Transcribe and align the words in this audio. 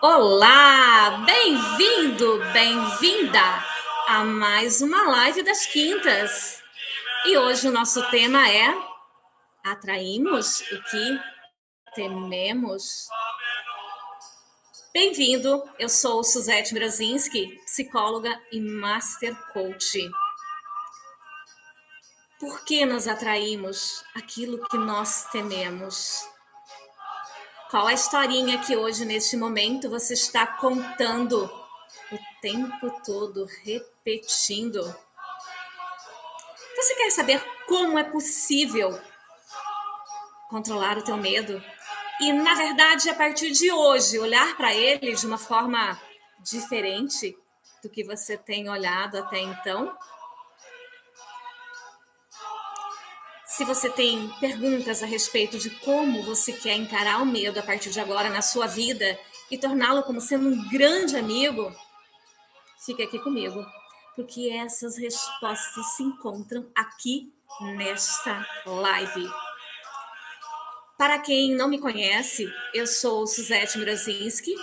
Olá, 0.00 1.22
bem-vindo, 1.26 2.38
bem-vinda 2.54 3.42
a 4.08 4.24
mais 4.24 4.80
uma 4.80 5.02
live 5.10 5.42
das 5.42 5.66
quintas. 5.66 6.62
E 7.26 7.36
hoje 7.36 7.68
o 7.68 7.72
nosso 7.72 8.02
tema 8.10 8.48
é 8.48 8.74
Atraímos 9.62 10.62
o 10.72 10.82
que 10.84 11.20
tememos. 11.94 13.08
Bem-vindo, 14.94 15.62
eu 15.78 15.90
sou 15.90 16.24
Suzete 16.24 16.72
Brazinski, 16.72 17.54
psicóloga 17.66 18.40
e 18.50 18.58
Master 18.58 19.36
Coach. 19.52 19.98
Por 22.38 22.64
que 22.64 22.84
nos 22.84 23.08
atraímos 23.08 24.04
aquilo 24.14 24.62
que 24.68 24.76
nós 24.76 25.24
tememos? 25.32 26.28
Qual 27.70 27.86
a 27.86 27.94
historinha 27.94 28.58
que 28.58 28.76
hoje, 28.76 29.06
neste 29.06 29.38
momento, 29.38 29.88
você 29.88 30.12
está 30.12 30.46
contando 30.46 31.44
o 32.12 32.18
tempo 32.42 32.90
todo, 33.04 33.46
repetindo? 33.64 34.82
Você 36.76 36.94
quer 36.94 37.10
saber 37.10 37.42
como 37.66 37.98
é 37.98 38.04
possível 38.04 39.00
controlar 40.50 40.98
o 40.98 41.04
teu 41.04 41.16
medo? 41.16 41.62
E, 42.20 42.32
na 42.34 42.54
verdade, 42.54 43.08
a 43.08 43.14
partir 43.14 43.50
de 43.50 43.72
hoje, 43.72 44.18
olhar 44.18 44.56
para 44.58 44.74
ele 44.74 45.14
de 45.14 45.26
uma 45.26 45.38
forma 45.38 45.98
diferente 46.40 47.34
do 47.82 47.88
que 47.88 48.04
você 48.04 48.36
tem 48.36 48.68
olhado 48.68 49.16
até 49.16 49.38
então? 49.38 49.96
Se 53.56 53.64
você 53.64 53.88
tem 53.88 54.28
perguntas 54.38 55.02
a 55.02 55.06
respeito 55.06 55.56
de 55.56 55.70
como 55.70 56.22
você 56.24 56.52
quer 56.52 56.74
encarar 56.74 57.22
o 57.22 57.24
medo 57.24 57.58
a 57.58 57.62
partir 57.62 57.88
de 57.88 57.98
agora 57.98 58.28
na 58.28 58.42
sua 58.42 58.66
vida 58.66 59.18
e 59.50 59.56
torná-lo 59.56 60.02
como 60.02 60.20
sendo 60.20 60.50
um 60.50 60.68
grande 60.68 61.16
amigo, 61.16 61.74
fique 62.84 63.02
aqui 63.02 63.18
comigo, 63.18 63.64
porque 64.14 64.50
essas 64.50 64.98
respostas 64.98 65.86
se 65.96 66.02
encontram 66.02 66.70
aqui 66.74 67.32
nesta 67.78 68.46
live. 68.66 69.26
Para 70.98 71.18
quem 71.20 71.54
não 71.54 71.66
me 71.66 71.78
conhece, 71.78 72.52
eu 72.74 72.86
sou 72.86 73.26
Suzette 73.26 73.78
Mirazinski, 73.78 74.54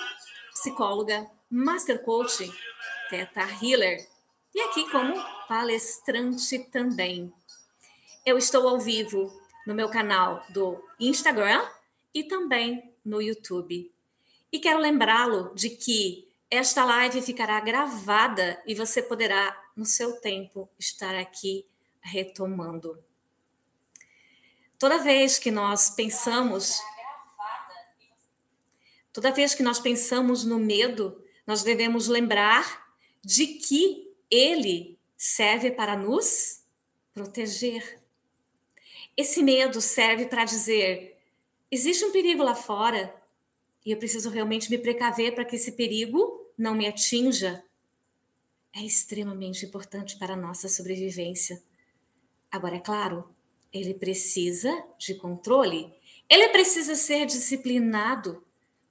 psicóloga, 0.52 1.28
Master 1.50 2.00
Coach, 2.04 2.48
Teta 3.10 3.42
Healer, 3.60 4.08
e 4.54 4.62
aqui 4.62 4.88
como 4.92 5.16
palestrante 5.48 6.60
também. 6.72 7.34
Eu 8.26 8.38
estou 8.38 8.66
ao 8.70 8.80
vivo 8.80 9.38
no 9.68 9.76
meu 9.76 9.90
canal 9.90 10.46
do 10.48 10.82
Instagram 10.98 11.62
e 12.14 12.24
também 12.24 12.96
no 13.04 13.22
YouTube. 13.22 13.94
E 14.50 14.60
quero 14.60 14.80
lembrá-lo 14.80 15.54
de 15.54 15.70
que 15.72 16.32
esta 16.50 16.86
live 16.86 17.22
ficará 17.22 17.60
gravada 17.60 18.64
e 18.66 18.74
você 18.74 19.02
poderá, 19.02 19.62
no 19.76 19.86
seu 19.86 20.22
tempo, 20.22 20.70
estar 20.80 21.14
aqui 21.16 21.68
retomando. 22.00 22.98
Toda 24.80 25.00
vez 25.00 25.38
que 25.38 25.52
nós 25.52 25.90
pensamos, 25.90 26.80
toda 29.12 29.34
vez 29.34 29.54
que 29.54 29.64
nós 29.64 29.80
pensamos 29.80 30.46
no 30.46 30.60
medo, 30.60 31.22
nós 31.46 31.62
devemos 31.62 32.08
lembrar 32.08 32.88
de 33.22 33.48
que 33.48 34.16
ele 34.32 34.98
serve 35.18 35.72
para 35.72 35.98
nos 35.98 36.64
proteger. 37.14 38.03
Esse 39.16 39.44
medo 39.44 39.80
serve 39.80 40.26
para 40.26 40.46
dizer: 40.46 41.18
existe 41.70 42.04
um 42.04 42.12
perigo 42.12 42.44
lá 42.44 42.56
fora 42.56 43.14
e 43.86 43.92
eu 43.92 43.98
preciso 43.98 44.30
realmente 44.30 44.70
me 44.70 44.78
precaver 44.78 45.36
para 45.36 45.46
que 45.46 45.56
esse 45.56 45.74
perigo 45.74 46.52
não 46.58 46.74
me 46.74 46.88
atinja. 46.88 47.64
É 48.76 48.82
extremamente 48.82 49.66
importante 49.66 50.18
para 50.18 50.34
a 50.34 50.38
nossa 50.38 50.68
sobrevivência. 50.68 51.62
Agora, 52.52 52.78
é 52.78 52.80
claro, 52.80 53.30
ele 53.72 53.94
precisa 53.94 54.84
de 54.98 55.16
controle, 55.16 55.94
ele 56.30 56.50
precisa 56.50 56.96
ser 56.96 57.26
disciplinado, 57.26 58.44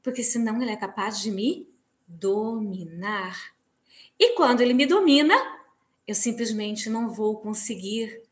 porque 0.02 0.22
senão 0.22 0.60
ele 0.60 0.70
é 0.70 0.76
capaz 0.76 1.20
de 1.20 1.30
me 1.30 1.68
dominar. 2.06 3.54
E 4.18 4.34
quando 4.34 4.60
ele 4.60 4.74
me 4.74 4.86
domina, 4.86 5.34
eu 6.06 6.14
simplesmente 6.14 6.90
não 6.90 7.12
vou 7.12 7.38
conseguir 7.38 8.22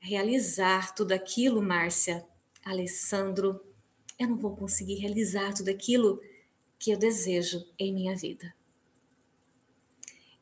realizar 0.00 0.94
tudo 0.94 1.12
aquilo, 1.12 1.62
Márcia, 1.62 2.24
Alessandro, 2.64 3.60
eu 4.18 4.28
não 4.28 4.36
vou 4.36 4.56
conseguir 4.56 4.94
realizar 4.94 5.52
tudo 5.52 5.68
aquilo 5.68 6.20
que 6.78 6.90
eu 6.90 6.98
desejo 6.98 7.64
em 7.78 7.92
minha 7.92 8.16
vida. 8.16 8.54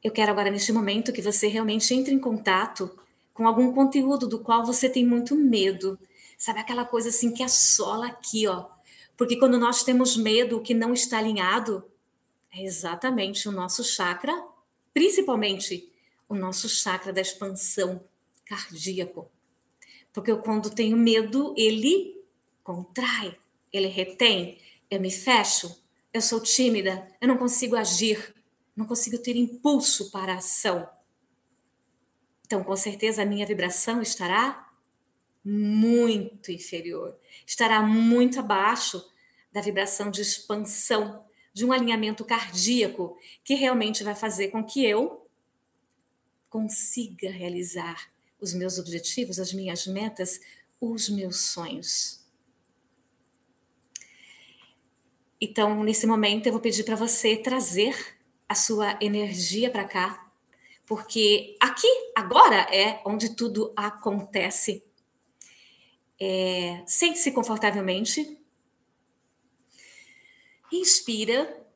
Eu 0.02 0.12
quero 0.12 0.32
agora, 0.32 0.50
neste 0.50 0.72
momento, 0.72 1.12
que 1.12 1.22
você 1.22 1.48
realmente 1.48 1.94
entre 1.94 2.12
em 2.12 2.18
contato 2.18 2.98
com 3.32 3.46
algum 3.46 3.72
conteúdo 3.72 4.28
do 4.28 4.38
qual 4.38 4.64
você 4.64 4.88
tem 4.88 5.04
muito 5.04 5.34
medo. 5.34 5.98
Sabe 6.38 6.60
aquela 6.60 6.84
coisa 6.84 7.08
assim 7.08 7.32
que 7.32 7.42
assola 7.42 8.06
aqui, 8.06 8.46
ó. 8.46 8.66
Porque 9.16 9.38
quando 9.38 9.58
nós 9.58 9.82
temos 9.82 10.16
medo, 10.16 10.58
o 10.58 10.62
que 10.62 10.74
não 10.74 10.92
está 10.92 11.18
alinhado 11.18 11.84
é 12.52 12.62
exatamente 12.62 13.48
o 13.48 13.52
nosso 13.52 13.82
chakra, 13.82 14.32
principalmente 14.92 15.90
o 16.28 16.34
nosso 16.34 16.68
chakra 16.68 17.12
da 17.12 17.20
expansão 17.20 18.04
cardíaco. 18.44 19.30
Porque 20.14 20.30
eu, 20.30 20.38
quando 20.38 20.70
tenho 20.70 20.96
medo, 20.96 21.52
ele 21.58 22.24
contrai, 22.62 23.36
ele 23.72 23.88
retém, 23.88 24.58
eu 24.88 25.00
me 25.00 25.10
fecho, 25.10 25.84
eu 26.12 26.22
sou 26.22 26.40
tímida, 26.40 27.08
eu 27.20 27.26
não 27.26 27.36
consigo 27.36 27.74
agir, 27.74 28.32
não 28.76 28.86
consigo 28.86 29.18
ter 29.18 29.36
impulso 29.36 30.12
para 30.12 30.34
a 30.34 30.38
ação. 30.38 30.88
Então, 32.46 32.62
com 32.62 32.76
certeza, 32.76 33.22
a 33.22 33.26
minha 33.26 33.44
vibração 33.44 34.00
estará 34.00 34.70
muito 35.44 36.52
inferior, 36.52 37.18
estará 37.44 37.82
muito 37.82 38.38
abaixo 38.38 39.04
da 39.52 39.60
vibração 39.60 40.12
de 40.12 40.22
expansão, 40.22 41.24
de 41.52 41.64
um 41.64 41.72
alinhamento 41.72 42.24
cardíaco, 42.24 43.18
que 43.42 43.54
realmente 43.54 44.04
vai 44.04 44.14
fazer 44.14 44.48
com 44.48 44.64
que 44.64 44.84
eu 44.84 45.28
consiga 46.48 47.30
realizar 47.30 48.13
os 48.44 48.54
meus 48.54 48.78
objetivos, 48.78 49.40
as 49.40 49.52
minhas 49.52 49.86
metas, 49.86 50.38
os 50.80 51.08
meus 51.08 51.40
sonhos. 51.40 52.22
Então, 55.40 55.82
nesse 55.82 56.06
momento, 56.06 56.46
eu 56.46 56.52
vou 56.52 56.60
pedir 56.60 56.84
para 56.84 56.94
você 56.94 57.36
trazer 57.36 57.96
a 58.48 58.54
sua 58.54 58.98
energia 59.00 59.70
para 59.70 59.84
cá, 59.84 60.30
porque 60.86 61.56
aqui, 61.60 61.88
agora, 62.14 62.66
é 62.74 63.00
onde 63.04 63.34
tudo 63.34 63.72
acontece. 63.74 64.84
É, 66.20 66.82
Sente-se 66.86 67.32
confortavelmente. 67.32 68.38
Inspira 70.70 71.66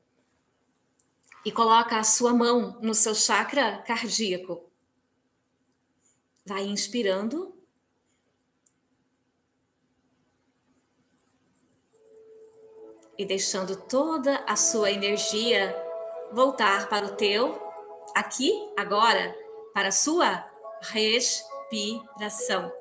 e 1.44 1.50
coloca 1.50 1.98
a 1.98 2.04
sua 2.04 2.34
mão 2.34 2.78
no 2.82 2.94
seu 2.94 3.14
chakra 3.14 3.78
cardíaco. 3.78 4.67
Vai 6.48 6.64
inspirando. 6.64 7.54
E 13.19 13.26
deixando 13.26 13.76
toda 13.76 14.36
a 14.47 14.56
sua 14.56 14.91
energia 14.91 15.76
voltar 16.32 16.88
para 16.88 17.04
o 17.04 17.16
teu 17.16 17.60
aqui, 18.14 18.50
agora, 18.78 19.37
para 19.75 19.88
a 19.88 19.92
sua 19.92 20.42
respiração. 20.81 22.77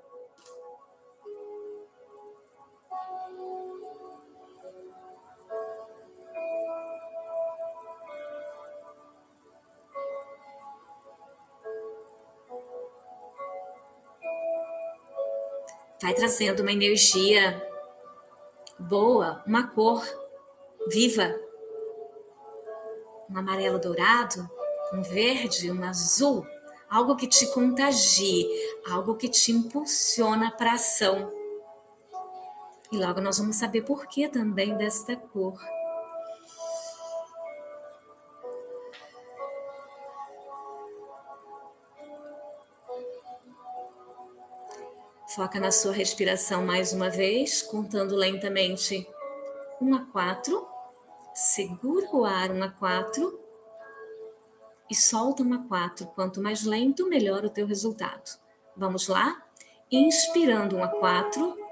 Vai 16.02 16.14
trazendo 16.14 16.62
uma 16.62 16.72
energia 16.72 17.62
boa, 18.78 19.44
uma 19.48 19.68
cor 19.68 20.06
viva, 20.90 21.36
um 23.30 23.38
amarelo 23.38 23.80
dourado, 23.80 24.50
um 24.94 25.02
verde, 25.02 25.72
um 25.72 25.84
azul, 25.84 26.46
algo 26.90 27.16
que 27.16 27.28
te 27.28 27.48
contagie, 27.48 28.48
algo 28.90 29.16
que 29.16 29.28
te 29.28 29.52
impulsiona 29.52 30.52
para 30.52 30.74
ação. 30.74 31.34
E 32.92 32.98
logo 32.98 33.20
nós 33.20 33.38
vamos 33.38 33.58
saber 33.58 33.82
por 33.82 34.08
que 34.08 34.30
também 34.30 34.78
desta 34.78 35.16
cor. 35.16 35.60
Foca 45.38 45.60
na 45.60 45.72
sua 45.72 45.94
respiração 45.94 46.66
mais 46.66 46.94
uma 46.94 47.12
vez, 47.12 47.62
contando 47.62 48.16
lentamente 48.16 49.08
1 49.80 49.94
a 49.94 50.00
4. 50.12 50.68
Segura 51.32 52.08
o 52.12 52.26
ar 52.26 52.50
1 52.50 52.64
a 52.64 52.70
4 52.72 53.40
e 54.90 54.96
solta 54.96 55.44
1 55.44 55.54
a 55.54 55.68
4. 55.68 56.08
Quanto 56.08 56.42
mais 56.42 56.64
lento, 56.64 57.08
melhor 57.08 57.46
o 57.46 57.52
teu 57.52 57.68
resultado. 57.68 58.40
Vamos 58.76 59.08
lá? 59.08 59.40
Inspirando 59.92 60.78
1 60.78 60.84
a 60.84 60.88
4. 60.88 61.67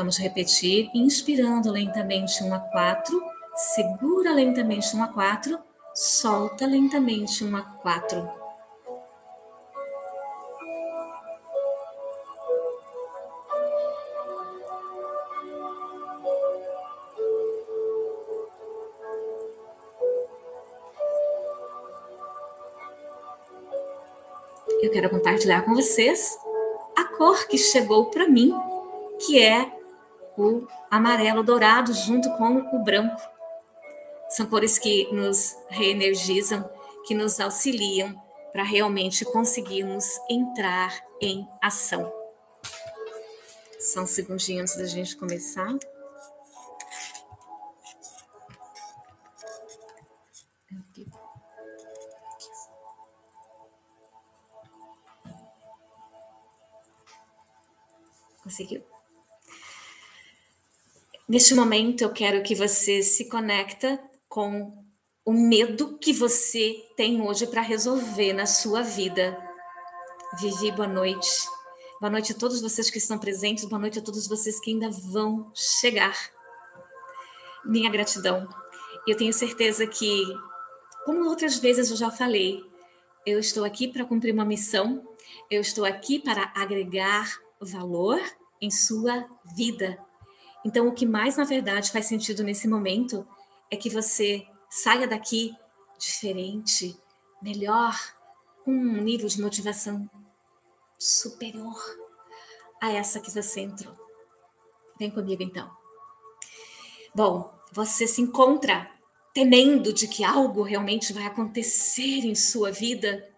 Vamos 0.00 0.16
repetir, 0.16 0.90
inspirando 0.94 1.70
lentamente 1.70 2.42
1 2.42 2.54
a 2.54 2.58
4, 2.58 3.22
segura 3.54 4.32
lentamente 4.32 4.96
1 4.96 5.02
a 5.02 5.08
4, 5.08 5.58
solta 5.94 6.64
lentamente 6.66 7.44
1 7.44 7.54
a 7.54 7.60
4. 7.60 8.30
Eu 24.80 24.90
quero 24.90 25.10
compartilhar 25.10 25.60
com 25.66 25.74
vocês 25.74 26.38
a 26.96 27.04
cor 27.18 27.46
que 27.46 27.58
chegou 27.58 28.06
para 28.06 28.26
mim, 28.26 28.50
que 29.26 29.38
é 29.38 29.79
o 30.40 30.68
amarelo 30.90 31.42
dourado 31.42 31.92
junto 31.92 32.30
com 32.36 32.58
o 32.72 32.82
branco. 32.82 33.20
São 34.30 34.46
cores 34.46 34.78
que 34.78 35.12
nos 35.12 35.56
reenergizam, 35.68 36.68
que 37.06 37.14
nos 37.14 37.40
auxiliam 37.40 38.14
para 38.52 38.62
realmente 38.62 39.24
conseguirmos 39.24 40.06
entrar 40.28 40.94
em 41.20 41.46
ação. 41.60 42.12
Só 43.78 44.02
um 44.02 44.06
segundinho 44.06 44.62
antes 44.62 44.76
da 44.76 44.86
gente 44.86 45.16
começar. 45.16 45.72
Neste 61.30 61.54
momento, 61.54 62.02
eu 62.02 62.12
quero 62.12 62.42
que 62.42 62.56
você 62.56 63.04
se 63.04 63.28
conecta 63.28 64.02
com 64.28 64.84
o 65.24 65.32
medo 65.32 65.96
que 65.96 66.12
você 66.12 66.74
tem 66.96 67.22
hoje 67.22 67.46
para 67.46 67.62
resolver 67.62 68.32
na 68.32 68.46
sua 68.46 68.82
vida. 68.82 69.38
Vivi, 70.40 70.72
boa 70.72 70.88
noite. 70.88 71.30
Boa 72.00 72.10
noite 72.10 72.32
a 72.32 72.34
todos 72.34 72.60
vocês 72.60 72.90
que 72.90 72.98
estão 72.98 73.16
presentes, 73.16 73.64
boa 73.64 73.78
noite 73.78 74.00
a 74.00 74.02
todos 74.02 74.26
vocês 74.26 74.58
que 74.58 74.72
ainda 74.72 74.90
vão 74.90 75.52
chegar. 75.54 76.18
Minha 77.64 77.92
gratidão. 77.92 78.48
Eu 79.06 79.16
tenho 79.16 79.32
certeza 79.32 79.86
que, 79.86 80.24
como 81.04 81.28
outras 81.28 81.60
vezes 81.60 81.92
eu 81.92 81.96
já 81.96 82.10
falei, 82.10 82.60
eu 83.24 83.38
estou 83.38 83.64
aqui 83.64 83.86
para 83.86 84.04
cumprir 84.04 84.34
uma 84.34 84.44
missão, 84.44 85.06
eu 85.48 85.60
estou 85.60 85.84
aqui 85.84 86.18
para 86.18 86.52
agregar 86.56 87.40
valor 87.60 88.20
em 88.60 88.68
sua 88.68 89.28
vida 89.54 90.09
então, 90.64 90.88
o 90.88 90.92
que 90.92 91.06
mais, 91.06 91.36
na 91.36 91.44
verdade, 91.44 91.90
faz 91.90 92.06
sentido 92.06 92.42
nesse 92.42 92.68
momento 92.68 93.26
é 93.70 93.76
que 93.76 93.88
você 93.88 94.46
saia 94.68 95.06
daqui 95.06 95.56
diferente, 95.98 96.96
melhor, 97.40 97.98
com 98.64 98.72
um 98.72 99.00
nível 99.00 99.28
de 99.28 99.40
motivação 99.40 100.08
superior 100.98 101.78
a 102.80 102.92
essa 102.92 103.20
que 103.20 103.30
você 103.30 103.60
entrou. 103.60 103.94
Vem 104.98 105.10
comigo, 105.10 105.42
então. 105.42 105.70
Bom, 107.14 107.52
você 107.72 108.06
se 108.06 108.20
encontra 108.20 108.90
temendo 109.32 109.92
de 109.92 110.06
que 110.06 110.24
algo 110.24 110.62
realmente 110.62 111.12
vai 111.12 111.24
acontecer 111.24 112.26
em 112.26 112.34
sua 112.34 112.70
vida? 112.70 113.28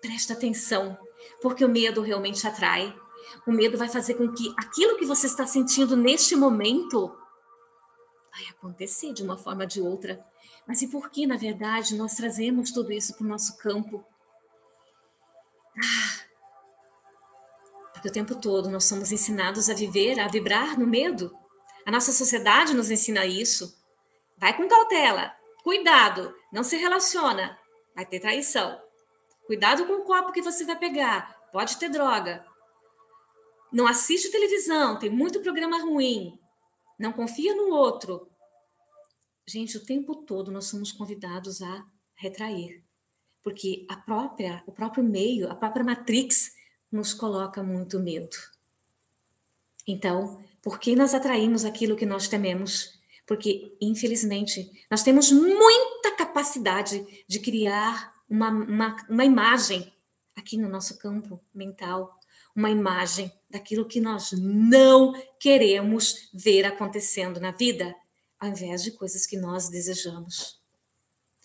Presta 0.00 0.34
atenção, 0.34 0.96
porque 1.42 1.64
o 1.64 1.68
medo 1.68 2.00
realmente 2.00 2.46
atrai 2.46 2.94
o 3.46 3.52
medo 3.52 3.78
vai 3.78 3.88
fazer 3.88 4.14
com 4.14 4.32
que 4.32 4.54
aquilo 4.56 4.96
que 4.96 5.06
você 5.06 5.26
está 5.26 5.46
sentindo 5.46 5.96
neste 5.96 6.36
momento 6.36 7.16
vai 8.30 8.46
acontecer 8.50 9.12
de 9.12 9.22
uma 9.22 9.36
forma 9.36 9.62
ou 9.62 9.68
de 9.68 9.80
outra. 9.80 10.24
Mas 10.66 10.82
e 10.82 10.88
por 10.88 11.10
que, 11.10 11.26
na 11.26 11.36
verdade, 11.36 11.96
nós 11.96 12.14
trazemos 12.14 12.70
tudo 12.70 12.92
isso 12.92 13.14
para 13.14 13.24
o 13.24 13.28
nosso 13.28 13.56
campo? 13.56 14.04
Ah, 15.76 16.28
porque 17.92 18.08
o 18.08 18.12
tempo 18.12 18.36
todo 18.36 18.70
nós 18.70 18.84
somos 18.84 19.10
ensinados 19.10 19.68
a 19.68 19.74
viver, 19.74 20.20
a 20.20 20.28
vibrar 20.28 20.78
no 20.78 20.86
medo. 20.86 21.36
A 21.84 21.90
nossa 21.90 22.12
sociedade 22.12 22.74
nos 22.74 22.90
ensina 22.90 23.26
isso. 23.26 23.76
Vai 24.36 24.56
com 24.56 24.68
cautela, 24.68 25.34
cuidado, 25.64 26.32
não 26.52 26.62
se 26.62 26.76
relaciona, 26.76 27.58
vai 27.96 28.06
ter 28.06 28.20
traição. 28.20 28.80
Cuidado 29.46 29.84
com 29.86 29.94
o 29.94 30.04
copo 30.04 30.30
que 30.30 30.42
você 30.42 30.64
vai 30.64 30.76
pegar, 30.76 31.34
pode 31.50 31.76
ter 31.78 31.88
droga 31.88 32.44
não 33.72 33.86
assiste 33.86 34.30
televisão, 34.30 34.98
tem 34.98 35.10
muito 35.10 35.40
programa 35.40 35.80
ruim, 35.80 36.38
não 36.98 37.12
confia 37.12 37.54
no 37.54 37.70
outro. 37.70 38.28
Gente, 39.46 39.76
o 39.76 39.84
tempo 39.84 40.14
todo 40.14 40.50
nós 40.50 40.66
somos 40.66 40.92
convidados 40.92 41.62
a 41.62 41.84
retrair, 42.14 42.84
porque 43.42 43.86
a 43.88 43.96
própria, 43.96 44.62
o 44.66 44.72
próprio 44.72 45.04
meio, 45.04 45.50
a 45.50 45.54
própria 45.54 45.84
matrix 45.84 46.52
nos 46.90 47.14
coloca 47.14 47.62
muito 47.62 47.98
medo. 47.98 48.36
Então, 49.86 50.42
por 50.62 50.78
que 50.78 50.94
nós 50.94 51.14
atraímos 51.14 51.64
aquilo 51.64 51.96
que 51.96 52.04
nós 52.04 52.28
tememos? 52.28 52.98
Porque, 53.26 53.76
infelizmente, 53.80 54.70
nós 54.90 55.02
temos 55.02 55.30
muita 55.30 56.14
capacidade 56.16 57.24
de 57.26 57.40
criar 57.40 58.12
uma, 58.28 58.50
uma, 58.50 58.96
uma 59.08 59.24
imagem 59.24 59.92
aqui 60.36 60.56
no 60.56 60.68
nosso 60.68 60.98
campo 60.98 61.40
mental 61.54 62.17
uma 62.58 62.70
imagem 62.70 63.32
daquilo 63.48 63.86
que 63.86 64.00
nós 64.00 64.32
não 64.32 65.12
queremos 65.38 66.28
ver 66.34 66.64
acontecendo 66.64 67.38
na 67.38 67.52
vida, 67.52 67.94
ao 68.36 68.48
invés 68.48 68.82
de 68.82 68.90
coisas 68.90 69.24
que 69.24 69.36
nós 69.36 69.68
desejamos. 69.68 70.58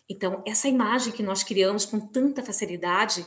Então, 0.09 0.41
essa 0.43 0.67
imagem 0.67 1.13
que 1.13 1.21
nós 1.21 1.43
criamos 1.43 1.85
com 1.85 1.99
tanta 1.99 2.41
facilidade, 2.41 3.25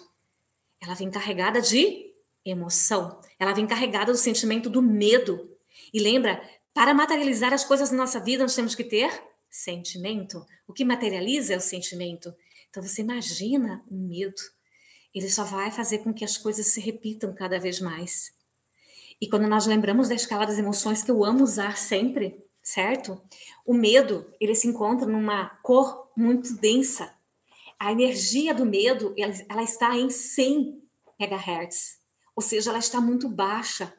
ela 0.80 0.94
vem 0.94 1.08
carregada 1.08 1.60
de 1.60 2.12
emoção, 2.44 3.20
ela 3.38 3.52
vem 3.52 3.68
carregada 3.68 4.10
do 4.10 4.18
sentimento 4.18 4.68
do 4.68 4.82
medo. 4.82 5.56
E 5.94 6.00
lembra, 6.00 6.42
para 6.74 6.92
materializar 6.92 7.52
as 7.52 7.62
coisas 7.62 7.92
na 7.92 7.98
nossa 7.98 8.18
vida, 8.18 8.42
nós 8.42 8.56
temos 8.56 8.74
que 8.74 8.82
ter 8.82 9.10
sentimento. 9.48 10.44
O 10.66 10.72
que 10.72 10.84
materializa 10.84 11.54
é 11.54 11.56
o 11.56 11.60
sentimento. 11.60 12.34
Então, 12.68 12.82
você 12.82 13.02
imagina 13.02 13.84
o 13.88 13.94
medo 13.94 14.42
ele 15.14 15.30
só 15.30 15.44
vai 15.44 15.70
fazer 15.70 15.98
com 15.98 16.12
que 16.12 16.24
as 16.24 16.36
coisas 16.36 16.66
se 16.68 16.80
repitam 16.80 17.34
cada 17.34 17.58
vez 17.58 17.80
mais. 17.80 18.32
E 19.20 19.28
quando 19.28 19.46
nós 19.46 19.66
lembramos 19.66 20.08
da 20.08 20.14
escala 20.14 20.46
das 20.46 20.58
emoções 20.58 21.02
que 21.02 21.10
eu 21.10 21.24
amo 21.24 21.42
usar 21.42 21.76
sempre, 21.78 22.44
certo? 22.62 23.20
O 23.64 23.72
medo, 23.72 24.26
ele 24.40 24.54
se 24.54 24.66
encontra 24.68 25.06
numa 25.06 25.48
cor 25.62 26.10
muito 26.16 26.54
densa. 26.56 27.14
A 27.78 27.92
energia 27.92 28.54
do 28.54 28.66
medo, 28.66 29.14
ela, 29.16 29.34
ela 29.48 29.62
está 29.62 29.96
em 29.96 30.10
100 30.10 30.82
MHz, 31.18 31.98
ou 32.34 32.42
seja, 32.42 32.70
ela 32.70 32.78
está 32.78 33.00
muito 33.00 33.28
baixa. 33.28 33.92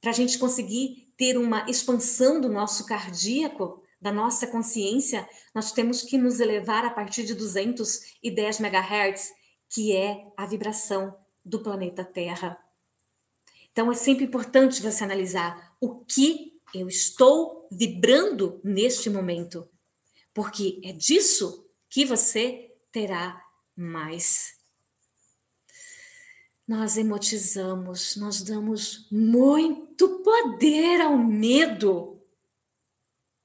Para 0.00 0.10
a 0.10 0.14
gente 0.14 0.38
conseguir 0.38 1.12
ter 1.16 1.36
uma 1.36 1.68
expansão 1.68 2.40
do 2.40 2.48
nosso 2.48 2.86
cardíaco, 2.86 3.82
da 4.00 4.12
nossa 4.12 4.46
consciência, 4.46 5.28
nós 5.54 5.72
temos 5.72 6.02
que 6.02 6.16
nos 6.16 6.38
elevar 6.38 6.84
a 6.84 6.90
partir 6.90 7.24
de 7.24 7.34
210 7.34 8.60
MHz, 8.60 9.32
que 9.68 9.94
é 9.94 10.32
a 10.36 10.46
vibração 10.46 11.18
do 11.44 11.60
planeta 11.60 12.04
Terra. 12.04 12.58
Então 13.72 13.92
é 13.92 13.94
sempre 13.94 14.24
importante 14.24 14.82
você 14.82 15.04
analisar 15.04 15.76
o 15.80 16.04
que 16.04 16.60
eu 16.74 16.88
estou 16.88 17.68
vibrando 17.70 18.60
neste 18.62 19.08
momento, 19.08 19.68
porque 20.34 20.80
é 20.84 20.92
disso 20.92 21.66
que 21.88 22.04
você 22.04 22.76
terá 22.92 23.42
mais. 23.76 24.58
Nós 26.66 26.98
emotizamos, 26.98 28.16
nós 28.16 28.42
damos 28.42 29.08
muito 29.10 30.22
poder 30.22 31.00
ao 31.00 31.16
medo. 31.16 32.20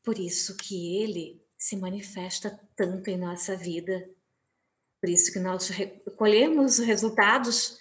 Por 0.03 0.20
isso 0.20 0.58
que 0.58 0.98
ele 0.98 1.42
se 1.58 1.77
manifesta 1.77 2.60
tanto 2.75 3.10
em 3.10 3.18
nossa 3.18 3.56
vida. 3.56 4.10
Por 5.04 5.10
isso 5.10 5.34
que 5.34 5.40
nós 5.40 5.68
recolhemos 5.68 6.78
resultados, 6.78 7.78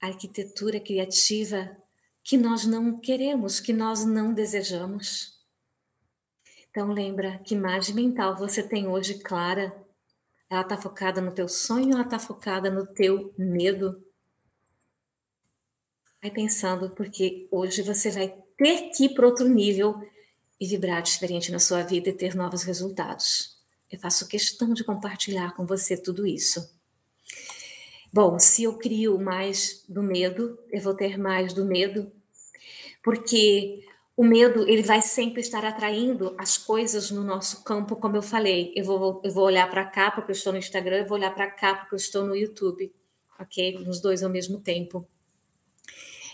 a 0.00 0.06
arquitetura 0.06 0.78
criativa 0.78 1.76
que 2.22 2.36
nós 2.36 2.64
não 2.64 3.00
queremos, 3.00 3.58
que 3.58 3.72
nós 3.72 4.04
não 4.04 4.32
desejamos. 4.32 5.36
Então 6.70 6.92
lembra 6.92 7.40
que 7.40 7.56
imagem 7.56 7.92
mental 7.92 8.36
você 8.36 8.62
tem 8.62 8.86
hoje 8.86 9.18
clara? 9.18 9.76
Ela 10.48 10.60
está 10.60 10.76
focada 10.76 11.20
no 11.20 11.32
teu 11.32 11.48
sonho 11.48 11.94
ela 11.94 12.02
está 12.02 12.20
focada 12.20 12.70
no 12.70 12.86
teu 12.86 13.34
medo? 13.36 14.00
Vai 16.22 16.30
pensando, 16.30 16.90
porque 16.90 17.48
hoje 17.50 17.82
você 17.82 18.12
vai 18.12 18.28
ter 18.56 18.90
que 18.90 19.06
ir 19.06 19.08
para 19.08 19.26
outro 19.26 19.48
nível 19.48 20.00
e 20.60 20.68
vibrar 20.68 21.02
diferente 21.02 21.50
na 21.50 21.58
sua 21.58 21.82
vida 21.82 22.10
e 22.10 22.16
ter 22.16 22.36
novos 22.36 22.62
resultados. 22.62 23.57
Eu 23.90 23.98
faço 23.98 24.28
questão 24.28 24.74
de 24.74 24.84
compartilhar 24.84 25.54
com 25.54 25.64
você 25.64 25.96
tudo 25.96 26.26
isso. 26.26 26.70
Bom, 28.12 28.38
se 28.38 28.64
eu 28.64 28.78
crio 28.78 29.18
mais 29.18 29.84
do 29.88 30.02
medo, 30.02 30.58
eu 30.70 30.80
vou 30.80 30.94
ter 30.94 31.18
mais 31.18 31.52
do 31.52 31.64
medo, 31.64 32.10
porque 33.02 33.84
o 34.16 34.24
medo 34.24 34.68
ele 34.68 34.82
vai 34.82 35.00
sempre 35.00 35.40
estar 35.40 35.64
atraindo 35.64 36.34
as 36.38 36.58
coisas 36.58 37.10
no 37.10 37.22
nosso 37.22 37.62
campo, 37.62 37.96
como 37.96 38.16
eu 38.16 38.22
falei. 38.22 38.72
Eu 38.74 38.84
vou, 38.84 39.22
eu 39.24 39.30
vou 39.30 39.44
olhar 39.44 39.70
para 39.70 39.84
cá 39.84 40.10
porque 40.10 40.32
eu 40.32 40.34
estou 40.34 40.52
no 40.52 40.58
Instagram, 40.58 40.98
eu 40.98 41.06
vou 41.06 41.16
olhar 41.16 41.34
para 41.34 41.50
cá 41.50 41.74
porque 41.74 41.94
eu 41.94 41.98
estou 41.98 42.26
no 42.26 42.34
YouTube, 42.34 42.92
ok? 43.38 43.78
Nos 43.78 44.00
dois 44.00 44.22
ao 44.22 44.30
mesmo 44.30 44.58
tempo. 44.58 45.06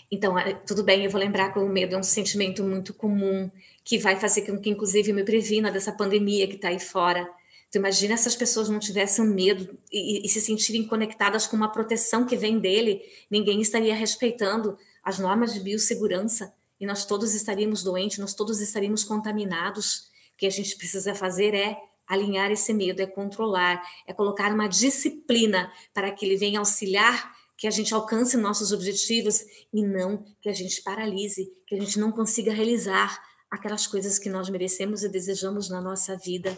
Então, 0.09 0.37
é, 0.37 0.53
tudo 0.53 0.83
bem, 0.83 1.03
eu 1.03 1.11
vou 1.11 1.19
lembrar 1.19 1.51
que 1.51 1.59
o 1.59 1.67
medo 1.67 1.95
é 1.95 1.97
um 1.97 2.03
sentimento 2.03 2.63
muito 2.63 2.93
comum, 2.93 3.49
que 3.83 3.97
vai 3.97 4.19
fazer 4.19 4.43
com 4.43 4.59
que, 4.59 4.69
inclusive, 4.69 5.11
eu 5.11 5.15
me 5.15 5.23
previna 5.23 5.71
dessa 5.71 5.91
pandemia 5.91 6.47
que 6.47 6.55
está 6.55 6.69
aí 6.69 6.79
fora. 6.79 7.27
Então, 7.75 7.81
imagina 7.81 8.15
se 8.15 8.25
as 8.25 8.37
pessoas 8.37 8.69
não 8.69 8.79
tivessem 8.79 9.25
medo 9.25 9.77
e, 9.91 10.25
e, 10.25 10.29
se 10.29 10.39
sentirem 10.39 10.87
conectadas 10.87 11.45
com 11.45 11.57
uma 11.57 11.69
proteção 11.69 12.25
que 12.25 12.37
vem 12.37 12.57
dele, 12.57 13.01
ninguém 13.29 13.59
estaria 13.59 13.93
respeitando 13.93 14.77
as 15.03 15.19
normas 15.19 15.53
de 15.53 15.59
biossegurança 15.59 16.53
e 16.79 16.85
nós 16.85 17.05
todos 17.05 17.35
estaríamos 17.35 17.83
doentes, 17.83 18.17
nós 18.17 18.33
todos 18.33 18.61
estaríamos 18.61 19.03
contaminados. 19.03 20.09
O 20.33 20.37
que 20.37 20.45
a 20.45 20.49
gente 20.49 20.77
precisa 20.77 21.13
fazer 21.13 21.53
é 21.53 21.75
alinhar 22.07 22.49
esse 22.49 22.73
medo, 22.73 23.01
é 23.01 23.05
controlar, 23.05 23.83
é 24.07 24.13
colocar 24.13 24.53
uma 24.53 24.69
disciplina 24.69 25.69
para 25.93 26.09
que 26.11 26.25
ele 26.25 26.37
venha 26.37 26.59
auxiliar 26.59 27.35
que 27.57 27.67
a 27.67 27.71
gente 27.71 27.93
alcance 27.93 28.37
nossos 28.37 28.71
objetivos 28.71 29.43
e 29.73 29.83
não 29.83 30.23
que 30.41 30.47
a 30.47 30.53
gente 30.53 30.81
paralise, 30.81 31.51
que 31.67 31.75
a 31.75 31.81
gente 31.81 31.99
não 31.99 32.09
consiga 32.09 32.53
realizar 32.53 33.21
aquelas 33.51 33.85
coisas 33.85 34.17
que 34.17 34.29
nós 34.29 34.49
merecemos 34.49 35.03
e 35.03 35.09
desejamos 35.09 35.69
na 35.69 35.81
nossa 35.81 36.15
vida. 36.15 36.57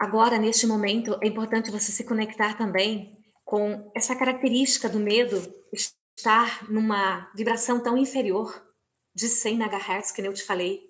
Agora, 0.00 0.38
neste 0.38 0.66
momento, 0.66 1.18
é 1.20 1.26
importante 1.26 1.70
você 1.70 1.92
se 1.92 2.04
conectar 2.04 2.56
também 2.56 3.18
com 3.44 3.92
essa 3.94 4.16
característica 4.16 4.88
do 4.88 4.98
medo 4.98 5.36
estar 6.16 6.66
numa 6.70 7.30
vibração 7.34 7.82
tão 7.82 7.98
inferior 7.98 8.66
de 9.14 9.28
100 9.28 9.56
MHz, 9.56 10.10
que 10.10 10.22
eu 10.22 10.32
te 10.32 10.42
falei. 10.42 10.80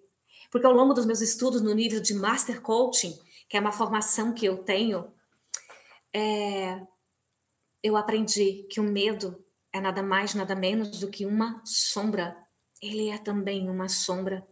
Porque 0.49 0.65
ao 0.65 0.73
longo 0.73 0.95
dos 0.95 1.07
meus 1.07 1.21
estudos 1.21 1.61
no 1.61 1.75
nível 1.75 2.01
de 2.01 2.15
Master 2.15 2.61
Coaching, 2.61 3.19
que 3.49 3.57
é 3.57 3.61
uma 3.61 3.73
formação 3.73 4.33
que 4.33 4.47
eu 4.47 4.59
tenho, 4.59 5.13
é, 6.15 6.81
eu 7.83 7.97
aprendi 7.97 8.69
que 8.71 8.79
o 8.79 8.85
medo 8.85 9.45
é 9.73 9.81
nada 9.81 10.05
mais, 10.05 10.37
nada 10.37 10.55
menos 10.55 11.01
do 11.01 11.09
que 11.09 11.27
uma 11.27 11.61
sombra. 11.65 12.37
Ele 12.81 13.09
é 13.09 13.19
também 13.19 13.69
uma 13.69 13.89
sombra. 13.89 14.47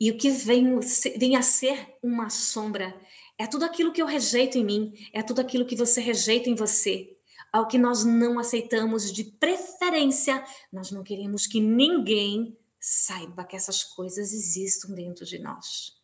E 0.00 0.10
o 0.10 0.16
que 0.16 0.28
vem, 0.30 0.80
vem 1.16 1.36
a 1.36 1.42
ser 1.42 1.96
uma 2.02 2.30
sombra 2.30 2.98
é 3.40 3.46
tudo 3.46 3.64
aquilo 3.64 3.90
que 3.90 4.02
eu 4.02 4.06
rejeito 4.06 4.58
em 4.58 4.64
mim, 4.64 4.92
é 5.14 5.22
tudo 5.22 5.40
aquilo 5.40 5.64
que 5.64 5.74
você 5.74 5.98
rejeita 5.98 6.50
em 6.50 6.54
você, 6.54 7.16
ao 7.50 7.66
que 7.66 7.78
nós 7.78 8.04
não 8.04 8.38
aceitamos 8.38 9.10
de 9.10 9.24
preferência, 9.24 10.44
nós 10.70 10.90
não 10.90 11.02
queremos 11.02 11.46
que 11.46 11.58
ninguém 11.58 12.54
saiba 12.78 13.42
que 13.44 13.56
essas 13.56 13.82
coisas 13.82 14.34
existam 14.34 14.92
dentro 14.92 15.24
de 15.24 15.38
nós. 15.38 15.96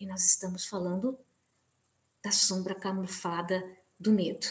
E 0.00 0.04
nós 0.04 0.24
estamos 0.24 0.66
falando 0.66 1.16
da 2.20 2.32
sombra 2.32 2.74
camuflada 2.74 3.64
do 3.96 4.10
medo. 4.10 4.48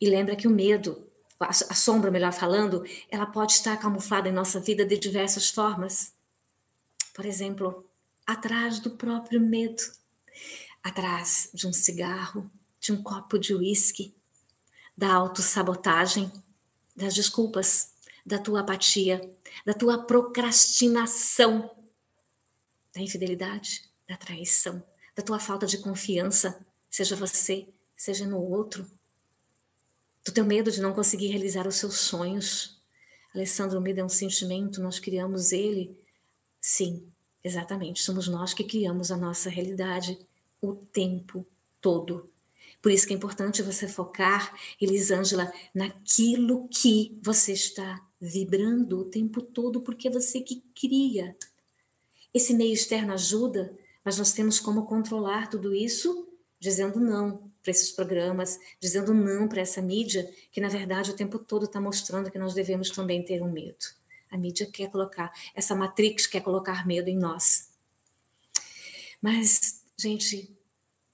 E 0.00 0.10
lembra 0.10 0.34
que 0.34 0.48
o 0.48 0.50
medo, 0.50 1.06
a 1.38 1.74
sombra, 1.74 2.10
melhor 2.10 2.32
falando, 2.32 2.84
ela 3.08 3.26
pode 3.26 3.52
estar 3.52 3.76
camuflada 3.76 4.28
em 4.28 4.32
nossa 4.32 4.58
vida 4.58 4.84
de 4.84 4.98
diversas 4.98 5.48
formas. 5.48 6.12
Por 7.14 7.24
exemplo, 7.24 7.84
atrás 8.26 8.80
do 8.80 8.90
próprio 8.90 9.40
medo, 9.40 9.80
atrás 10.84 11.48
de 11.54 11.66
um 11.66 11.72
cigarro, 11.72 12.48
de 12.78 12.92
um 12.92 13.02
copo 13.02 13.38
de 13.38 13.54
uísque, 13.54 14.14
da 14.94 15.14
autossabotagem, 15.14 16.30
das 16.94 17.14
desculpas, 17.14 17.94
da 18.24 18.38
tua 18.38 18.60
apatia, 18.60 19.32
da 19.64 19.72
tua 19.72 19.98
procrastinação, 19.98 21.70
da 22.94 23.00
infidelidade, 23.00 23.88
da 24.06 24.16
traição, 24.16 24.84
da 25.16 25.22
tua 25.22 25.40
falta 25.40 25.66
de 25.66 25.78
confiança, 25.78 26.64
seja 26.90 27.16
você, 27.16 27.66
seja 27.96 28.26
no 28.26 28.38
outro, 28.38 28.86
do 30.24 30.32
teu 30.32 30.44
medo 30.44 30.70
de 30.70 30.80
não 30.80 30.92
conseguir 30.92 31.28
realizar 31.28 31.66
os 31.66 31.76
seus 31.76 31.98
sonhos. 31.98 32.78
Alessandro, 33.34 33.78
o 33.78 33.82
medo 33.82 34.00
é 34.00 34.04
um 34.04 34.08
sentimento, 34.08 34.82
nós 34.82 34.98
criamos 34.98 35.50
ele. 35.50 35.98
Sim, 36.60 37.06
exatamente, 37.42 38.02
somos 38.02 38.28
nós 38.28 38.52
que 38.52 38.64
criamos 38.64 39.10
a 39.10 39.16
nossa 39.16 39.48
realidade 39.48 40.18
o 40.68 40.74
tempo 40.74 41.46
todo. 41.80 42.28
Por 42.82 42.92
isso 42.92 43.06
que 43.06 43.14
é 43.14 43.16
importante 43.16 43.62
você 43.62 43.88
focar, 43.88 44.54
Elisângela, 44.80 45.52
naquilo 45.74 46.68
que 46.68 47.18
você 47.22 47.52
está 47.52 48.04
vibrando 48.20 49.00
o 49.00 49.04
tempo 49.04 49.40
todo, 49.40 49.80
porque 49.80 50.08
é 50.08 50.10
você 50.10 50.40
que 50.40 50.62
cria. 50.74 51.36
Esse 52.32 52.52
meio 52.52 52.74
externo 52.74 53.12
ajuda, 53.12 53.74
mas 54.04 54.18
nós 54.18 54.32
temos 54.32 54.60
como 54.60 54.86
controlar 54.86 55.48
tudo 55.48 55.74
isso 55.74 56.28
dizendo 56.64 56.98
não 56.98 57.50
para 57.62 57.70
esses 57.70 57.90
programas, 57.90 58.58
dizendo 58.80 59.12
não 59.12 59.46
para 59.46 59.60
essa 59.60 59.82
mídia, 59.82 60.30
que 60.50 60.60
na 60.60 60.68
verdade 60.68 61.10
o 61.10 61.16
tempo 61.16 61.38
todo 61.38 61.66
está 61.66 61.80
mostrando 61.80 62.30
que 62.30 62.38
nós 62.38 62.54
devemos 62.54 62.90
também 62.90 63.22
ter 63.22 63.42
um 63.42 63.52
medo. 63.52 63.86
A 64.30 64.38
mídia 64.38 64.66
quer 64.66 64.90
colocar, 64.90 65.32
essa 65.54 65.74
matrix 65.74 66.26
quer 66.26 66.40
colocar 66.42 66.86
medo 66.86 67.08
em 67.08 67.16
nós. 67.16 67.68
Mas, 69.20 69.82
gente, 69.96 70.53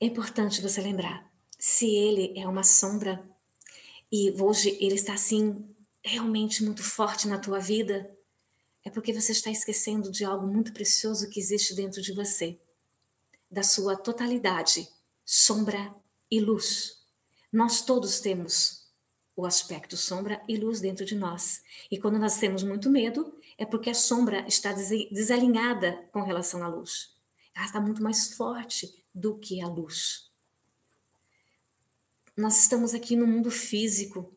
é 0.00 0.06
importante 0.06 0.62
você 0.62 0.80
lembrar 0.80 1.30
se 1.58 1.86
ele 1.94 2.32
é 2.34 2.48
uma 2.48 2.64
sombra 2.64 3.22
e 4.10 4.30
hoje 4.40 4.76
ele 4.80 4.94
está 4.94 5.12
assim 5.12 5.68
realmente 6.02 6.64
muito 6.64 6.82
forte 6.82 7.28
na 7.28 7.38
tua 7.38 7.58
vida, 7.58 8.10
é 8.82 8.88
porque 8.88 9.12
você 9.12 9.32
está 9.32 9.50
esquecendo 9.50 10.10
de 10.10 10.24
algo 10.24 10.46
muito 10.46 10.72
precioso 10.72 11.28
que 11.28 11.38
existe 11.38 11.74
dentro 11.74 12.00
de 12.00 12.14
você, 12.14 12.58
da 13.50 13.62
sua 13.62 13.94
totalidade, 13.94 14.88
sombra 15.22 15.94
e 16.30 16.40
luz. 16.40 17.04
Nós 17.52 17.82
todos 17.82 18.20
temos 18.20 18.86
o 19.36 19.44
aspecto 19.44 19.98
sombra 19.98 20.42
e 20.48 20.56
luz 20.56 20.80
dentro 20.80 21.04
de 21.04 21.14
nós. 21.14 21.62
E 21.90 21.98
quando 21.98 22.18
nós 22.18 22.38
temos 22.38 22.62
muito 22.62 22.88
medo, 22.88 23.38
é 23.58 23.66
porque 23.66 23.90
a 23.90 23.94
sombra 23.94 24.46
está 24.48 24.72
desalinhada 24.72 26.08
com 26.10 26.22
relação 26.22 26.62
à 26.62 26.68
luz. 26.68 27.19
Está 27.64 27.80
muito 27.80 28.02
mais 28.02 28.34
forte 28.34 28.92
do 29.14 29.38
que 29.38 29.60
a 29.60 29.66
luz. 29.66 30.30
Nós 32.36 32.60
estamos 32.60 32.94
aqui 32.94 33.16
no 33.16 33.26
mundo 33.26 33.50
físico 33.50 34.34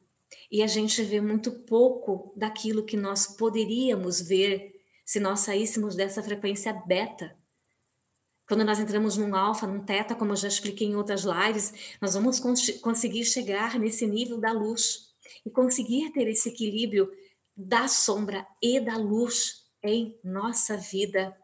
e 0.51 0.61
a 0.61 0.67
gente 0.67 1.01
vê 1.03 1.21
muito 1.21 1.51
pouco 1.51 2.33
daquilo 2.35 2.85
que 2.85 2.97
nós 2.97 3.27
poderíamos 3.27 4.21
ver 4.21 4.73
se 5.05 5.19
nós 5.19 5.41
saíssemos 5.41 5.95
dessa 5.95 6.21
frequência 6.21 6.73
beta. 6.73 7.35
Quando 8.47 8.65
nós 8.65 8.79
entramos 8.79 9.15
num 9.15 9.35
alfa, 9.35 9.65
num 9.65 9.83
teta, 9.83 10.15
como 10.15 10.33
eu 10.33 10.35
já 10.35 10.47
expliquei 10.47 10.87
em 10.87 10.95
outras 10.95 11.23
lives, 11.23 11.95
nós 12.01 12.13
vamos 12.13 12.39
cons 12.39 12.69
conseguir 12.81 13.23
chegar 13.23 13.79
nesse 13.79 14.05
nível 14.05 14.39
da 14.39 14.51
luz 14.51 15.13
e 15.45 15.49
conseguir 15.49 16.11
ter 16.11 16.27
esse 16.27 16.49
equilíbrio 16.49 17.09
da 17.55 17.87
sombra 17.87 18.45
e 18.61 18.79
da 18.79 18.97
luz 18.97 19.63
em 19.81 20.19
nossa 20.23 20.75
vida. 20.75 21.35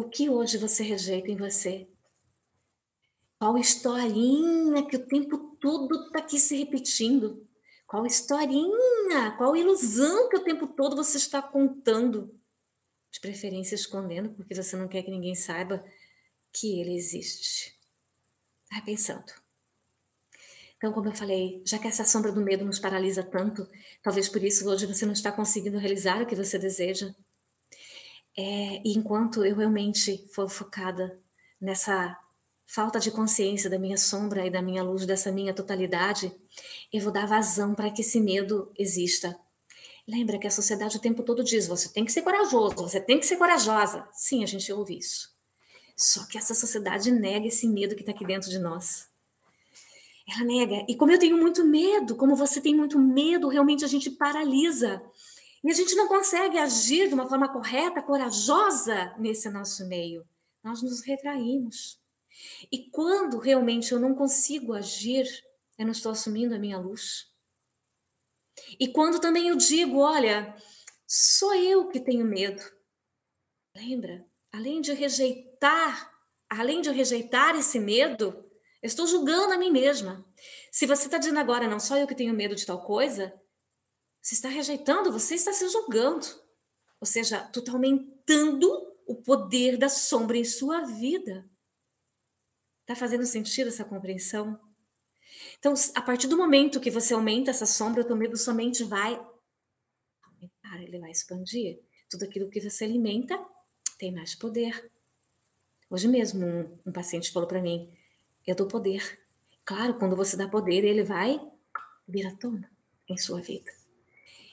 O 0.00 0.08
que 0.08 0.30
hoje 0.30 0.56
você 0.56 0.82
rejeita 0.82 1.30
em 1.30 1.36
você? 1.36 1.86
Qual 3.38 3.58
historinha 3.58 4.82
que 4.86 4.96
o 4.96 5.06
tempo 5.06 5.36
todo 5.60 6.06
está 6.06 6.20
aqui 6.20 6.40
se 6.40 6.56
repetindo? 6.56 7.46
Qual 7.86 8.06
historinha? 8.06 9.32
Qual 9.36 9.54
ilusão 9.54 10.30
que 10.30 10.38
o 10.38 10.42
tempo 10.42 10.66
todo 10.68 10.96
você 10.96 11.18
está 11.18 11.42
contando? 11.42 12.34
De 13.10 13.20
preferência 13.20 13.74
escondendo, 13.74 14.30
porque 14.30 14.54
você 14.54 14.74
não 14.74 14.88
quer 14.88 15.02
que 15.02 15.10
ninguém 15.10 15.34
saiba 15.34 15.84
que 16.50 16.80
ele 16.80 16.96
existe. 16.96 17.78
Vai 18.70 18.80
pensando. 18.82 19.30
Então, 20.78 20.94
como 20.94 21.08
eu 21.10 21.14
falei, 21.14 21.62
já 21.66 21.78
que 21.78 21.88
essa 21.88 22.06
sombra 22.06 22.32
do 22.32 22.40
medo 22.40 22.64
nos 22.64 22.78
paralisa 22.78 23.22
tanto, 23.22 23.68
talvez 24.02 24.30
por 24.30 24.42
isso 24.42 24.66
hoje 24.66 24.86
você 24.86 25.04
não 25.04 25.12
está 25.12 25.30
conseguindo 25.30 25.76
realizar 25.76 26.22
o 26.22 26.26
que 26.26 26.34
você 26.34 26.58
deseja. 26.58 27.14
É, 28.42 28.80
enquanto 28.86 29.44
eu 29.44 29.54
realmente 29.54 30.26
for 30.32 30.48
focada 30.48 31.14
nessa 31.60 32.18
falta 32.66 32.98
de 32.98 33.10
consciência 33.10 33.68
da 33.68 33.78
minha 33.78 33.98
sombra 33.98 34.46
e 34.46 34.50
da 34.50 34.62
minha 34.62 34.82
luz, 34.82 35.04
dessa 35.04 35.30
minha 35.30 35.52
totalidade, 35.52 36.32
eu 36.90 37.02
vou 37.02 37.12
dar 37.12 37.26
vazão 37.26 37.74
para 37.74 37.90
que 37.90 38.00
esse 38.00 38.18
medo 38.18 38.72
exista. 38.78 39.38
Lembra 40.08 40.38
que 40.38 40.46
a 40.46 40.50
sociedade 40.50 40.96
o 40.96 41.00
tempo 41.00 41.22
todo 41.22 41.44
diz: 41.44 41.66
você 41.66 41.90
tem 41.90 42.02
que 42.02 42.12
ser 42.12 42.22
corajoso, 42.22 42.76
você 42.76 42.98
tem 42.98 43.20
que 43.20 43.26
ser 43.26 43.36
corajosa. 43.36 44.08
Sim, 44.14 44.42
a 44.42 44.46
gente 44.46 44.72
ouve 44.72 44.96
isso. 44.96 45.28
Só 45.94 46.24
que 46.24 46.38
essa 46.38 46.54
sociedade 46.54 47.10
nega 47.10 47.46
esse 47.46 47.68
medo 47.68 47.94
que 47.94 48.00
está 48.00 48.12
aqui 48.12 48.24
dentro 48.24 48.48
de 48.48 48.58
nós. 48.58 49.06
Ela 50.26 50.46
nega. 50.46 50.86
E 50.88 50.96
como 50.96 51.12
eu 51.12 51.18
tenho 51.18 51.36
muito 51.36 51.62
medo, 51.62 52.16
como 52.16 52.34
você 52.34 52.58
tem 52.58 52.74
muito 52.74 52.98
medo, 52.98 53.48
realmente 53.48 53.84
a 53.84 53.88
gente 53.88 54.10
paralisa. 54.10 55.02
E 55.62 55.70
a 55.70 55.74
gente 55.74 55.94
não 55.94 56.08
consegue 56.08 56.58
agir 56.58 57.08
de 57.08 57.14
uma 57.14 57.28
forma 57.28 57.52
correta, 57.52 58.02
corajosa 58.02 59.14
nesse 59.18 59.48
nosso 59.50 59.86
meio. 59.86 60.26
Nós 60.62 60.82
nos 60.82 61.02
retraímos. 61.02 62.00
E 62.72 62.90
quando 62.90 63.38
realmente 63.38 63.92
eu 63.92 64.00
não 64.00 64.14
consigo 64.14 64.72
agir, 64.72 65.26
eu 65.78 65.84
não 65.84 65.92
estou 65.92 66.12
assumindo 66.12 66.54
a 66.54 66.58
minha 66.58 66.78
luz. 66.78 67.30
E 68.78 68.88
quando 68.88 69.20
também 69.20 69.48
eu 69.48 69.56
digo, 69.56 69.98
olha, 69.98 70.54
sou 71.06 71.54
eu 71.54 71.88
que 71.88 72.00
tenho 72.00 72.24
medo. 72.24 72.62
Lembra? 73.76 74.24
Além 74.52 74.80
de 74.80 74.92
rejeitar, 74.92 76.10
além 76.48 76.80
de 76.80 76.90
rejeitar 76.90 77.56
esse 77.56 77.78
medo, 77.78 78.44
eu 78.82 78.86
estou 78.86 79.06
julgando 79.06 79.52
a 79.52 79.58
mim 79.58 79.70
mesma. 79.70 80.24
Se 80.72 80.86
você 80.86 81.06
está 81.06 81.18
dizendo 81.18 81.38
agora, 81.38 81.68
não 81.68 81.78
só 81.78 81.96
eu 81.96 82.06
que 82.06 82.14
tenho 82.14 82.34
medo 82.34 82.54
de 82.54 82.66
tal 82.66 82.82
coisa, 82.82 83.32
você 84.22 84.34
está 84.34 84.48
rejeitando, 84.48 85.12
você 85.12 85.34
está 85.34 85.52
se 85.52 85.68
julgando. 85.68 86.26
Ou 87.00 87.06
seja, 87.06 87.40
tu 87.46 87.60
está 87.60 87.72
aumentando 87.72 88.68
o 89.06 89.14
poder 89.14 89.78
da 89.78 89.88
sombra 89.88 90.36
em 90.36 90.44
sua 90.44 90.84
vida. 90.84 91.48
Está 92.82 92.94
fazendo 92.94 93.24
sentido 93.24 93.68
essa 93.68 93.84
compreensão? 93.84 94.60
Então, 95.58 95.74
a 95.94 96.02
partir 96.02 96.26
do 96.26 96.36
momento 96.36 96.80
que 96.80 96.90
você 96.90 97.14
aumenta 97.14 97.50
essa 97.50 97.66
sombra, 97.66 98.02
o 98.02 98.04
teu 98.04 98.16
medo 98.16 98.36
somente 98.36 98.84
vai 98.84 99.14
aumentar, 100.22 100.82
ele 100.82 100.98
vai 100.98 101.10
expandir. 101.10 101.80
Tudo 102.10 102.24
aquilo 102.24 102.50
que 102.50 102.60
você 102.60 102.84
alimenta 102.84 103.38
tem 103.98 104.12
mais 104.12 104.34
poder. 104.34 104.90
Hoje 105.88 106.08
mesmo, 106.08 106.44
um, 106.44 106.78
um 106.86 106.92
paciente 106.92 107.32
falou 107.32 107.48
para 107.48 107.62
mim: 107.62 107.90
Eu 108.46 108.54
dou 108.54 108.66
poder. 108.66 109.18
Claro, 109.64 109.94
quando 109.94 110.16
você 110.16 110.36
dá 110.36 110.48
poder, 110.48 110.84
ele 110.84 111.04
vai 111.04 111.40
vir 112.06 112.26
à 112.26 112.34
tona 112.36 112.70
em 113.08 113.16
sua 113.16 113.40
vida. 113.40 113.79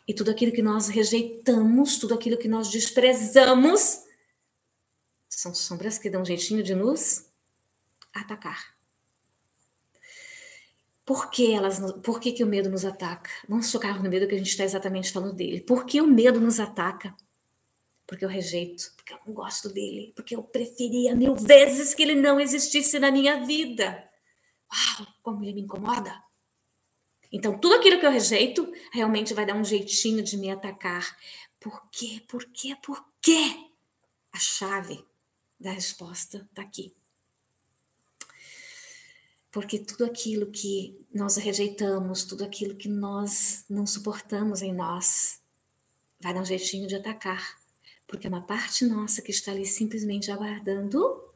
E 0.08 0.14
tudo 0.14 0.32
aquilo 0.32 0.54
que 0.54 0.62
nós 0.62 0.88
rejeitamos, 0.88 1.98
tudo 1.98 2.14
aquilo 2.14 2.38
que 2.38 2.48
nós 2.48 2.70
desprezamos, 2.70 4.04
são 5.28 5.54
sombras 5.54 5.98
que 5.98 6.10
dão 6.10 6.22
um 6.22 6.26
jeitinho 6.26 6.64
de 6.64 6.74
nos 6.74 7.26
atacar. 8.14 8.76
Por 11.06 11.30
que, 11.30 11.54
elas, 11.54 11.80
por 12.02 12.20
que, 12.20 12.32
que 12.32 12.44
o 12.44 12.48
medo 12.48 12.70
nos 12.70 12.84
ataca? 12.84 13.30
Vamos 13.48 13.72
focar 13.72 14.02
no 14.02 14.10
medo 14.10 14.28
que 14.28 14.36
a 14.36 14.38
gente 14.38 14.50
está 14.50 14.64
exatamente 14.64 15.12
falando 15.12 15.34
dele. 15.34 15.62
Por 15.62 15.86
que 15.86 16.02
o 16.02 16.08
medo 16.08 16.40
nos 16.40 16.60
ataca? 16.60 17.16
Porque 18.06 18.26
eu 18.26 18.30
rejeito, 18.30 18.92
porque 18.96 19.14
eu 19.14 19.20
não 19.26 19.34
gosto 19.34 19.70
dele, 19.70 20.12
porque 20.16 20.36
eu 20.36 20.44
preferia 20.44 21.16
mil 21.16 21.36
vezes 21.36 21.94
que 21.94 22.04
ele 22.04 22.16
não 22.16 22.40
existisse 22.40 23.00
na 23.00 23.12
minha 23.12 23.46
vida. 23.46 24.10
Uau, 24.70 25.08
como 25.22 25.44
ele 25.44 25.54
me 25.54 25.62
incomoda. 25.62 26.27
Então, 27.32 27.58
tudo 27.58 27.76
aquilo 27.76 28.00
que 28.00 28.06
eu 28.06 28.12
rejeito 28.12 28.72
realmente 28.92 29.34
vai 29.34 29.46
dar 29.46 29.56
um 29.56 29.64
jeitinho 29.64 30.24
de 30.24 30.38
me 30.38 30.50
atacar. 30.50 31.18
Por 31.60 31.90
quê? 31.92 32.24
Por 32.28 32.46
quê? 32.46 32.76
Por 32.82 33.04
quê? 33.22 33.70
A 34.32 34.40
chave 34.40 35.04
da 35.60 35.72
resposta 35.72 36.48
está 36.50 36.62
aqui. 36.62 36.94
Porque 39.52 39.80
tudo 39.80 40.06
aquilo 40.06 40.52
que 40.52 41.00
nós 41.14 41.36
rejeitamos, 41.38 42.24
tudo 42.24 42.44
aquilo 42.44 42.76
que 42.76 42.88
nós 42.88 43.66
não 43.70 43.88
suportamos 43.88 44.62
em 44.62 44.74
nós, 44.74 45.42
vai 46.20 46.34
dar 46.34 46.42
um 46.42 46.46
jeitinho 46.46 46.88
de 46.88 46.96
atacar. 46.96 47.58
Porque 48.06 48.28
é 48.28 48.30
uma 48.30 48.46
parte 48.46 48.86
nossa 48.86 49.22
que 49.22 49.32
está 49.32 49.52
ali 49.52 49.66
simplesmente 49.66 50.32
aguardando 50.32 51.28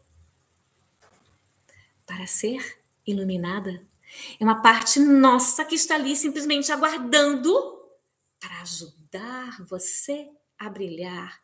para 2.06 2.28
ser 2.28 2.80
iluminada. 3.06 3.82
É 4.40 4.44
uma 4.44 4.62
parte 4.62 5.00
nossa 5.00 5.64
que 5.66 5.76
está 5.76 5.96
ali 5.96 6.16
simplesmente 6.16 6.72
aguardando 6.72 7.54
para 8.40 8.62
ajudar 8.62 9.66
você 9.68 10.30
a 10.58 10.70
brilhar 10.70 11.42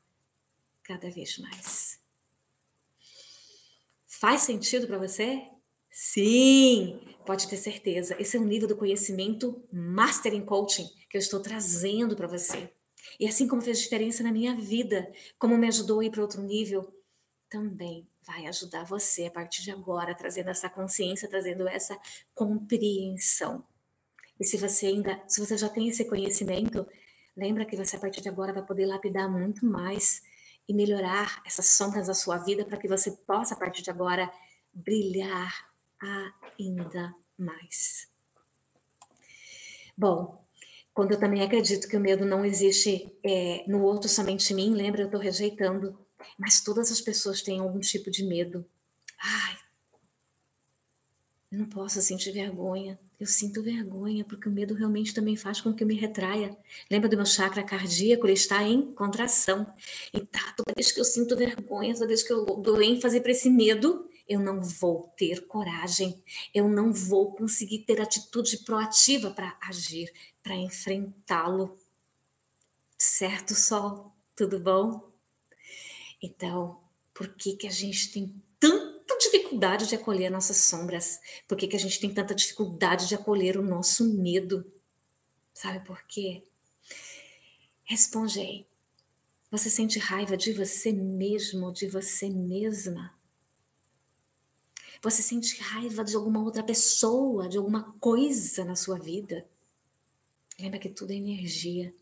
cada 0.84 1.10
vez 1.10 1.38
mais. 1.38 2.00
Faz 4.08 4.42
sentido 4.42 4.88
para 4.88 4.98
você? 4.98 5.44
Sim, 5.90 7.00
pode 7.26 7.48
ter 7.48 7.58
certeza. 7.58 8.16
Esse 8.20 8.38
é 8.38 8.40
o 8.40 8.44
nível 8.44 8.68
do 8.68 8.78
conhecimento 8.78 9.68
Master 9.72 10.34
em 10.34 10.46
Coaching 10.46 10.88
que 11.10 11.18
eu 11.18 11.20
estou 11.20 11.40
trazendo 11.40 12.16
para 12.16 12.28
você. 12.28 12.72
E 13.20 13.28
assim 13.28 13.48
como 13.48 13.62
fez 13.62 13.80
diferença 13.80 14.24
na 14.24 14.32
minha 14.32 14.56
vida, 14.56 15.12
como 15.40 15.58
me 15.58 15.68
ajudou 15.68 16.00
a 16.00 16.06
ir 16.06 16.12
para 16.12 16.22
outro 16.22 16.42
nível, 16.42 16.94
também 17.50 18.08
vai 18.28 18.46
ajudar 18.46 18.84
você 18.84 19.26
a 19.26 19.32
partir 19.32 19.64
de 19.64 19.72
agora, 19.72 20.14
trazendo 20.14 20.50
essa 20.50 20.70
consciência, 20.70 21.30
trazendo 21.30 21.68
essa 21.68 21.98
compreensão. 22.36 23.66
E 24.40 24.46
se 24.46 24.58
você 24.58 24.88
ainda, 24.88 25.24
se 25.28 25.40
você 25.40 25.58
já 25.58 25.70
tem 25.70 25.88
esse 25.88 26.06
conhecimento, 26.06 26.86
lembra 27.36 27.66
que 27.66 27.78
você 27.78 27.96
a 27.96 28.00
partir 28.00 28.22
de 28.22 28.30
agora 28.30 28.54
vai 28.54 28.64
poder 28.64 28.86
lapidar 28.86 29.32
muito 29.32 29.66
mais 29.66 30.22
e 30.68 30.74
melhorar 30.74 31.42
essas 31.46 31.70
sombras 31.70 32.08
da 32.08 32.14
sua 32.14 32.38
vida 32.38 32.66
para 32.66 32.78
que 32.78 32.88
você 32.88 33.12
possa 33.12 33.54
a 33.54 33.58
partir 33.58 33.82
de 33.82 33.90
agora 33.90 34.30
brilhar 34.74 35.66
ainda 36.60 37.16
mais. 37.38 38.10
Bom, 39.98 40.46
quando 40.94 41.14
eu 41.14 41.20
também 41.20 41.42
acredito 41.42 41.88
que 41.88 41.96
o 41.96 42.00
medo 42.00 42.26
não 42.26 42.46
existe 42.46 43.18
é, 43.24 43.64
no 43.68 43.82
outro, 43.84 44.10
somente 44.10 44.52
em 44.52 44.56
mim, 44.56 44.74
lembra, 44.74 45.02
eu 45.02 45.06
estou 45.06 45.20
rejeitando. 45.20 45.98
Mas 46.38 46.62
todas 46.62 46.92
as 46.92 47.02
pessoas 47.02 47.42
têm 47.42 47.60
algum 47.60 47.80
tipo 47.80 48.10
de 48.10 48.24
medo. 48.24 48.66
Ai, 49.20 49.58
eu 51.50 51.60
não 51.60 51.66
posso 51.66 52.02
sentir 52.02 52.32
vergonha. 52.32 53.00
Eu 53.18 53.26
sinto 53.26 53.64
vergonha, 53.64 54.26
porque 54.26 54.50
o 54.50 54.52
medo 54.52 54.74
realmente 54.74 55.14
também 55.14 55.38
faz 55.38 55.62
com 55.62 55.74
que 55.74 55.82
eu 55.82 55.88
me 55.88 55.96
retraia. 55.96 56.56
Lembra 56.92 57.08
do 57.08 57.16
meu 57.16 57.26
chakra 57.26 57.64
cardíaco? 57.64 58.26
Ele 58.26 58.34
está 58.34 58.62
em 58.64 58.94
contração. 58.94 59.66
E 60.14 60.20
tá, 60.20 60.54
toda 60.58 60.74
vez 60.76 60.92
que 60.92 61.00
eu 61.00 61.06
sinto 61.06 61.38
vergonha, 61.38 61.94
toda 61.94 62.08
vez 62.08 62.22
que 62.22 62.34
eu 62.34 62.46
dou 62.46 62.82
ênfase 62.82 63.22
para 63.22 63.32
esse 63.32 63.50
medo, 63.50 64.10
eu 64.28 64.42
não 64.42 64.62
vou 64.62 65.14
ter 65.18 65.48
coragem, 65.48 66.22
eu 66.54 66.68
não 66.68 66.92
vou 66.92 67.34
conseguir 67.34 67.80
ter 67.80 68.02
atitude 68.02 68.58
proativa 68.60 69.32
para 69.32 69.58
agir, 69.62 70.12
para 70.44 70.54
enfrentá-lo. 70.54 71.78
Certo, 72.98 73.56
Sol? 73.56 74.12
Tudo 74.36 74.60
bom? 74.60 75.17
Então, 76.22 76.80
por 77.14 77.28
que, 77.36 77.56
que 77.56 77.68
a 77.68 77.72
gente 77.72 78.12
tem 78.12 78.34
tanta 78.60 79.18
dificuldade 79.18 79.88
de 79.88 79.96
acolher 79.96 80.30
nossas 80.32 80.58
sombras? 80.58 81.20
Por 81.48 81.58
que, 81.58 81.68
que 81.68 81.76
a 81.76 81.80
gente 81.80 82.00
tem 82.00 82.14
tanta 82.14 82.36
dificuldade 82.36 83.08
de 83.08 83.16
acolher 83.16 83.58
o 83.58 83.64
nosso 83.64 84.06
medo? 84.14 84.66
Sabe 85.54 85.86
por 85.86 86.02
quê? 86.04 86.44
Responde 87.84 88.40
aí. 88.40 88.66
Você 89.50 89.70
sente 89.70 89.98
raiva 89.98 90.36
de 90.36 90.52
você 90.52 90.92
mesmo, 90.92 91.72
de 91.72 91.88
você 91.88 92.30
mesma? 92.30 93.16
Você 95.02 95.22
sente 95.22 95.60
raiva 95.62 96.04
de 96.04 96.16
alguma 96.16 96.44
outra 96.44 96.64
pessoa, 96.64 97.48
de 97.48 97.58
alguma 97.58 97.94
coisa 97.94 98.66
na 98.66 98.76
sua 98.76 99.00
vida? 99.00 99.48
Lembra 100.60 100.80
que 100.80 100.90
tudo 100.90 101.12
é 101.12 101.16
energia. 101.16 101.94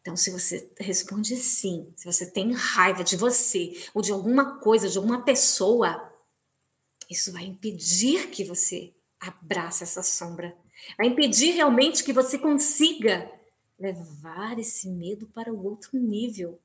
Então, 0.00 0.16
se 0.16 0.30
você 0.30 0.70
responde 0.78 1.36
sim, 1.36 1.92
se 1.96 2.04
você 2.04 2.30
tem 2.30 2.52
raiva 2.52 3.02
de 3.02 3.16
você 3.16 3.88
ou 3.94 4.02
de 4.02 4.12
alguma 4.12 4.58
coisa, 4.58 4.88
de 4.88 4.98
alguma 4.98 5.22
pessoa, 5.24 6.12
isso 7.08 7.32
vai 7.32 7.44
impedir 7.44 8.28
que 8.30 8.44
você 8.44 8.92
abrace 9.18 9.82
essa 9.82 10.02
sombra. 10.02 10.56
Vai 10.98 11.06
impedir 11.06 11.52
realmente 11.52 12.04
que 12.04 12.12
você 12.12 12.38
consiga 12.38 13.30
levar 13.78 14.58
esse 14.58 14.88
medo 14.88 15.26
para 15.28 15.52
o 15.52 15.64
outro 15.64 15.98
nível. 15.98 16.60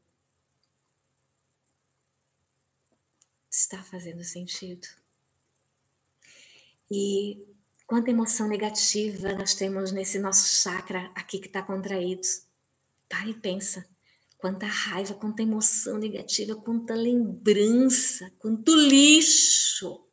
Está 3.49 3.81
fazendo 3.83 4.23
sentido? 4.23 4.87
E 6.91 7.47
quanta 7.85 8.09
emoção 8.09 8.47
negativa 8.47 9.33
nós 9.33 9.53
temos 9.53 9.91
nesse 9.91 10.19
nosso 10.19 10.47
chakra 10.61 11.11
aqui 11.15 11.39
que 11.39 11.47
está 11.47 11.61
contraído. 11.61 12.27
Para 13.09 13.27
e 13.27 13.33
pensa. 13.33 13.85
Quanta 14.37 14.65
raiva, 14.65 15.13
quanta 15.15 15.41
emoção 15.41 15.97
negativa, 15.97 16.55
quanta 16.55 16.93
lembrança, 16.95 18.31
quanto 18.39 18.73
lixo. 18.73 20.07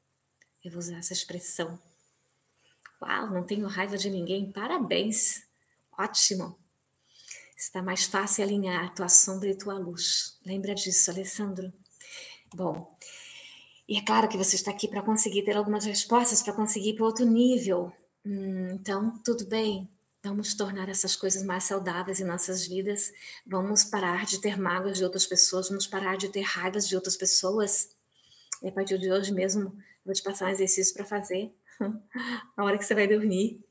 Eu 0.64 0.72
vou 0.72 0.80
usar 0.80 0.96
essa 0.98 1.12
expressão. 1.12 1.80
Uau, 3.00 3.30
não 3.30 3.44
tenho 3.44 3.68
raiva 3.68 3.96
de 3.96 4.11
ninguém. 4.11 4.50
Parabéns. 4.50 5.42
Ótimo. 5.96 6.59
Está 7.56 7.82
mais 7.82 8.04
fácil 8.04 8.42
alinhar 8.44 8.94
tua 8.94 9.09
sombra 9.09 9.48
e 9.48 9.56
tua 9.56 9.74
luz. 9.78 10.38
Lembra 10.44 10.74
disso, 10.74 11.11
Alessandro? 11.11 11.72
Bom, 12.54 12.96
E 13.88 13.96
é 13.98 14.02
claro 14.04 14.28
que 14.28 14.37
você 14.37 14.56
está 14.56 14.70
aqui 14.72 14.88
para 14.88 15.02
conseguir 15.02 15.44
ter 15.44 15.56
algumas 15.56 15.85
respostas, 15.85 16.42
para 16.42 16.52
conseguir 16.52 16.90
ir 16.90 16.96
para 16.96 17.06
outro 17.06 17.24
nível. 17.24 17.92
Hum, 18.24 18.70
então, 18.72 19.16
tudo 19.24 19.46
bem. 19.46 19.88
Vamos 20.29 20.55
tornar 20.55 20.89
essas 20.89 21.15
coisas 21.15 21.45
mais 21.45 21.62
saudáveis 21.62 22.19
em 22.19 22.25
nossas 22.25 22.67
vidas. 22.67 23.12
Vamos 23.47 23.85
parar 23.85 24.27
de 24.27 24.41
ter 24.41 24.59
mágoas 24.59 24.99
de 24.99 25.05
outras 25.05 25.25
pessoas. 25.25 25.69
Vamos 25.69 25.87
parar 25.87 26.17
de 26.17 26.29
ter 26.29 26.41
raivas 26.41 26.89
de 26.89 26.97
outras 26.97 27.17
pessoas. 27.17 27.91
E 28.61 28.67
a 28.67 28.73
partir 28.73 28.99
de 28.99 29.09
hoje 29.09 29.33
mesmo, 29.33 29.73
vou 30.05 30.12
te 30.12 30.21
passar 30.25 30.47
um 30.47 30.49
exercício 30.49 30.93
para 30.95 31.05
fazer. 31.05 31.55
a 32.57 32.65
hora 32.65 32.77
que 32.77 32.85
você 32.85 32.93
vai 32.93 33.07
dormir. 33.07 33.65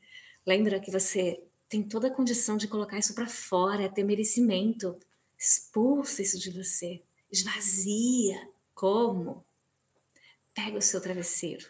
Lembra 0.48 0.80
que 0.80 0.90
você 0.90 1.44
tem 1.68 1.84
toda 1.84 2.08
a 2.08 2.12
condição 2.12 2.56
de 2.56 2.70
colocar 2.70 2.98
isso 2.98 3.14
para 3.14 3.28
fora, 3.28 3.84
é 3.84 3.90
ter 3.90 4.06
merecimento. 4.06 4.98
Expulsa 5.38 6.22
isso 6.22 6.40
de 6.40 6.52
você. 6.52 7.02
Esvazia. 7.30 8.48
Como? 8.74 9.44
Pega 10.54 10.78
o 10.78 10.82
seu 10.82 11.02
travesseiro. 11.02 11.66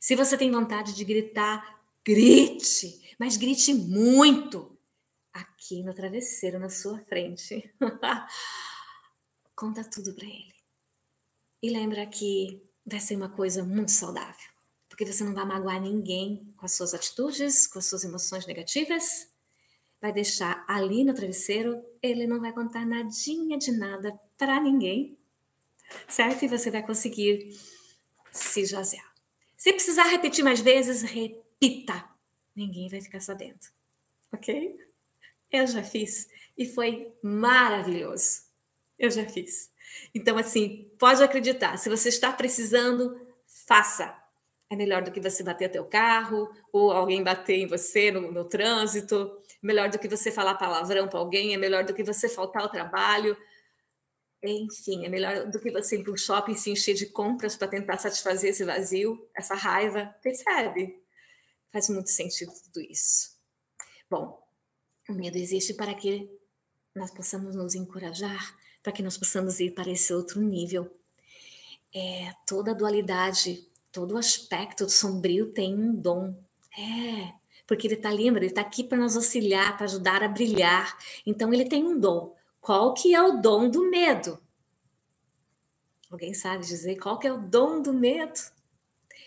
Se 0.00 0.16
você 0.16 0.38
tem 0.38 0.50
vontade 0.50 0.94
de 0.94 1.04
gritar, 1.04 1.82
grite, 2.02 3.05
mas 3.18 3.36
grite 3.36 3.72
muito 3.72 4.76
aqui 5.32 5.82
no 5.82 5.94
travesseiro 5.94 6.58
na 6.58 6.68
sua 6.68 6.98
frente. 7.00 7.72
Conta 9.54 9.82
tudo 9.84 10.14
para 10.14 10.26
ele. 10.26 10.54
E 11.62 11.70
lembra 11.70 12.06
que 12.06 12.62
vai 12.84 13.00
ser 13.00 13.16
uma 13.16 13.28
coisa 13.28 13.64
muito 13.64 13.90
saudável, 13.90 14.50
porque 14.88 15.04
você 15.04 15.24
não 15.24 15.34
vai 15.34 15.44
magoar 15.44 15.80
ninguém 15.80 16.54
com 16.56 16.66
as 16.66 16.72
suas 16.72 16.94
atitudes, 16.94 17.66
com 17.66 17.78
as 17.78 17.86
suas 17.86 18.04
emoções 18.04 18.46
negativas. 18.46 19.28
Vai 20.00 20.12
deixar 20.12 20.64
ali 20.68 21.02
no 21.02 21.14
travesseiro, 21.14 21.82
ele 22.02 22.26
não 22.26 22.40
vai 22.40 22.52
contar 22.52 22.86
nadinha 22.86 23.58
de 23.58 23.72
nada 23.72 24.12
para 24.36 24.60
ninguém, 24.60 25.18
certo? 26.06 26.44
E 26.44 26.48
você 26.48 26.70
vai 26.70 26.84
conseguir 26.84 27.58
se 28.30 28.60
esvaziar. 28.60 29.10
Se 29.56 29.72
precisar 29.72 30.04
repetir 30.04 30.44
mais 30.44 30.60
vezes, 30.60 31.02
repita. 31.02 32.15
Ninguém 32.56 32.88
vai 32.88 33.02
ficar 33.02 33.20
sabendo. 33.20 33.60
Ok? 34.32 34.78
Eu 35.52 35.66
já 35.66 35.82
fiz 35.82 36.28
e 36.56 36.64
foi 36.66 37.12
maravilhoso. 37.22 38.46
Eu 38.98 39.10
já 39.10 39.26
fiz. 39.26 39.70
Então, 40.14 40.38
assim, 40.38 40.90
pode 40.98 41.22
acreditar. 41.22 41.76
Se 41.76 41.88
você 41.88 42.08
está 42.08 42.32
precisando, 42.32 43.20
faça. 43.66 44.16
É 44.68 44.74
melhor 44.74 45.02
do 45.02 45.12
que 45.12 45.20
você 45.20 45.44
bater 45.44 45.70
teu 45.70 45.84
carro 45.84 46.50
ou 46.72 46.90
alguém 46.90 47.22
bater 47.22 47.56
em 47.58 47.66
você 47.66 48.10
no, 48.10 48.32
no 48.32 48.44
trânsito. 48.48 49.38
Melhor 49.62 49.90
do 49.90 49.98
que 49.98 50.08
você 50.08 50.32
falar 50.32 50.54
palavrão 50.54 51.06
para 51.08 51.20
alguém. 51.20 51.54
É 51.54 51.56
melhor 51.56 51.84
do 51.84 51.94
que 51.94 52.02
você 52.02 52.28
faltar 52.28 52.62
ao 52.62 52.70
trabalho. 52.70 53.36
Enfim, 54.42 55.04
é 55.04 55.08
melhor 55.08 55.46
do 55.46 55.60
que 55.60 55.70
você 55.70 55.96
ir 55.96 56.04
para 56.04 56.12
o 56.12 56.18
shopping 56.18 56.54
se 56.54 56.70
encher 56.70 56.94
de 56.94 57.06
compras 57.06 57.56
para 57.56 57.68
tentar 57.68 57.98
satisfazer 57.98 58.50
esse 58.50 58.64
vazio, 58.64 59.28
essa 59.34 59.54
raiva. 59.54 60.14
Percebe? 60.22 61.05
Faz 61.72 61.88
muito 61.88 62.10
sentido 62.10 62.52
tudo 62.64 62.80
isso. 62.80 63.36
Bom, 64.08 64.42
o 65.08 65.12
medo 65.12 65.36
existe 65.36 65.74
para 65.74 65.94
que 65.94 66.30
nós 66.94 67.10
possamos 67.10 67.54
nos 67.54 67.74
encorajar, 67.74 68.56
para 68.82 68.92
que 68.92 69.02
nós 69.02 69.18
possamos 69.18 69.60
ir 69.60 69.72
para 69.72 69.90
esse 69.90 70.12
outro 70.12 70.40
nível. 70.40 70.90
É, 71.94 72.32
toda 72.46 72.74
dualidade, 72.74 73.66
todo 73.92 74.16
aspecto 74.16 74.88
sombrio 74.88 75.52
tem 75.52 75.74
um 75.74 75.94
dom. 75.94 76.34
É, 76.78 77.32
porque 77.66 77.86
ele 77.86 77.94
está, 77.94 78.10
lembra, 78.10 78.40
ele 78.40 78.50
está 78.50 78.60
aqui 78.60 78.84
para 78.84 78.98
nos 78.98 79.16
auxiliar, 79.16 79.76
para 79.76 79.86
ajudar 79.86 80.22
a 80.22 80.28
brilhar. 80.28 80.96
Então, 81.26 81.52
ele 81.52 81.64
tem 81.64 81.84
um 81.84 81.98
dom. 81.98 82.34
Qual 82.60 82.94
que 82.94 83.14
é 83.14 83.22
o 83.22 83.40
dom 83.40 83.68
do 83.68 83.90
medo? 83.90 84.38
Alguém 86.10 86.32
sabe 86.32 86.64
dizer 86.64 86.96
qual 86.96 87.18
que 87.18 87.26
é 87.26 87.32
o 87.32 87.38
dom 87.38 87.82
do 87.82 87.92
medo? 87.92 88.40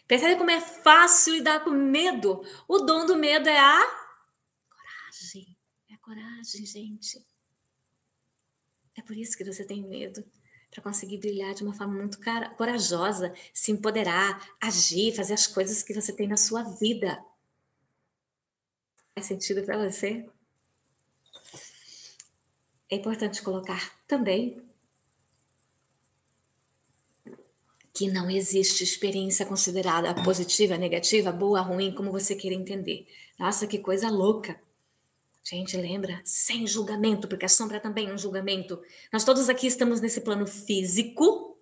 Percebe 0.09 0.37
como 0.37 0.49
é 0.49 0.59
fácil 0.59 1.35
lidar 1.35 1.63
com 1.63 1.69
medo? 1.69 2.43
O 2.67 2.79
dom 2.79 3.05
do 3.05 3.15
medo 3.15 3.47
é 3.47 3.59
a 3.59 3.79
coragem. 4.67 5.55
É 5.87 5.93
a 5.93 5.97
coragem, 5.99 6.65
gente. 6.65 7.23
É 8.97 9.03
por 9.03 9.15
isso 9.15 9.37
que 9.37 9.45
você 9.45 9.63
tem 9.63 9.83
medo. 9.83 10.25
Para 10.71 10.81
conseguir 10.81 11.19
brilhar 11.19 11.53
de 11.53 11.63
uma 11.63 11.75
forma 11.75 11.93
muito 11.93 12.17
corajosa, 12.57 13.35
se 13.53 13.71
empoderar, 13.71 14.49
agir, 14.59 15.15
fazer 15.15 15.35
as 15.35 15.45
coisas 15.45 15.83
que 15.83 15.93
você 15.93 16.11
tem 16.11 16.27
na 16.27 16.37
sua 16.37 16.63
vida. 16.63 17.23
Faz 19.13 19.27
sentido 19.27 19.63
para 19.63 19.77
você? 19.77 20.27
É 22.89 22.95
importante 22.95 23.43
colocar 23.43 23.95
também 24.07 24.68
que 27.99 28.09
não 28.09 28.29
existe 28.31 28.81
experiência 28.81 29.45
considerada 29.45 30.15
positiva, 30.23 30.77
negativa, 30.77 31.33
boa, 31.33 31.59
ruim, 31.59 31.93
como 31.93 32.13
você 32.13 32.33
queira 32.33 32.55
entender. 32.55 33.05
Nossa, 33.37 33.67
que 33.67 33.77
coisa 33.77 34.09
louca! 34.09 34.57
Gente, 35.43 35.75
lembra? 35.75 36.21
Sem 36.23 36.65
julgamento, 36.65 37.27
porque 37.27 37.43
a 37.43 37.49
sombra 37.49 37.77
também 37.77 38.07
é 38.07 38.13
um 38.13 38.17
julgamento. 38.17 38.81
Nós 39.11 39.25
todos 39.25 39.49
aqui 39.49 39.67
estamos 39.67 39.99
nesse 39.99 40.21
plano 40.21 40.47
físico 40.47 41.57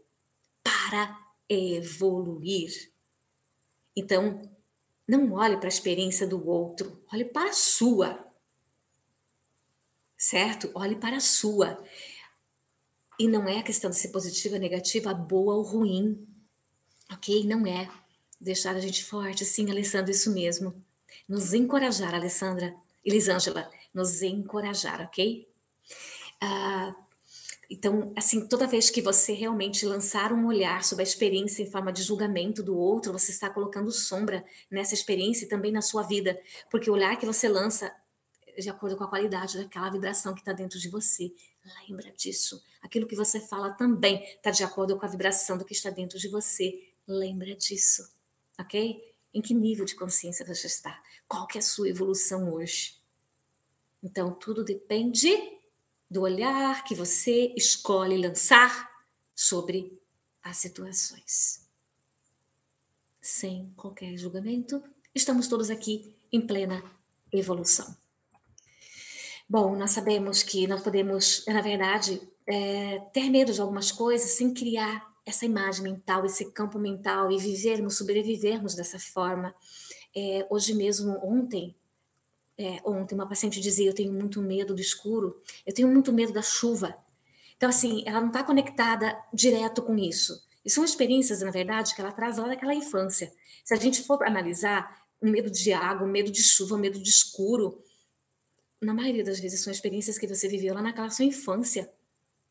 para 0.62 1.18
evoluir. 1.50 2.92
Então, 3.96 4.40
não 5.08 5.34
olhe 5.34 5.58
para 5.58 5.66
a 5.66 5.70
experiência 5.70 6.28
do 6.28 6.48
outro, 6.48 7.02
olhe 7.12 7.26
para 7.26 7.50
a 7.50 7.54
sua 7.54 8.28
certo? 10.18 10.72
Olhe 10.74 10.96
para 10.96 11.18
a 11.18 11.22
sua. 11.22 11.82
E 13.20 13.28
não 13.28 13.48
é 13.48 13.60
a 13.60 13.64
questão 13.64 13.90
de 13.90 13.96
ser 13.96 14.10
positiva, 14.10 14.60
negativa, 14.60 15.14
boa 15.14 15.56
ou 15.56 15.64
ruim, 15.64 16.28
ok? 17.12 17.46
Não 17.46 17.66
é. 17.66 17.90
Deixar 18.40 18.76
a 18.76 18.80
gente 18.80 19.04
forte, 19.04 19.44
sim, 19.44 19.70
Alessandra, 19.72 20.12
isso 20.12 20.32
mesmo. 20.32 20.74
Nos 21.28 21.54
encorajar, 21.54 22.14
Alessandra, 22.14 22.76
Elisângela, 23.04 23.70
nos 23.94 24.22
encorajar, 24.22 25.02
ok? 25.02 25.48
Ah, 26.40 26.96
então, 27.70 28.14
assim, 28.16 28.48
toda 28.48 28.68
vez 28.68 28.90
que 28.90 29.02
você 29.02 29.34
realmente 29.34 29.86
lançar 29.86 30.32
um 30.32 30.46
olhar 30.46 30.84
sobre 30.84 31.04
a 31.04 31.08
experiência 31.08 31.64
em 31.64 31.70
forma 31.70 31.92
de 31.92 32.02
julgamento 32.02 32.64
do 32.64 32.78
outro, 32.78 33.12
você 33.12 33.32
está 33.32 33.50
colocando 33.50 33.92
sombra 33.92 34.46
nessa 34.72 34.94
experiência 34.94 35.46
e 35.46 35.50
também 35.50 35.72
na 35.72 35.82
sua 35.82 36.04
vida, 36.04 36.40
porque 36.70 36.90
o 36.90 36.94
olhar 36.94 37.18
que 37.18 37.26
você 37.26 37.50
lança 37.50 37.94
de 38.58 38.70
acordo 38.70 38.98
com 38.98 39.04
a 39.04 39.08
qualidade 39.08 39.58
daquela 39.58 39.90
vibração 39.90 40.34
que 40.34 40.42
está 40.42 40.54
dentro 40.54 40.80
de 40.80 40.90
você. 40.90 41.34
Lembra 41.88 42.12
disso. 42.12 42.64
Aquilo 42.82 43.08
que 43.08 43.16
você 43.16 43.40
fala 43.40 43.72
também 43.72 44.24
está 44.36 44.52
de 44.52 44.64
acordo 44.64 44.98
com 44.98 45.06
a 45.06 45.10
vibração 45.10 45.58
do 45.58 45.66
que 45.66 45.74
está 45.74 45.90
dentro 45.90 46.18
de 46.18 46.28
você. 46.28 46.92
Lembra 47.08 47.56
disso, 47.56 48.10
ok? 48.60 49.14
Em 49.34 49.42
que 49.42 49.54
nível 49.54 49.86
de 49.86 49.96
consciência 49.96 50.46
você 50.46 50.68
está? 50.68 51.02
Qual 51.28 51.46
que 51.46 51.58
é 51.58 51.60
a 51.60 51.64
sua 51.64 51.90
evolução 51.90 52.54
hoje? 52.54 52.98
Então, 54.02 54.34
tudo 54.34 54.64
depende 54.64 55.30
do 56.10 56.22
olhar 56.22 56.84
que 56.84 56.96
você 56.96 57.54
escolhe 57.56 58.18
lançar 58.18 58.90
sobre 59.36 60.02
as 60.42 60.58
situações. 60.58 61.68
Sem 63.22 63.74
qualquer 63.76 64.18
julgamento, 64.18 64.82
estamos 65.14 65.48
todos 65.48 65.70
aqui 65.70 66.16
em 66.32 66.40
plena 66.40 66.82
evolução. 67.32 67.96
Bom, 69.50 69.78
nós 69.78 69.92
sabemos 69.92 70.44
que 70.44 70.68
não 70.68 70.78
podemos, 70.82 71.46
na 71.48 71.62
verdade, 71.62 72.22
é, 72.46 73.00
ter 73.14 73.30
medo 73.30 73.54
de 73.54 73.62
algumas 73.62 73.94
coisas 73.94 74.32
sem 74.32 74.54
criar 74.54 75.08
essa 75.26 75.46
imagem 75.46 75.84
mental, 75.84 76.26
esse 76.26 76.52
campo 76.52 76.78
mental 76.78 77.32
e 77.32 77.38
vivermos, 77.38 77.98
sobrevivermos 77.98 78.76
dessa 78.76 79.00
forma. 79.00 79.56
É, 80.14 80.46
hoje 80.50 80.74
mesmo, 80.74 81.18
ontem, 81.24 81.74
é, 82.58 82.82
ontem, 82.84 83.16
uma 83.16 83.28
paciente 83.28 83.62
dizia: 83.62 83.90
Eu 83.90 83.96
tenho 83.96 84.12
muito 84.12 84.42
medo 84.42 84.76
do 84.76 84.82
escuro, 84.82 85.42
eu 85.66 85.74
tenho 85.74 85.88
muito 85.88 86.12
medo 86.12 86.34
da 86.34 86.42
chuva. 86.42 86.94
Então, 87.56 87.70
assim, 87.70 88.04
ela 88.06 88.20
não 88.20 88.28
está 88.28 88.44
conectada 88.44 89.18
direto 89.34 89.82
com 89.82 89.98
isso. 89.98 90.46
E 90.66 90.70
são 90.70 90.84
experiências, 90.84 91.42
na 91.42 91.52
verdade, 91.52 91.96
que 91.96 92.02
ela 92.02 92.12
traz 92.12 92.38
lá 92.38 92.50
daquela 92.50 92.76
infância. 92.76 93.32
Se 93.64 93.74
a 93.74 93.78
gente 93.78 94.04
for 94.04 94.22
analisar, 94.26 95.08
o 95.22 95.28
medo 95.28 95.50
de 95.50 95.72
água, 95.74 96.06
medo 96.06 96.32
de 96.32 96.44
chuva, 96.44 96.78
medo 96.78 97.00
de 97.02 97.10
escuro, 97.10 97.82
na 98.82 98.94
maioria 98.94 99.24
das 99.24 99.40
vezes, 99.40 99.62
são 99.62 99.72
experiências 99.72 100.18
que 100.18 100.28
você 100.28 100.48
viveu 100.48 100.74
lá 100.74 100.82
naquela 100.82 101.10
sua 101.10 101.26
infância, 101.26 101.90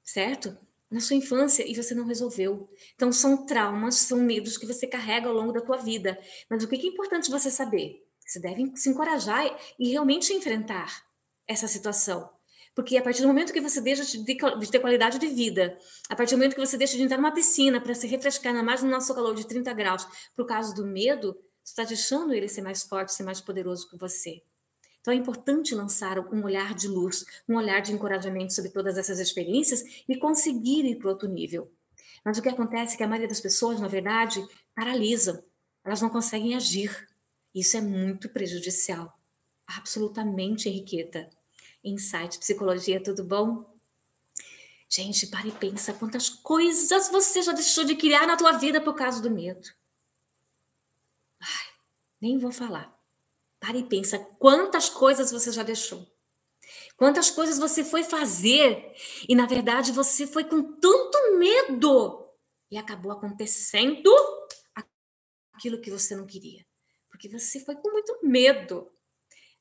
certo? 0.03 0.57
Na 0.91 1.01
sua 1.01 1.17
infância 1.17 1.69
e 1.69 1.75
você 1.75 1.95
não 1.95 2.07
resolveu. 2.07 2.69
Então, 2.95 3.11
são 3.12 3.47
traumas, 3.47 3.97
são 3.97 4.19
medos 4.19 4.57
que 4.57 4.67
você 4.67 4.87
carrega 4.87 5.29
ao 5.29 5.35
longo 5.35 5.53
da 5.53 5.61
tua 5.61 5.77
vida. 5.77 6.19
Mas 6.49 6.62
o 6.62 6.69
que 6.69 6.77
é 6.77 6.87
importante 6.87 7.31
você 7.31 7.51
saber? 7.51 8.05
Você 8.25 8.41
deve 8.41 8.73
se 8.77 8.89
encorajar 8.89 9.45
e 9.79 9.91
realmente 9.91 10.33
enfrentar 10.33 11.05
essa 11.47 11.69
situação. 11.69 12.29
Porque 12.75 12.97
a 12.97 13.03
partir 13.03 13.23
do 13.23 13.29
momento 13.29 13.53
que 13.53 13.61
você 13.61 13.81
deixa 13.81 14.05
de 14.05 14.25
ter 14.71 14.81
qualidade 14.81 15.19
de 15.19 15.29
vida, 15.29 15.79
a 16.11 16.15
partir 16.15 16.35
do 16.35 16.39
momento 16.39 16.55
que 16.55 16.61
você 16.61 16.77
deixa 16.77 16.97
de 16.97 17.03
entrar 17.03 17.17
numa 17.17 17.33
piscina 17.33 17.81
para 17.81 17.95
se 17.95 18.07
refrescar, 18.07 18.53
ainda 18.53 18.62
mais 18.62 18.83
no 18.83 18.91
nosso 18.91 19.15
calor 19.15 19.35
de 19.35 19.47
30 19.47 19.73
graus, 19.73 20.07
por 20.37 20.45
causa 20.45 20.75
do 20.75 20.85
medo, 20.85 21.33
você 21.65 21.73
está 21.73 21.85
deixando 21.85 22.35
ele 22.35 22.49
ser 22.49 22.61
mais 22.61 22.83
forte, 22.83 23.15
ser 23.15 23.23
mais 23.23 23.41
poderoso 23.41 23.89
que 23.89 23.97
você. 23.97 24.43
Então 25.07 25.14
é 25.14 25.19
importante 25.19 25.73
lançar 25.73 26.19
um 26.19 26.42
olhar 26.42 26.75
de 26.75 26.88
luz, 26.88 27.25
um 27.49 27.55
olhar 27.55 27.79
de 27.79 27.92
encorajamento 27.92 28.53
sobre 28.53 28.73
todas 28.73 28.99
essas 28.99 29.21
experiências 29.21 30.03
e 30.09 30.16
conseguir 30.16 30.85
ir 30.85 30.97
para 30.97 31.11
outro 31.11 31.29
nível. 31.29 31.71
Mas 32.25 32.38
o 32.38 32.42
que 32.42 32.49
acontece 32.49 32.95
é 32.95 32.97
que 32.97 33.05
a 33.05 33.07
maioria 33.07 33.29
das 33.29 33.40
pessoas, 33.40 33.79
na 33.79 33.87
verdade, 33.87 34.45
paralisam. 34.75 35.40
Elas 35.85 36.03
não 36.03 36.11
conseguem 36.11 36.57
agir. 36.57 37.09
Isso 37.55 37.77
é 37.77 37.81
muito 37.81 38.29
prejudicial. 38.31 39.16
Absolutamente, 39.64 40.69
Henriqueta. 40.69 41.31
Insight, 41.85 42.40
psicologia, 42.40 43.01
tudo 43.01 43.23
bom? 43.23 43.64
Gente, 44.88 45.29
para 45.29 45.47
e 45.47 45.53
pensa 45.53 45.95
quantas 45.95 46.29
coisas 46.29 47.09
você 47.11 47.42
já 47.42 47.53
deixou 47.53 47.85
de 47.85 47.95
criar 47.95 48.27
na 48.27 48.37
tua 48.37 48.59
vida 48.59 48.81
por 48.81 48.97
causa 48.97 49.23
do 49.23 49.31
medo. 49.31 49.71
Ai, 51.40 51.66
nem 52.21 52.38
vou 52.38 52.51
falar. 52.51 52.95
Para 53.66 53.79
e 53.79 53.83
pensa 53.83 54.16
quantas 54.38 54.88
coisas 54.88 55.33
você 55.33 55.50
já 55.50 55.64
deixou. 55.64 56.07
Quantas 56.96 57.31
coisas 57.31 57.59
você 57.59 57.83
foi 57.83 58.05
fazer 58.05 58.94
e 59.29 59.35
na 59.35 59.44
verdade 59.44 59.90
você 59.90 60.24
foi 60.24 60.44
com 60.44 60.79
tanto 60.79 61.37
medo 61.37 62.31
e 62.70 62.79
acabou 62.79 63.11
acontecendo 63.11 64.09
aquilo 65.52 65.81
que 65.81 65.90
você 65.90 66.14
não 66.14 66.26
queria. 66.26 66.64
Porque 67.09 67.29
você 67.29 67.59
foi 67.59 67.74
com 67.74 67.90
muito 67.90 68.16
medo. 68.22 68.88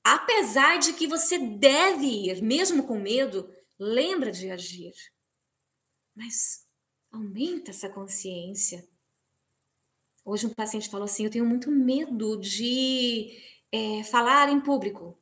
Apesar 0.04 0.78
de 0.78 0.94
que 0.94 1.08
você 1.08 1.40
deve 1.40 2.06
ir, 2.06 2.44
mesmo 2.44 2.86
com 2.86 3.00
medo, 3.00 3.52
lembra 3.80 4.32
de 4.32 4.52
agir. 4.52 4.94
Mas 6.14 6.68
aumenta 7.12 7.72
essa 7.72 7.90
consciência. 7.90 8.88
Hoje 10.24 10.46
um 10.46 10.54
paciente 10.54 10.90
falou 10.90 11.06
assim: 11.06 11.26
eu 11.26 11.32
tenho 11.32 11.46
muito 11.46 11.72
medo 11.72 12.38
de 12.38 13.55
é, 13.76 14.04
falar 14.04 14.50
em 14.50 14.62
público. 14.62 15.18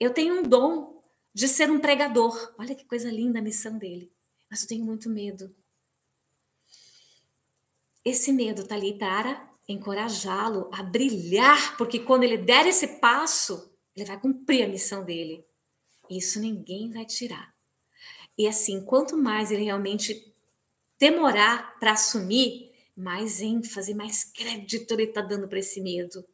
Eu 0.00 0.12
tenho 0.12 0.40
um 0.40 0.42
dom 0.42 1.02
de 1.34 1.46
ser 1.46 1.70
um 1.70 1.78
pregador. 1.78 2.54
Olha 2.58 2.74
que 2.74 2.84
coisa 2.84 3.10
linda 3.10 3.38
a 3.38 3.42
missão 3.42 3.76
dele. 3.76 4.10
Mas 4.50 4.62
eu 4.62 4.68
tenho 4.68 4.84
muito 4.84 5.10
medo. 5.10 5.54
Esse 8.04 8.32
medo 8.32 8.62
está 8.62 8.74
ali 8.74 8.96
para 8.98 9.52
encorajá-lo 9.68 10.70
a 10.72 10.82
brilhar, 10.82 11.76
porque 11.76 11.98
quando 11.98 12.22
ele 12.22 12.38
der 12.38 12.66
esse 12.66 12.86
passo, 13.00 13.70
ele 13.94 14.06
vai 14.06 14.18
cumprir 14.18 14.64
a 14.64 14.68
missão 14.68 15.04
dele. 15.04 15.44
Isso 16.08 16.40
ninguém 16.40 16.90
vai 16.90 17.04
tirar. 17.04 17.52
E 18.38 18.46
assim, 18.46 18.84
quanto 18.84 19.16
mais 19.16 19.50
ele 19.50 19.64
realmente 19.64 20.32
demorar 20.98 21.78
para 21.80 21.92
assumir, 21.92 22.70
mais 22.96 23.40
ênfase, 23.40 23.92
mais 23.92 24.24
crédito 24.24 24.92
ele 24.92 25.04
está 25.04 25.20
dando 25.20 25.48
para 25.48 25.58
esse 25.58 25.80
medo. 25.80 26.24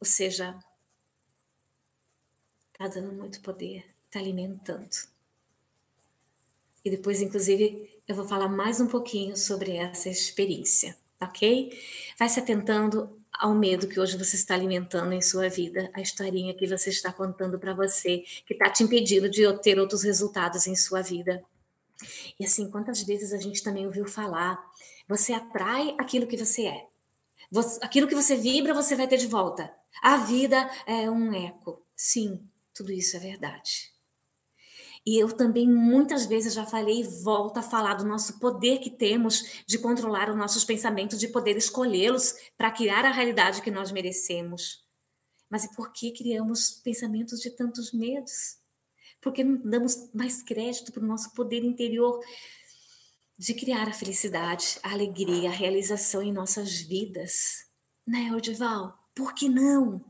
Ou 0.00 0.06
seja, 0.06 0.58
está 2.86 3.00
dando 3.00 3.12
muito 3.12 3.40
poder, 3.40 3.84
está 4.06 4.18
alimentando. 4.18 4.90
E 6.84 6.90
depois, 6.90 7.22
inclusive, 7.22 7.88
eu 8.08 8.14
vou 8.14 8.26
falar 8.26 8.48
mais 8.48 8.80
um 8.80 8.88
pouquinho 8.88 9.36
sobre 9.36 9.76
essa 9.76 10.08
experiência, 10.08 10.96
ok? 11.20 11.78
Vai 12.18 12.28
se 12.28 12.40
atentando 12.40 13.16
ao 13.32 13.54
medo 13.54 13.86
que 13.86 14.00
hoje 14.00 14.18
você 14.18 14.36
está 14.36 14.54
alimentando 14.54 15.12
em 15.12 15.22
sua 15.22 15.48
vida, 15.48 15.90
a 15.94 16.00
historinha 16.00 16.54
que 16.54 16.66
você 16.66 16.90
está 16.90 17.12
contando 17.12 17.58
para 17.58 17.72
você, 17.72 18.24
que 18.46 18.52
está 18.52 18.68
te 18.68 18.82
impedindo 18.82 19.28
de 19.28 19.42
ter 19.60 19.78
outros 19.78 20.02
resultados 20.02 20.66
em 20.66 20.74
sua 20.74 21.02
vida. 21.02 21.42
E 22.38 22.44
assim, 22.44 22.68
quantas 22.68 23.02
vezes 23.02 23.32
a 23.32 23.38
gente 23.38 23.62
também 23.62 23.86
ouviu 23.86 24.06
falar, 24.06 24.60
você 25.08 25.32
atrai 25.32 25.94
aquilo 25.98 26.26
que 26.26 26.36
você 26.36 26.66
é. 26.66 26.86
Você, 27.50 27.78
aquilo 27.82 28.08
que 28.08 28.14
você 28.14 28.34
vibra, 28.34 28.74
você 28.74 28.96
vai 28.96 29.06
ter 29.06 29.18
de 29.18 29.26
volta. 29.28 29.72
A 30.02 30.16
vida 30.16 30.68
é 30.86 31.08
um 31.08 31.32
eco. 31.32 31.80
Sim, 31.94 32.40
tudo 32.74 32.92
isso 32.92 33.16
é 33.16 33.20
verdade. 33.20 33.92
E 35.04 35.20
eu 35.20 35.32
também 35.32 35.68
muitas 35.68 36.26
vezes 36.26 36.54
já 36.54 36.64
falei 36.64 37.00
e 37.00 37.22
volto 37.22 37.58
a 37.58 37.62
falar 37.62 37.94
do 37.94 38.04
nosso 38.04 38.38
poder 38.38 38.78
que 38.78 38.90
temos 38.90 39.64
de 39.66 39.78
controlar 39.78 40.30
os 40.30 40.36
nossos 40.36 40.64
pensamentos, 40.64 41.18
de 41.18 41.26
poder 41.26 41.56
escolhê-los 41.56 42.34
para 42.56 42.70
criar 42.70 43.04
a 43.04 43.10
realidade 43.10 43.62
que 43.62 43.70
nós 43.70 43.90
merecemos. 43.90 44.86
Mas 45.50 45.64
e 45.64 45.74
por 45.74 45.92
que 45.92 46.12
criamos 46.12 46.70
pensamentos 46.84 47.40
de 47.40 47.50
tantos 47.50 47.92
medos? 47.92 48.58
Porque 49.20 49.42
não 49.42 49.60
damos 49.68 50.08
mais 50.14 50.40
crédito 50.40 50.92
para 50.92 51.02
o 51.02 51.06
nosso 51.06 51.32
poder 51.34 51.64
interior 51.64 52.20
de 53.36 53.54
criar 53.54 53.88
a 53.88 53.92
felicidade, 53.92 54.78
a 54.84 54.92
alegria, 54.92 55.48
a 55.48 55.52
realização 55.52 56.22
em 56.22 56.32
nossas 56.32 56.80
vidas? 56.80 57.66
Né, 58.06 58.32
Odival? 58.32 58.96
Por 59.14 59.34
que 59.34 59.48
não? 59.48 60.00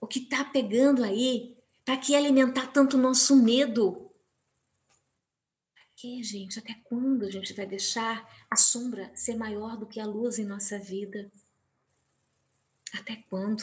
O 0.00 0.06
que 0.06 0.20
está 0.20 0.44
pegando 0.44 1.02
aí 1.02 1.55
para 1.86 1.96
que 1.96 2.16
alimentar 2.16 2.66
tanto 2.72 2.96
o 2.96 3.00
nosso 3.00 3.40
medo? 3.40 4.10
Para 5.72 5.84
que, 5.94 6.20
gente? 6.20 6.58
Até 6.58 6.74
quando 6.82 7.24
a 7.24 7.30
gente 7.30 7.52
vai 7.52 7.64
deixar 7.64 8.28
a 8.50 8.56
sombra 8.56 9.12
ser 9.14 9.36
maior 9.36 9.76
do 9.76 9.86
que 9.86 10.00
a 10.00 10.04
luz 10.04 10.40
em 10.40 10.44
nossa 10.44 10.80
vida? 10.80 11.30
Até 12.92 13.22
quando? 13.30 13.62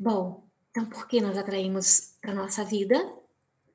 Bom, 0.00 0.48
então 0.70 0.86
por 0.86 1.06
que 1.06 1.20
nós 1.20 1.36
atraímos 1.36 2.14
para 2.22 2.34
nossa 2.34 2.64
vida 2.64 2.96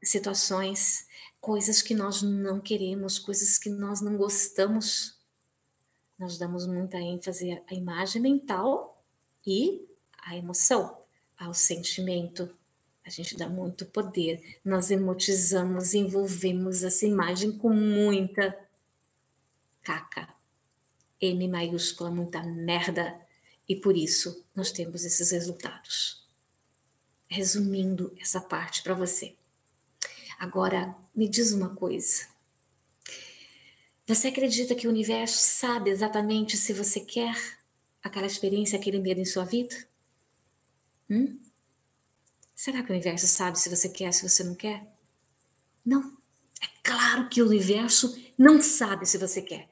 situações, 0.02 1.08
coisas 1.40 1.84
que 1.84 1.94
nós 1.94 2.24
não 2.24 2.60
queremos, 2.60 3.20
coisas 3.20 3.60
que 3.60 3.70
nós 3.70 4.02
não 4.02 4.18
gostamos? 4.18 5.16
Nós 6.18 6.40
damos 6.40 6.66
muita 6.66 6.98
ênfase 6.98 7.62
à 7.70 7.76
imagem 7.76 8.24
mental 8.24 9.00
e 9.46 9.88
à 10.18 10.36
emoção, 10.36 10.98
ao 11.38 11.54
sentimento, 11.54 12.57
a 13.08 13.10
gente 13.10 13.38
dá 13.38 13.48
muito 13.48 13.86
poder. 13.86 14.60
Nós 14.66 14.92
emotizamos, 14.92 15.94
envolvemos 15.94 16.84
essa 16.84 17.06
imagem 17.06 17.54
com 17.54 17.70
muita 17.70 18.54
caca. 19.82 20.28
M 21.22 21.48
maiúscula, 21.48 22.12
muita 22.12 22.44
merda. 22.44 23.18
E 23.68 23.78
por 23.78 23.96
isso 23.96 24.44
nós 24.54 24.72
temos 24.72 25.06
esses 25.06 25.32
resultados. 25.32 26.22
Resumindo 27.30 28.14
essa 28.20 28.42
parte 28.42 28.84
para 28.84 28.94
você. 28.94 29.34
Agora, 30.38 30.94
me 31.16 31.30
diz 31.30 31.54
uma 31.54 31.74
coisa. 31.76 32.28
Você 34.06 34.28
acredita 34.28 34.76
que 34.76 34.86
o 34.86 34.90
universo 34.90 35.38
sabe 35.38 35.90
exatamente 35.92 36.58
se 36.58 36.74
você 36.74 37.00
quer 37.00 37.36
aquela 38.04 38.28
experiência, 38.28 38.78
aquele 38.78 39.00
medo 39.00 39.22
em 39.22 39.26
sua 39.26 39.46
vida? 39.46 39.76
Hum? 41.10 41.47
Será 42.58 42.82
que 42.82 42.90
o 42.90 42.96
universo 42.96 43.28
sabe 43.28 43.60
se 43.60 43.70
você 43.70 43.88
quer, 43.88 44.12
se 44.12 44.28
você 44.28 44.44
não 44.44 44.56
quer? 44.56 44.84
Não. 45.86 46.18
É 46.60 46.66
claro 46.84 47.30
que 47.30 47.40
o 47.40 47.46
universo 47.46 48.20
não 48.36 48.60
sabe 48.60 49.06
se 49.06 49.20
você 49.20 49.44
quer. 49.44 49.70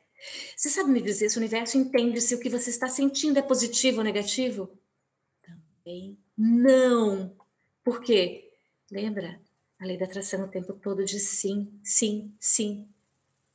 Você 0.56 0.70
sabe 0.70 0.92
me 0.92 1.02
dizer 1.02 1.30
se 1.30 1.36
o 1.36 1.40
universo 1.40 1.80
entende 1.80 2.22
se 2.22 2.36
o 2.36 2.40
que 2.40 2.48
você 2.48 2.70
está 2.70 2.88
sentindo 2.88 3.40
é 3.40 3.42
positivo 3.42 3.98
ou 3.98 4.04
negativo? 4.04 4.70
Também 5.42 6.16
não. 6.38 7.36
Por 7.84 8.02
quê? 8.02 8.52
Lembra? 8.92 9.42
A 9.80 9.86
lei 9.86 9.98
da 9.98 10.06
atração 10.06 10.44
o 10.44 10.48
tempo 10.48 10.74
todo 10.74 11.04
diz 11.04 11.24
sim, 11.24 11.68
sim, 11.84 12.36
sim. 12.40 12.88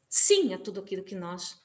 Sim 0.08 0.54
a 0.54 0.58
tudo 0.58 0.80
aquilo 0.80 1.04
que 1.04 1.14
nós 1.14 1.56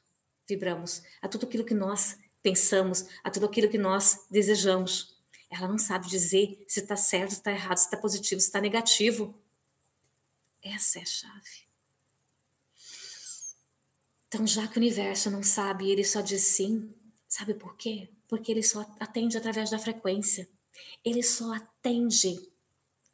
vibramos, 0.47 1.01
a 1.19 1.27
tudo 1.27 1.47
aquilo 1.47 1.65
que 1.65 1.73
nós 1.73 2.15
pensamos, 2.43 3.07
a 3.23 3.31
tudo 3.31 3.47
aquilo 3.47 3.69
que 3.69 3.79
nós 3.79 4.27
desejamos. 4.29 5.14
Ela 5.55 5.69
não 5.69 5.77
sabe 5.77 6.09
dizer 6.09 6.65
se 6.67 6.81
está 6.81 6.97
certo, 6.97 7.29
se 7.29 7.37
está 7.37 7.49
errado, 7.49 7.77
se 7.77 7.85
está 7.85 7.95
positivo, 7.95 8.41
se 8.41 8.47
está 8.47 8.59
negativo. 8.59 9.33
Essa 10.61 10.99
é 10.99 11.01
a 11.01 11.05
chave. 11.05 11.65
Então, 14.27 14.45
já 14.45 14.67
que 14.67 14.77
o 14.77 14.81
universo 14.81 15.31
não 15.31 15.41
sabe, 15.41 15.89
ele 15.89 16.03
só 16.03 16.19
diz 16.19 16.41
sim. 16.41 16.93
Sabe 17.25 17.53
por 17.53 17.77
quê? 17.77 18.09
Porque 18.27 18.51
ele 18.51 18.61
só 18.61 18.81
atende 18.99 19.37
através 19.37 19.69
da 19.69 19.79
frequência. 19.79 20.45
Ele 21.05 21.23
só 21.23 21.53
atende. 21.53 22.35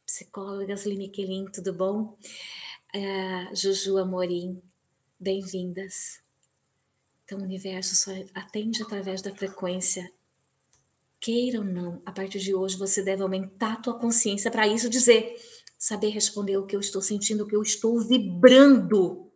Psicólogas 0.04 0.84
Limiquelin, 0.84 1.44
tudo 1.44 1.72
bom? 1.72 2.18
Uh, 2.92 3.54
Juju 3.54 3.98
Amorim, 3.98 4.60
bem-vindas. 5.18 6.20
Então, 7.24 7.38
o 7.38 7.44
universo 7.44 7.94
só 7.94 8.10
atende 8.34 8.82
através 8.82 9.22
da 9.22 9.32
frequência 9.32 10.12
queira 11.22 11.60
ou 11.60 11.64
não, 11.64 12.02
a 12.04 12.10
partir 12.10 12.40
de 12.40 12.52
hoje 12.52 12.76
você 12.76 13.00
deve 13.00 13.22
aumentar 13.22 13.74
a 13.74 13.80
tua 13.80 13.96
consciência 13.96 14.50
para 14.50 14.66
isso 14.66 14.90
dizer, 14.90 15.40
saber 15.78 16.08
responder 16.08 16.56
o 16.56 16.66
que 16.66 16.74
eu 16.74 16.80
estou 16.80 17.00
sentindo, 17.00 17.44
o 17.44 17.46
que 17.46 17.54
eu 17.54 17.62
estou 17.62 18.00
vibrando, 18.00 19.32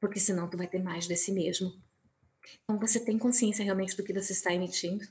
porque 0.00 0.18
senão 0.18 0.50
tu 0.50 0.56
vai 0.56 0.66
ter 0.66 0.82
mais 0.82 1.06
desse 1.06 1.30
mesmo. 1.30 1.72
Então 2.64 2.76
você 2.76 2.98
tem 2.98 3.16
consciência 3.16 3.64
realmente 3.64 3.96
do 3.96 4.02
que 4.02 4.12
você 4.12 4.32
está 4.32 4.52
emitindo? 4.52 5.06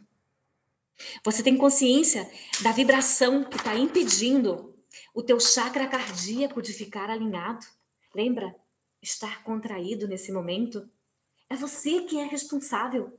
Você 1.24 1.42
tem 1.42 1.56
consciência 1.56 2.30
da 2.62 2.74
vibração 2.74 3.46
que 3.46 3.56
está 3.56 3.76
impedindo 3.76 4.76
o 5.14 5.24
teu 5.24 5.40
chakra 5.40 5.88
cardíaco 5.88 6.62
de 6.62 6.74
ficar 6.74 7.10
alinhado? 7.10 7.66
Lembra? 8.14 8.54
Estar 9.02 9.44
contraído 9.44 10.08
nesse 10.08 10.32
momento? 10.32 10.90
É 11.50 11.56
você 11.56 12.02
que 12.02 12.18
é 12.20 12.26
responsável. 12.26 13.18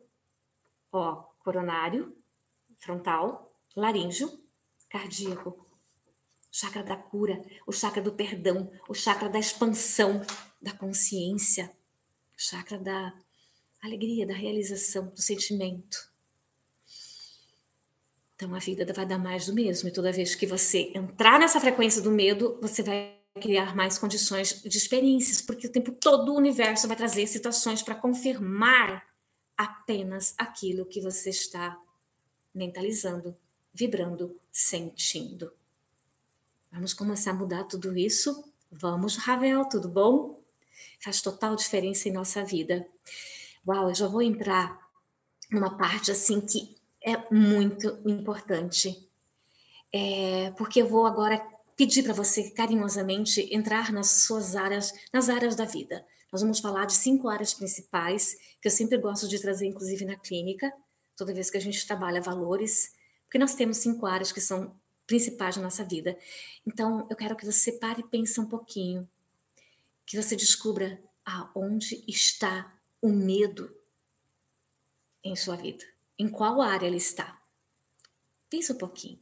Ó, 0.92 1.22
coronário, 1.38 2.14
frontal, 2.78 3.52
laríngeo, 3.76 4.30
cardíaco, 4.88 5.66
chakra 6.50 6.82
da 6.82 6.96
cura, 6.96 7.44
o 7.66 7.72
chakra 7.72 8.02
do 8.02 8.12
perdão, 8.12 8.70
o 8.88 8.94
chakra 8.94 9.28
da 9.28 9.38
expansão 9.38 10.22
da 10.60 10.72
consciência, 10.72 11.70
o 12.36 12.40
chakra 12.40 12.78
da 12.78 13.14
alegria 13.82 14.26
da 14.26 14.34
realização, 14.34 15.08
do 15.08 15.20
sentimento. 15.20 16.08
Então 18.34 18.54
a 18.54 18.58
vida 18.58 18.90
vai 18.92 19.04
dar 19.04 19.18
mais 19.18 19.46
do 19.46 19.54
mesmo. 19.54 19.88
E 19.88 19.92
toda 19.92 20.12
vez 20.12 20.34
que 20.34 20.46
você 20.46 20.92
entrar 20.94 21.38
nessa 21.38 21.60
frequência 21.60 22.00
do 22.00 22.10
medo, 22.10 22.58
você 22.60 22.82
vai 22.82 23.18
criar 23.40 23.74
mais 23.74 23.98
condições 23.98 24.62
de 24.62 24.78
experiências, 24.78 25.40
porque 25.40 25.66
o 25.66 25.72
tempo 25.72 25.92
todo 25.92 26.32
o 26.32 26.36
universo 26.36 26.88
vai 26.88 26.96
trazer 26.96 27.26
situações 27.26 27.82
para 27.82 27.94
confirmar 27.94 29.04
apenas 29.56 30.34
aquilo 30.38 30.86
que 30.86 31.00
você 31.00 31.30
está 31.30 31.76
mentalizando, 32.58 33.34
vibrando, 33.72 34.36
sentindo. 34.50 35.52
Vamos 36.72 36.92
começar 36.92 37.30
a 37.30 37.34
mudar 37.34 37.64
tudo 37.64 37.96
isso? 37.96 38.44
Vamos, 38.70 39.16
Ravel, 39.16 39.64
tudo 39.66 39.88
bom? 39.88 40.38
Faz 41.00 41.22
total 41.22 41.56
diferença 41.56 42.08
em 42.08 42.12
nossa 42.12 42.44
vida. 42.44 42.86
Uau, 43.66 43.88
eu 43.88 43.94
já 43.94 44.08
vou 44.08 44.20
entrar 44.20 44.78
numa 45.50 45.78
parte 45.78 46.10
assim 46.10 46.40
que 46.40 46.76
é 47.00 47.16
muito 47.32 47.98
importante. 48.04 49.08
É, 49.92 50.50
porque 50.58 50.82
eu 50.82 50.88
vou 50.88 51.06
agora 51.06 51.40
pedir 51.76 52.02
para 52.02 52.12
você 52.12 52.50
carinhosamente 52.50 53.48
entrar 53.54 53.92
nas 53.92 54.24
suas 54.24 54.56
áreas, 54.56 54.92
nas 55.12 55.28
áreas 55.28 55.54
da 55.54 55.64
vida. 55.64 56.04
Nós 56.30 56.42
vamos 56.42 56.58
falar 56.58 56.84
de 56.84 56.94
cinco 56.94 57.28
áreas 57.28 57.54
principais 57.54 58.36
que 58.60 58.68
eu 58.68 58.72
sempre 58.72 58.98
gosto 58.98 59.28
de 59.28 59.38
trazer, 59.38 59.66
inclusive 59.66 60.04
na 60.04 60.16
clínica, 60.16 60.70
toda 61.18 61.34
vez 61.34 61.50
que 61.50 61.56
a 61.56 61.60
gente 61.60 61.84
trabalha 61.84 62.22
valores, 62.22 62.94
porque 63.24 63.38
nós 63.38 63.54
temos 63.54 63.78
cinco 63.78 64.06
áreas 64.06 64.30
que 64.30 64.40
são 64.40 64.80
principais 65.06 65.56
na 65.56 65.64
nossa 65.64 65.84
vida. 65.84 66.16
Então, 66.64 67.06
eu 67.10 67.16
quero 67.16 67.36
que 67.36 67.44
você 67.44 67.72
pare 67.72 68.00
e 68.00 68.04
pense 68.08 68.40
um 68.40 68.46
pouquinho, 68.46 69.06
que 70.06 70.16
você 70.16 70.36
descubra 70.36 70.98
aonde 71.24 72.04
está 72.06 72.72
o 73.02 73.10
medo 73.10 73.74
em 75.24 75.34
sua 75.34 75.56
vida. 75.56 75.84
Em 76.18 76.28
qual 76.28 76.62
área 76.62 76.86
ele 76.86 76.96
está? 76.96 77.40
Pensa 78.48 78.72
um 78.72 78.78
pouquinho. 78.78 79.18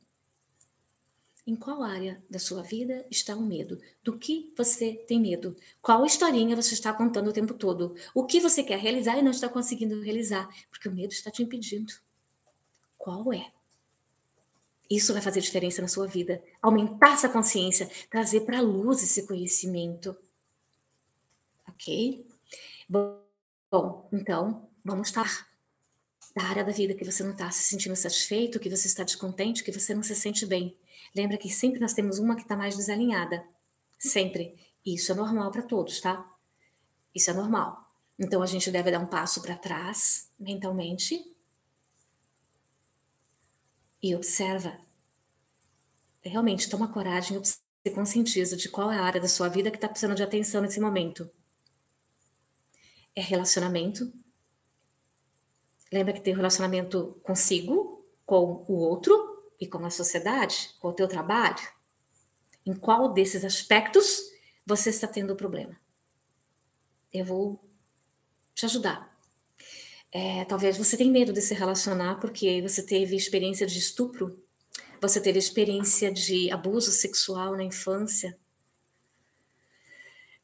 Em 1.46 1.54
qual 1.54 1.84
área 1.84 2.20
da 2.28 2.40
sua 2.40 2.60
vida 2.62 3.06
está 3.08 3.36
o 3.36 3.40
medo? 3.40 3.80
Do 4.02 4.18
que 4.18 4.52
você 4.56 4.94
tem 5.06 5.20
medo? 5.20 5.56
Qual 5.80 6.04
historinha 6.04 6.56
você 6.56 6.74
está 6.74 6.92
contando 6.92 7.28
o 7.28 7.32
tempo 7.32 7.54
todo? 7.54 7.94
O 8.12 8.24
que 8.24 8.40
você 8.40 8.64
quer 8.64 8.80
realizar 8.80 9.16
e 9.16 9.22
não 9.22 9.30
está 9.30 9.48
conseguindo 9.48 10.00
realizar? 10.00 10.48
Porque 10.68 10.88
o 10.88 10.92
medo 10.92 11.12
está 11.12 11.30
te 11.30 11.44
impedindo. 11.44 11.94
Qual 12.98 13.32
é? 13.32 13.52
Isso 14.90 15.12
vai 15.12 15.22
fazer 15.22 15.40
diferença 15.40 15.80
na 15.80 15.86
sua 15.86 16.08
vida. 16.08 16.42
Aumentar 16.60 17.12
essa 17.12 17.28
consciência, 17.28 17.88
trazer 18.10 18.40
para 18.40 18.58
a 18.58 18.62
luz 18.62 19.02
esse 19.04 19.24
conhecimento. 19.24 20.16
Ok? 21.68 22.26
Bom, 22.88 24.08
então, 24.12 24.68
vamos 24.84 25.08
estar 25.08 25.46
da 26.34 26.42
área 26.42 26.64
da 26.64 26.72
vida 26.72 26.94
que 26.94 27.04
você 27.04 27.22
não 27.22 27.32
está 27.32 27.50
se 27.50 27.62
sentindo 27.62 27.94
satisfeito, 27.94 28.58
que 28.58 28.68
você 28.68 28.88
está 28.88 29.04
descontente, 29.04 29.62
que 29.62 29.72
você 29.72 29.94
não 29.94 30.02
se 30.02 30.14
sente 30.14 30.44
bem. 30.44 30.76
Lembra 31.14 31.38
que 31.38 31.48
sempre 31.48 31.80
nós 31.80 31.92
temos 31.92 32.18
uma 32.18 32.36
que 32.36 32.42
está 32.42 32.56
mais 32.56 32.76
desalinhada. 32.76 33.44
Sempre. 33.98 34.54
Isso 34.84 35.12
é 35.12 35.14
normal 35.14 35.50
para 35.50 35.62
todos, 35.62 36.00
tá? 36.00 36.30
Isso 37.14 37.30
é 37.30 37.34
normal. 37.34 37.84
Então 38.18 38.42
a 38.42 38.46
gente 38.46 38.70
deve 38.70 38.90
dar 38.90 39.00
um 39.00 39.06
passo 39.06 39.42
para 39.42 39.56
trás 39.56 40.30
mentalmente 40.38 41.20
e 44.02 44.14
observa. 44.14 44.78
Realmente 46.22 46.68
toma 46.68 46.92
coragem, 46.92 47.40
e 47.84 47.90
conscientiza 47.90 48.56
de 48.56 48.68
qual 48.68 48.90
é 48.90 48.98
a 48.98 49.04
área 49.04 49.20
da 49.20 49.28
sua 49.28 49.48
vida 49.48 49.70
que 49.70 49.76
está 49.76 49.88
precisando 49.88 50.16
de 50.16 50.22
atenção 50.22 50.60
nesse 50.60 50.80
momento. 50.80 51.30
É 53.14 53.20
relacionamento, 53.20 54.12
Lembra 55.92 56.12
que 56.12 56.20
tem 56.20 56.34
um 56.34 56.36
relacionamento 56.36 57.18
consigo, 57.22 58.04
com 58.24 58.64
o 58.68 58.74
outro 58.74 59.35
e 59.60 59.66
com 59.66 59.84
a 59.84 59.90
sociedade, 59.90 60.70
com 60.80 60.88
o 60.88 60.92
teu 60.92 61.08
trabalho? 61.08 61.60
Em 62.64 62.74
qual 62.74 63.12
desses 63.12 63.44
aspectos 63.44 64.30
você 64.66 64.90
está 64.90 65.06
tendo 65.06 65.36
problema? 65.36 65.76
Eu 67.12 67.24
vou 67.24 67.60
te 68.54 68.64
ajudar. 68.66 69.14
É, 70.12 70.44
talvez 70.46 70.78
você 70.78 70.96
tenha 70.96 71.10
medo 71.10 71.32
de 71.32 71.42
se 71.42 71.54
relacionar 71.54 72.16
porque 72.20 72.62
você 72.62 72.82
teve 72.82 73.14
experiência 73.14 73.66
de 73.66 73.78
estupro, 73.78 74.42
você 75.00 75.20
teve 75.20 75.38
experiência 75.38 76.10
de 76.10 76.50
abuso 76.50 76.90
sexual 76.90 77.56
na 77.56 77.62
infância. 77.62 78.36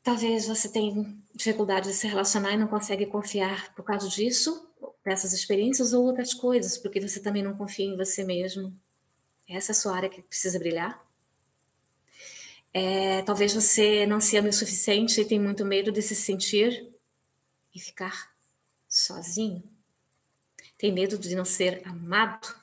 Talvez 0.02 0.46
você 0.46 0.68
tenha 0.68 1.06
dificuldade 1.34 1.88
de 1.88 1.94
se 1.94 2.06
relacionar 2.06 2.52
e 2.52 2.56
não 2.56 2.66
consegue 2.66 3.06
confiar 3.06 3.74
por 3.74 3.84
causa 3.84 4.08
disso, 4.08 4.68
dessas 5.04 5.32
experiências 5.32 5.92
ou 5.92 6.04
outras 6.04 6.34
coisas, 6.34 6.76
porque 6.76 7.00
você 7.00 7.20
também 7.20 7.42
não 7.42 7.56
confia 7.56 7.86
em 7.86 7.96
você 7.96 8.24
mesmo. 8.24 8.76
Essa 9.56 9.72
é 9.72 9.74
a 9.74 9.76
sua 9.76 9.94
área 9.94 10.08
que 10.08 10.22
precisa 10.22 10.58
brilhar. 10.58 11.00
É, 12.74 13.20
talvez 13.22 13.52
você 13.52 14.06
não 14.06 14.20
se 14.20 14.36
ame 14.36 14.48
o 14.48 14.52
suficiente 14.52 15.20
e 15.20 15.24
tem 15.24 15.38
muito 15.38 15.64
medo 15.64 15.92
de 15.92 16.00
se 16.00 16.14
sentir 16.14 16.88
e 17.74 17.78
ficar 17.78 18.32
sozinho. 18.88 19.62
Tem 20.78 20.90
medo 20.90 21.18
de 21.18 21.34
não 21.34 21.44
ser 21.44 21.82
amado, 21.84 22.54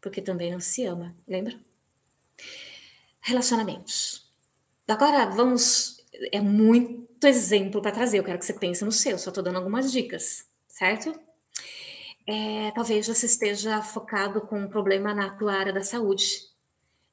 porque 0.00 0.22
também 0.22 0.50
não 0.50 0.60
se 0.60 0.84
ama, 0.84 1.14
lembra? 1.28 1.58
Relacionamentos. 3.20 4.26
Agora 4.88 5.26
vamos. 5.26 6.02
É 6.32 6.40
muito 6.40 7.26
exemplo 7.26 7.80
para 7.80 7.92
trazer. 7.92 8.18
Eu 8.18 8.24
quero 8.24 8.38
que 8.38 8.44
você 8.44 8.54
pense 8.54 8.84
no 8.84 8.92
seu, 8.92 9.18
só 9.18 9.30
estou 9.30 9.44
dando 9.44 9.56
algumas 9.56 9.92
dicas, 9.92 10.44
certo? 10.66 11.18
É, 12.26 12.70
talvez 12.72 13.06
você 13.06 13.26
esteja 13.26 13.82
focado 13.82 14.40
com 14.42 14.58
um 14.58 14.68
problema 14.68 15.14
na 15.14 15.36
tua 15.36 15.54
área 15.54 15.72
da 15.72 15.82
saúde. 15.82 16.48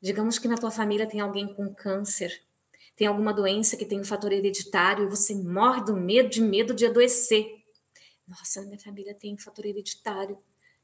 Digamos 0.01 0.39
que 0.39 0.47
na 0.47 0.55
tua 0.55 0.71
família 0.71 1.07
tem 1.07 1.19
alguém 1.19 1.53
com 1.53 1.73
câncer, 1.73 2.41
tem 2.95 3.07
alguma 3.07 3.33
doença 3.33 3.75
que 3.75 3.85
tem 3.85 3.99
um 3.99 4.05
fator 4.05 4.31
hereditário 4.31 5.05
e 5.05 5.09
você 5.09 5.33
morre 5.35 5.83
do 5.83 5.95
medo, 5.95 6.29
de 6.29 6.41
medo 6.41 6.73
de 6.73 6.85
adoecer. 6.85 7.45
Nossa, 8.27 8.61
minha 8.61 8.79
família 8.79 9.13
tem 9.13 9.33
um 9.33 9.37
fator 9.37 9.65
hereditário, 9.65 10.37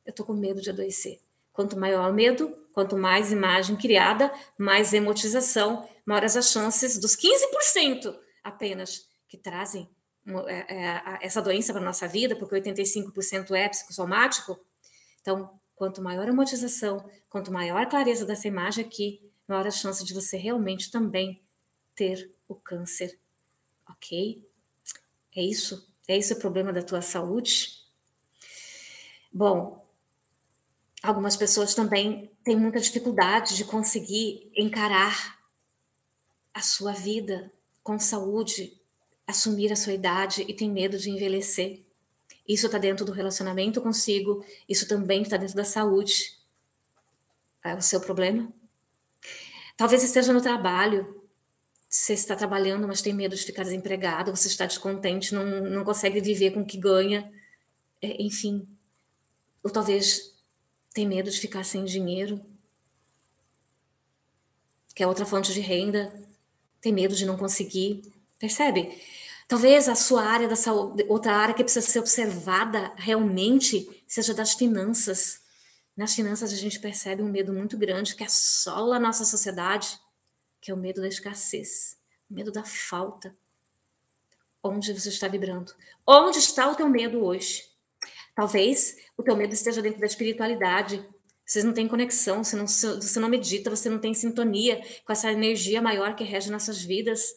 eu 0.06 0.14
tô 0.14 0.24
com 0.24 0.34
medo 0.34 0.62
de 0.62 0.70
adoecer. 0.70 1.20
Quanto 1.54 1.80
maior 1.80 2.10
o 2.10 2.14
medo, 2.14 2.50
quanto 2.74 2.98
mais 2.98 3.32
imagem 3.32 3.78
criada, 3.78 4.34
mais 4.58 4.94
emotização, 4.94 5.88
maiores 6.06 6.36
as 6.36 6.52
chances 6.52 6.98
dos 6.98 7.16
15% 7.16 8.14
apenas 8.44 9.08
que 9.28 9.38
trazem 9.38 9.90
essa 11.22 11.42
doença 11.42 11.72
para 11.72 11.82
a 11.82 11.86
nossa 11.86 12.08
vida, 12.08 12.36
porque 12.36 12.56
85% 12.56 13.52
é 13.52 13.70
psicossomático. 13.70 14.60
Então, 15.22 15.60
quanto 15.76 16.02
maior 16.02 16.28
a 16.28 16.34
motização, 16.34 17.10
quanto 17.30 17.52
maior 17.52 17.82
a 17.82 17.86
clareza 17.86 18.26
dessa 18.26 18.48
imagem 18.48 18.86
aqui, 18.86 19.32
maior 19.48 19.68
a 19.68 19.72
chance 19.72 20.04
de 20.04 20.14
você 20.14 20.38
realmente 20.38 20.90
também 20.90 21.42
ter 21.96 22.32
o 22.48 22.56
câncer. 22.56 23.18
Ok? 23.90 24.44
É 25.36 25.42
isso? 25.42 25.88
É 26.08 26.18
isso 26.18 26.34
o 26.34 26.40
problema 26.40 26.72
da 26.72 26.82
tua 26.82 27.02
saúde? 27.02 27.84
Bom, 29.32 29.86
algumas 31.04 31.36
pessoas 31.36 31.76
também 31.76 32.32
têm 32.44 32.56
muita 32.56 32.80
dificuldade 32.80 33.56
de 33.56 33.66
conseguir 33.66 34.52
encarar 34.56 35.40
a 36.54 36.62
sua 36.62 36.94
vida 36.94 37.52
com 37.84 38.00
saúde, 38.00 38.80
assumir 39.28 39.72
a 39.72 39.76
sua 39.76 39.94
idade 39.94 40.46
e 40.48 40.54
tem 40.54 40.70
medo 40.70 40.98
de 40.98 41.10
envelhecer. 41.10 41.82
Isso 42.48 42.68
está 42.68 42.78
dentro 42.78 43.06
do 43.06 43.12
relacionamento 43.12 43.82
consigo, 43.82 44.46
isso 44.70 44.88
também 44.88 45.24
está 45.24 45.36
dentro 45.38 45.56
da 45.56 45.64
saúde. 45.64 46.38
É 47.64 47.74
o 47.74 47.82
seu 47.82 48.00
problema? 48.00 48.52
Talvez 49.76 50.04
esteja 50.04 50.32
no 50.32 50.42
trabalho. 50.42 51.22
Você 51.90 52.14
está 52.14 52.36
trabalhando, 52.36 52.88
mas 52.88 53.02
tem 53.02 53.14
medo 53.14 53.36
de 53.36 53.44
ficar 53.44 53.64
desempregado, 53.64 54.36
você 54.36 54.48
está 54.48 54.66
descontente, 54.66 55.34
não, 55.34 55.46
não 55.62 55.84
consegue 55.84 56.20
viver 56.20 56.52
com 56.52 56.62
o 56.62 56.66
que 56.66 56.78
ganha. 56.78 57.32
É, 58.02 58.22
enfim. 58.22 58.68
Ou 59.64 59.72
talvez 59.72 60.34
tem 60.94 61.08
medo 61.08 61.32
de 61.32 61.40
ficar 61.40 61.64
sem 61.64 61.84
dinheiro, 61.84 62.40
que 64.94 65.04
é 65.04 65.08
outra 65.08 65.26
fonte 65.26 65.54
de 65.54 65.60
renda, 65.60 66.14
tem 66.80 66.94
medo 66.94 67.16
de 67.16 67.26
não 67.26 67.38
conseguir. 67.38 68.14
Percebe? 68.40 69.02
Talvez 69.48 69.88
a 69.88 69.96
sua 69.96 70.24
área 70.24 70.48
da 70.48 70.56
saúde, 70.56 71.06
outra 71.08 71.34
área 71.34 71.54
que 71.54 71.64
precisa 71.64 71.86
ser 71.86 72.00
observada 72.00 72.92
realmente 72.98 73.88
seja 74.08 74.34
das 74.34 74.54
finanças. 74.54 75.42
Nas 75.96 76.16
finanças 76.16 76.52
a 76.52 76.56
gente 76.56 76.80
percebe 76.80 77.22
um 77.22 77.30
medo 77.30 77.54
muito 77.54 77.78
grande 77.78 78.16
que 78.16 78.24
assola 78.24 78.96
a 78.96 79.00
nossa 79.00 79.24
sociedade, 79.24 80.00
que 80.60 80.72
é 80.72 80.74
o 80.74 80.78
medo 80.78 81.00
da 81.00 81.08
escassez, 81.08 81.98
o 82.30 82.34
medo 82.34 82.52
da 82.52 82.64
falta. 82.64 83.36
Onde 84.64 84.92
você 85.00 85.10
está 85.10 85.28
vibrando? 85.28 85.72
Onde 86.08 86.40
está 86.40 86.68
o 86.68 86.76
teu 86.76 86.90
medo 86.90 87.24
hoje? 87.24 87.64
Talvez 88.34 88.98
o 89.16 89.22
teu 89.22 89.36
medo 89.36 89.54
esteja 89.54 89.80
dentro 89.80 90.00
da 90.00 90.08
espiritualidade. 90.08 91.08
Vocês 91.46 91.64
não 91.64 91.72
têm 91.72 91.88
conexão, 91.88 92.44
você 92.44 92.56
não, 92.56 92.66
você 92.66 93.20
não 93.20 93.30
medita, 93.30 93.70
você 93.70 93.90
não 93.90 94.00
tem 94.00 94.16
sintonia 94.16 94.82
com 95.06 95.14
essa 95.14 95.32
energia 95.32 95.84
maior 95.84 96.16
que 96.16 96.24
rege 96.24 96.50
nossas 96.50 96.82
vidas 96.82 97.36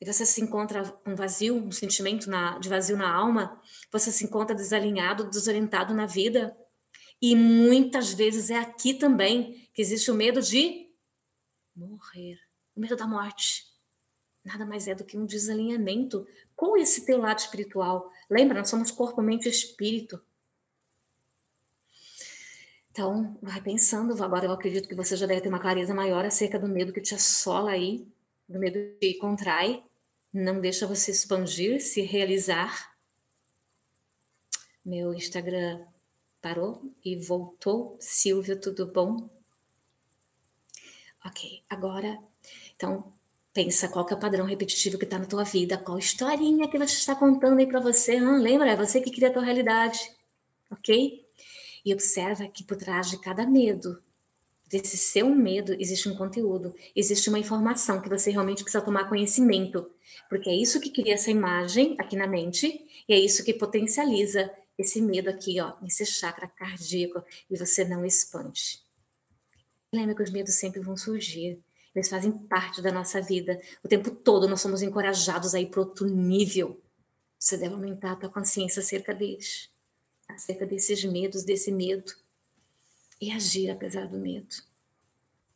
e 0.00 0.04
você 0.04 0.26
se 0.26 0.42
encontra 0.42 0.84
com 0.84 1.12
um 1.12 1.14
vazio, 1.14 1.56
um 1.56 1.72
sentimento 1.72 2.28
na, 2.28 2.58
de 2.58 2.68
vazio 2.68 2.96
na 2.96 3.10
alma, 3.10 3.60
você 3.90 4.12
se 4.12 4.24
encontra 4.24 4.54
desalinhado, 4.54 5.28
desorientado 5.30 5.94
na 5.94 6.06
vida. 6.06 6.56
E 7.20 7.34
muitas 7.34 8.12
vezes 8.12 8.50
é 8.50 8.58
aqui 8.58 8.94
também 8.94 9.68
que 9.72 9.80
existe 9.80 10.10
o 10.10 10.14
medo 10.14 10.42
de 10.42 10.90
morrer, 11.74 12.38
o 12.74 12.80
medo 12.80 12.94
da 12.94 13.06
morte. 13.06 13.64
Nada 14.44 14.66
mais 14.66 14.86
é 14.86 14.94
do 14.94 15.04
que 15.04 15.16
um 15.16 15.26
desalinhamento 15.26 16.26
com 16.54 16.76
esse 16.76 17.04
teu 17.04 17.18
lado 17.18 17.38
espiritual. 17.38 18.10
Lembra, 18.30 18.58
nós 18.58 18.68
somos 18.68 18.90
corpo, 18.90 19.22
mente 19.22 19.46
e 19.46 19.50
espírito. 19.50 20.20
Então, 22.90 23.36
vai 23.42 23.60
pensando. 23.60 24.22
Agora 24.22 24.44
eu 24.44 24.52
acredito 24.52 24.88
que 24.88 24.94
você 24.94 25.16
já 25.16 25.26
deve 25.26 25.40
ter 25.40 25.48
uma 25.48 25.58
clareza 25.58 25.92
maior 25.94 26.24
acerca 26.24 26.58
do 26.58 26.68
medo 26.68 26.92
que 26.92 27.00
te 27.00 27.14
assola 27.14 27.72
aí, 27.72 28.06
do 28.48 28.58
medo 28.58 28.78
que 29.00 29.14
contrai, 29.14 29.82
não 30.32 30.60
deixa 30.60 30.86
você 30.86 31.10
expandir, 31.10 31.80
se 31.80 32.02
realizar. 32.02 32.94
Meu 34.84 35.14
Instagram 35.14 35.84
parou 36.40 36.82
e 37.04 37.16
voltou. 37.16 37.96
Silvio, 38.00 38.60
tudo 38.60 38.86
bom? 38.86 39.28
Ok, 41.24 41.62
agora, 41.68 42.18
então, 42.76 43.12
pensa 43.52 43.88
qual 43.88 44.04
que 44.04 44.12
é 44.12 44.16
o 44.16 44.20
padrão 44.20 44.44
repetitivo 44.44 44.98
que 44.98 45.04
está 45.04 45.18
na 45.18 45.26
tua 45.26 45.42
vida, 45.42 45.78
qual 45.78 45.98
historinha 45.98 46.68
que 46.68 46.78
você 46.78 46.94
está 46.94 47.16
contando 47.16 47.58
aí 47.58 47.66
para 47.66 47.80
você. 47.80 48.20
Lembra, 48.20 48.70
é 48.70 48.76
você 48.76 49.00
que 49.00 49.10
cria 49.10 49.28
a 49.28 49.32
tua 49.32 49.42
realidade, 49.42 49.98
ok? 50.70 51.24
E 51.84 51.92
observa 51.92 52.46
que 52.46 52.62
por 52.62 52.76
trás 52.76 53.10
de 53.10 53.18
cada 53.18 53.46
medo, 53.46 53.98
desse 54.66 54.96
seu 54.96 55.28
medo, 55.30 55.74
existe 55.78 56.08
um 56.08 56.16
conteúdo, 56.16 56.74
existe 56.94 57.28
uma 57.28 57.38
informação 57.38 58.00
que 58.00 58.08
você 58.08 58.30
realmente 58.30 58.62
precisa 58.62 58.84
tomar 58.84 59.08
conhecimento, 59.08 59.88
porque 60.28 60.50
é 60.50 60.54
isso 60.54 60.80
que 60.80 60.90
cria 60.90 61.14
essa 61.14 61.30
imagem 61.30 61.94
aqui 61.98 62.16
na 62.16 62.26
mente 62.26 62.84
e 63.08 63.14
é 63.14 63.18
isso 63.18 63.44
que 63.44 63.54
potencializa 63.54 64.50
esse 64.76 65.00
medo 65.00 65.30
aqui, 65.30 65.60
ó, 65.60 65.72
esse 65.86 66.04
chakra 66.04 66.48
cardíaco 66.48 67.22
e 67.48 67.56
você 67.56 67.84
não 67.84 68.04
expande. 68.04 68.80
Lembra 69.92 70.14
que 70.14 70.22
os 70.22 70.30
medos 70.30 70.54
sempre 70.54 70.80
vão 70.80 70.96
surgir. 70.96 71.62
Eles 71.94 72.10
fazem 72.10 72.30
parte 72.30 72.82
da 72.82 72.92
nossa 72.92 73.22
vida. 73.22 73.58
O 73.82 73.88
tempo 73.88 74.10
todo 74.10 74.46
nós 74.48 74.60
somos 74.60 74.82
encorajados 74.82 75.54
a 75.54 75.60
ir 75.60 75.66
para 75.66 75.80
outro 75.80 76.06
nível. 76.06 76.78
Você 77.38 77.56
deve 77.56 77.72
aumentar 77.72 78.12
a 78.12 78.16
tua 78.16 78.28
consciência 78.28 78.80
acerca 78.80 79.14
deles, 79.14 79.70
acerca 80.28 80.66
desses 80.66 81.04
medos, 81.04 81.44
desse 81.44 81.72
medo 81.72 82.12
e 83.20 83.32
agir 83.32 83.70
apesar 83.70 84.06
do 84.06 84.18
medo. 84.18 84.54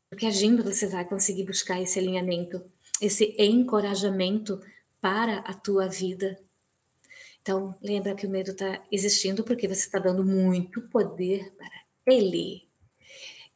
Porque 0.08 0.26
agindo 0.26 0.64
você 0.64 0.86
vai 0.86 1.04
conseguir 1.04 1.44
buscar 1.44 1.80
esse 1.80 1.98
alinhamento, 1.98 2.62
esse 3.00 3.34
encorajamento 3.38 4.60
para 5.00 5.38
a 5.38 5.54
tua 5.54 5.88
vida. 5.88 6.38
Então, 7.42 7.74
lembra 7.80 8.14
que 8.14 8.26
o 8.26 8.30
medo 8.30 8.50
está 8.50 8.82
existindo 8.92 9.42
porque 9.42 9.66
você 9.66 9.86
está 9.86 9.98
dando 9.98 10.24
muito 10.24 10.82
poder 10.82 11.50
para 11.56 12.14
ele. 12.14 12.68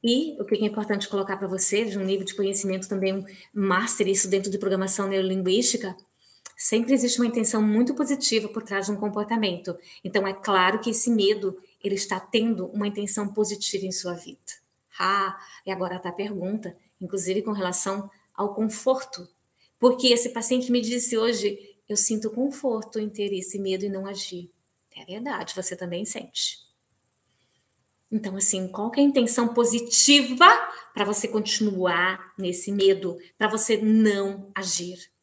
E 0.03 0.37
o 0.41 0.45
que 0.45 0.55
é 0.55 0.67
importante 0.67 1.09
colocar 1.09 1.37
para 1.37 1.49
você, 1.49 1.85
de 1.85 1.99
um 1.99 2.05
nível 2.05 2.27
de 2.27 2.35
conhecimento 2.35 2.89
também 2.89 3.15
um 3.15 3.25
master, 3.53 4.07
isso 4.07 4.29
dentro 4.29 4.51
de 4.51 4.59
programação 4.59 5.09
neurolinguística, 5.09 5.97
sempre 6.57 6.93
existe 6.95 7.19
uma 7.19 7.27
intenção 7.27 7.63
muito 7.63 7.95
positiva 7.95 8.49
por 8.49 8.63
trás 8.63 8.87
de 8.87 8.93
um 8.93 8.97
comportamento. 8.97 9.77
Então, 10.03 10.27
é 10.27 10.33
claro 10.33 10.79
que 10.79 10.91
esse 10.91 11.11
medo, 11.11 11.57
ele 11.85 11.95
está 11.95 12.19
tendo 12.19 12.67
uma 12.69 12.87
intenção 12.87 13.33
positiva 13.33 13.85
em 13.85 13.93
sua 13.93 14.15
vida. 14.15 14.41
Ah, 14.99 15.39
e 15.67 15.71
agora 15.71 15.97
está 15.97 16.09
a 16.09 16.13
pergunta, 16.13 16.77
inclusive 17.01 17.43
com 17.43 17.53
relação 17.53 18.11
ao 18.35 18.55
conforto. 18.55 19.29
Porque 19.79 20.09
esse 20.09 20.31
paciente 20.31 20.73
me 20.73 20.81
disse 20.81 21.19
hoje, 21.19 21.59
eu 21.89 21.97
sinto 21.97 22.31
conforto 22.31 22.99
em 22.99 23.09
ter 23.09 23.33
esse 23.33 23.59
medo 23.59 23.85
e 23.85 23.89
não 23.89 24.07
agir. 24.07 24.51
É 24.97 25.05
verdade, 25.05 25.55
você 25.55 25.77
também 25.77 26.05
sente. 26.05 26.59
Então, 28.11 28.37
assim, 28.37 28.69
qual 28.69 28.93
é 28.95 29.01
a 29.01 29.03
intenção 29.03 29.53
positiva 29.53 30.47
para 30.95 31.05
você 31.05 31.27
continuar 31.27 32.33
nesse 32.39 32.71
medo, 32.71 33.19
para 33.37 33.49
você 33.49 33.77
não 33.77 34.51
agir? 34.55 35.14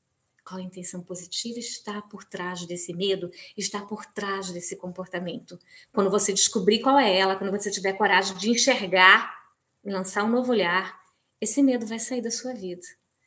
Qual 0.43 0.59
a 0.59 0.63
intenção 0.63 1.03
positiva 1.03 1.59
está 1.59 2.01
por 2.01 2.23
trás 2.23 2.65
desse 2.65 2.93
medo, 2.93 3.29
está 3.55 3.81
por 3.81 4.05
trás 4.05 4.51
desse 4.51 4.75
comportamento? 4.75 5.59
Quando 5.93 6.09
você 6.09 6.33
descobrir 6.33 6.79
qual 6.79 6.97
é 6.97 7.17
ela, 7.17 7.35
quando 7.35 7.51
você 7.51 7.69
tiver 7.69 7.93
coragem 7.93 8.35
de 8.37 8.49
enxergar 8.49 9.39
e 9.83 9.91
lançar 9.91 10.23
um 10.23 10.29
novo 10.29 10.51
olhar, 10.51 10.99
esse 11.39 11.61
medo 11.61 11.85
vai 11.85 11.99
sair 11.99 12.21
da 12.21 12.31
sua 12.31 12.53
vida. 12.53 12.85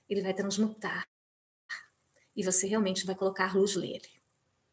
Ele 0.08 0.22
vai 0.22 0.34
transmutar. 0.34 1.06
E 2.36 2.44
você 2.44 2.66
realmente 2.66 3.06
vai 3.06 3.14
colocar 3.14 3.56
luz 3.56 3.76
nele. 3.76 4.08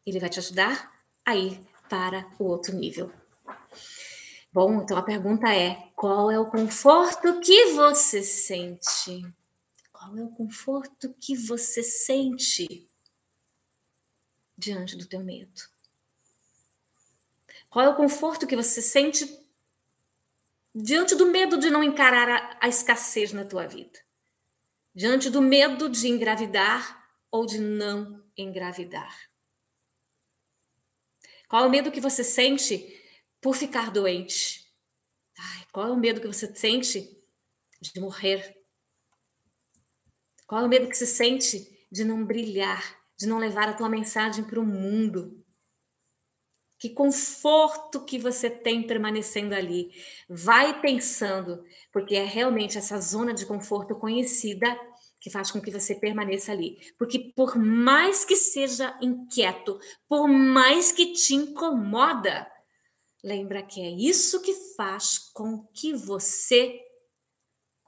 Ele 0.04 0.18
vai 0.18 0.28
te 0.28 0.40
ajudar 0.40 0.92
a 1.24 1.36
ir 1.36 1.60
para 1.88 2.28
o 2.38 2.44
outro 2.44 2.74
nível. 2.74 3.10
Bom, 4.52 4.82
então 4.82 4.96
a 4.96 5.02
pergunta 5.02 5.52
é: 5.54 5.90
qual 5.94 6.30
é 6.30 6.38
o 6.38 6.50
conforto 6.50 7.40
que 7.40 7.72
você 7.72 8.22
sente? 8.22 9.24
Qual 10.02 10.18
é 10.18 10.24
o 10.24 10.30
conforto 10.30 11.14
que 11.20 11.36
você 11.36 11.80
sente 11.80 12.88
diante 14.58 14.96
do 14.96 15.06
teu 15.06 15.20
medo? 15.20 15.62
Qual 17.70 17.84
é 17.86 17.88
o 17.88 17.94
conforto 17.94 18.44
que 18.44 18.56
você 18.56 18.82
sente 18.82 19.24
diante 20.74 21.14
do 21.14 21.26
medo 21.26 21.56
de 21.56 21.70
não 21.70 21.84
encarar 21.84 22.28
a, 22.28 22.58
a 22.62 22.68
escassez 22.68 23.32
na 23.32 23.44
tua 23.44 23.68
vida? 23.68 24.00
Diante 24.92 25.30
do 25.30 25.40
medo 25.40 25.88
de 25.88 26.08
engravidar 26.08 27.08
ou 27.30 27.46
de 27.46 27.60
não 27.60 28.24
engravidar? 28.36 29.16
Qual 31.48 31.62
é 31.62 31.66
o 31.68 31.70
medo 31.70 31.92
que 31.92 32.00
você 32.00 32.24
sente 32.24 33.00
por 33.40 33.54
ficar 33.54 33.92
doente? 33.92 34.68
Ai, 35.38 35.66
qual 35.70 35.86
é 35.86 35.92
o 35.92 35.96
medo 35.96 36.20
que 36.20 36.26
você 36.26 36.52
sente 36.52 37.24
de 37.80 38.00
morrer? 38.00 38.61
Qual 40.52 40.60
é 40.60 40.66
o 40.66 40.68
medo 40.68 40.86
que 40.86 40.98
se 40.98 41.06
sente 41.06 41.66
de 41.90 42.04
não 42.04 42.26
brilhar, 42.26 42.94
de 43.18 43.26
não 43.26 43.38
levar 43.38 43.70
a 43.70 43.72
tua 43.72 43.88
mensagem 43.88 44.44
para 44.44 44.60
o 44.60 44.66
mundo? 44.66 45.42
Que 46.78 46.90
conforto 46.90 48.04
que 48.04 48.18
você 48.18 48.50
tem 48.50 48.86
permanecendo 48.86 49.54
ali. 49.54 49.90
Vai 50.28 50.78
pensando, 50.82 51.64
porque 51.90 52.16
é 52.16 52.26
realmente 52.26 52.76
essa 52.76 53.00
zona 53.00 53.32
de 53.32 53.46
conforto 53.46 53.94
conhecida 53.94 54.78
que 55.18 55.30
faz 55.30 55.50
com 55.50 55.58
que 55.58 55.70
você 55.70 55.94
permaneça 55.94 56.52
ali. 56.52 56.76
Porque 56.98 57.32
por 57.34 57.56
mais 57.56 58.22
que 58.22 58.36
seja 58.36 58.94
inquieto, 59.00 59.80
por 60.06 60.28
mais 60.28 60.92
que 60.92 61.14
te 61.14 61.34
incomoda, 61.34 62.46
lembra 63.24 63.62
que 63.62 63.80
é 63.80 63.88
isso 63.88 64.42
que 64.42 64.52
faz 64.76 65.18
com 65.32 65.66
que 65.72 65.94
você 65.94 66.78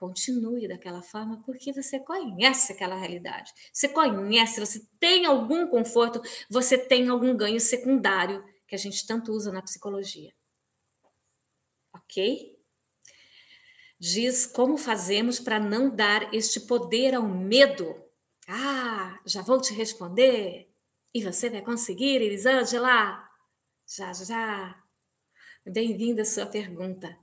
Continue 0.05 0.69
daquela 0.69 1.01
forma 1.01 1.43
porque 1.47 1.73
você 1.73 1.99
conhece 1.99 2.73
aquela 2.73 2.95
realidade. 2.95 3.51
Você 3.73 3.89
conhece, 3.89 4.61
você 4.61 4.87
tem 5.01 5.25
algum 5.25 5.67
conforto, 5.67 6.21
você 6.51 6.77
tem 6.77 7.09
algum 7.09 7.35
ganho 7.35 7.59
secundário 7.59 8.45
que 8.69 8.75
a 8.75 8.79
gente 8.79 9.07
tanto 9.07 9.33
usa 9.33 9.51
na 9.51 9.63
psicologia. 9.63 10.31
Ok? 11.95 12.55
Diz 13.99 14.45
como 14.45 14.77
fazemos 14.77 15.41
para 15.41 15.59
não 15.59 15.89
dar 15.89 16.35
este 16.35 16.61
poder 16.61 17.15
ao 17.15 17.27
medo. 17.27 17.97
Ah, 18.47 19.19
já 19.25 19.41
vou 19.41 19.59
te 19.59 19.73
responder. 19.73 20.71
E 21.15 21.25
você 21.25 21.49
vai 21.49 21.63
conseguir, 21.63 22.17
Elisângela? 22.17 23.27
Já, 23.87 24.13
já. 24.13 24.85
Bem-vinda 25.65 26.21
a 26.21 26.27
sua 26.27 26.45
pergunta. 26.45 27.19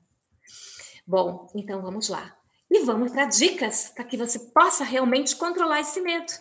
Bom, 1.06 1.48
então 1.54 1.80
vamos 1.84 2.10
lá. 2.10 2.41
E 2.74 2.86
vamos 2.86 3.12
para 3.12 3.26
dicas 3.26 3.90
para 3.90 4.06
que 4.06 4.16
você 4.16 4.40
possa 4.40 4.86
realmente 4.86 5.36
controlar 5.36 5.82
esse 5.82 6.00
medo. 6.00 6.32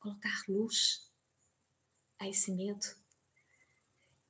Colocar 0.00 0.42
luz 0.48 1.12
a 2.18 2.26
esse 2.26 2.50
medo. 2.50 2.86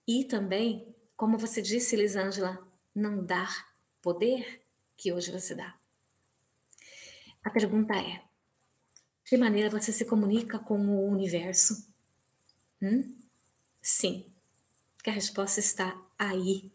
E 0.08 0.24
também, 0.24 0.92
como 1.16 1.38
você 1.38 1.62
disse, 1.62 1.94
Elisângela, 1.94 2.58
não 2.92 3.24
dar 3.24 3.64
poder 4.02 4.60
que 4.96 5.12
hoje 5.12 5.30
você 5.30 5.54
dá. 5.54 5.78
A 7.44 7.50
pergunta 7.50 7.94
é: 7.94 8.24
de 9.24 9.36
maneira 9.36 9.70
você 9.70 9.92
se 9.92 10.04
comunica 10.04 10.58
com 10.58 10.80
o 10.80 11.08
universo? 11.08 11.86
Hum? 12.82 13.16
Sim, 13.80 14.26
que 15.00 15.10
a 15.10 15.12
resposta 15.12 15.60
está 15.60 15.96
aí 16.18 16.72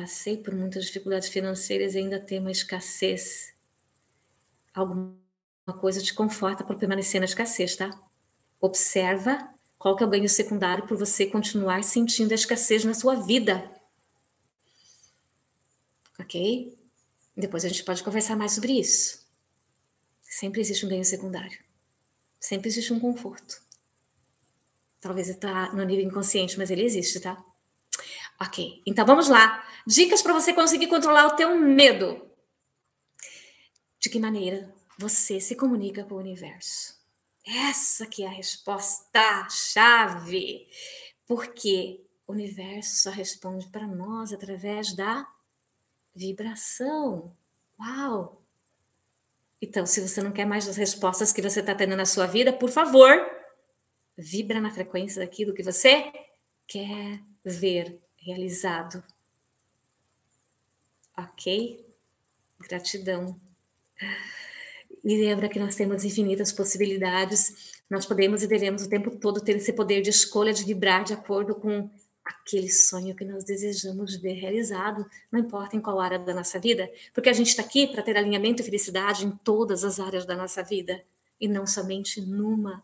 Passei 0.00 0.36
por 0.36 0.54
muitas 0.54 0.84
dificuldades 0.84 1.28
financeiras 1.28 1.94
e 1.94 1.98
ainda 1.98 2.20
tenho 2.20 2.40
uma 2.40 2.52
escassez. 2.52 3.52
Alguma 4.72 5.18
coisa 5.80 6.00
te 6.00 6.14
conforta 6.14 6.62
para 6.62 6.76
permanecer 6.76 7.20
na 7.20 7.24
escassez, 7.24 7.74
tá? 7.74 8.00
Observa 8.60 9.52
qual 9.76 9.96
que 9.96 10.04
é 10.04 10.06
o 10.06 10.08
ganho 10.08 10.28
secundário 10.28 10.86
por 10.86 10.96
você 10.96 11.26
continuar 11.26 11.82
sentindo 11.82 12.30
a 12.30 12.36
escassez 12.36 12.84
na 12.84 12.94
sua 12.94 13.16
vida. 13.16 13.68
Ok? 16.16 16.78
Depois 17.36 17.64
a 17.64 17.68
gente 17.68 17.82
pode 17.82 18.04
conversar 18.04 18.36
mais 18.36 18.52
sobre 18.52 18.78
isso. 18.78 19.26
Sempre 20.22 20.60
existe 20.60 20.86
um 20.86 20.88
ganho 20.88 21.04
secundário. 21.04 21.58
Sempre 22.38 22.68
existe 22.68 22.92
um 22.92 23.00
conforto. 23.00 23.60
Talvez 25.00 25.28
está 25.28 25.72
no 25.72 25.82
nível 25.82 26.04
inconsciente, 26.04 26.56
mas 26.56 26.70
ele 26.70 26.84
existe, 26.84 27.18
tá? 27.18 27.44
Ok, 28.40 28.82
então 28.86 29.04
vamos 29.04 29.28
lá. 29.28 29.66
Dicas 29.86 30.22
para 30.22 30.32
você 30.32 30.52
conseguir 30.52 30.86
controlar 30.86 31.26
o 31.26 31.36
teu 31.36 31.58
medo. 31.58 32.24
De 33.98 34.08
que 34.08 34.20
maneira 34.20 34.72
você 34.96 35.40
se 35.40 35.56
comunica 35.56 36.04
com 36.04 36.14
o 36.14 36.18
universo? 36.18 36.96
Essa 37.44 38.06
que 38.06 38.22
é 38.22 38.26
a 38.26 38.30
resposta 38.30 39.48
chave. 39.50 40.68
Porque 41.26 42.00
o 42.26 42.32
universo 42.32 43.02
só 43.02 43.10
responde 43.10 43.66
para 43.68 43.86
nós 43.86 44.32
através 44.32 44.94
da 44.94 45.26
vibração. 46.14 47.34
Uau! 47.80 48.40
Então, 49.60 49.84
se 49.84 50.00
você 50.00 50.22
não 50.22 50.30
quer 50.30 50.44
mais 50.44 50.68
as 50.68 50.76
respostas 50.76 51.32
que 51.32 51.42
você 51.42 51.58
está 51.58 51.74
tendo 51.74 51.96
na 51.96 52.06
sua 52.06 52.26
vida, 52.26 52.52
por 52.52 52.70
favor, 52.70 53.10
vibra 54.16 54.60
na 54.60 54.70
frequência 54.70 55.20
daquilo 55.20 55.54
que 55.54 55.62
você 55.64 56.12
quer 56.68 57.20
ver 57.44 57.98
realizado. 58.28 59.02
Ok? 61.16 61.84
Gratidão. 62.60 63.38
E 65.04 65.16
lembra 65.16 65.48
que 65.48 65.58
nós 65.58 65.74
temos 65.74 66.04
infinitas 66.04 66.52
possibilidades. 66.52 67.74
Nós 67.88 68.06
podemos 68.06 68.42
e 68.42 68.46
devemos 68.46 68.82
o 68.82 68.88
tempo 68.88 69.10
todo 69.16 69.40
ter 69.40 69.56
esse 69.56 69.72
poder 69.72 70.02
de 70.02 70.10
escolha, 70.10 70.52
de 70.52 70.64
vibrar 70.64 71.04
de 71.04 71.14
acordo 71.14 71.54
com 71.54 71.90
aquele 72.24 72.70
sonho 72.70 73.16
que 73.16 73.24
nós 73.24 73.42
desejamos 73.44 74.16
ver 74.16 74.34
realizado, 74.34 75.08
não 75.32 75.40
importa 75.40 75.76
em 75.76 75.80
qual 75.80 75.98
área 75.98 76.18
da 76.18 76.34
nossa 76.34 76.58
vida, 76.58 76.90
porque 77.14 77.30
a 77.30 77.32
gente 77.32 77.48
está 77.48 77.62
aqui 77.62 77.86
para 77.86 78.02
ter 78.02 78.18
alinhamento 78.18 78.60
e 78.60 78.64
felicidade 78.64 79.24
em 79.24 79.30
todas 79.30 79.82
as 79.82 79.98
áreas 79.98 80.26
da 80.26 80.36
nossa 80.36 80.62
vida 80.62 81.02
e 81.40 81.48
não 81.48 81.66
somente 81.66 82.20
numa. 82.20 82.82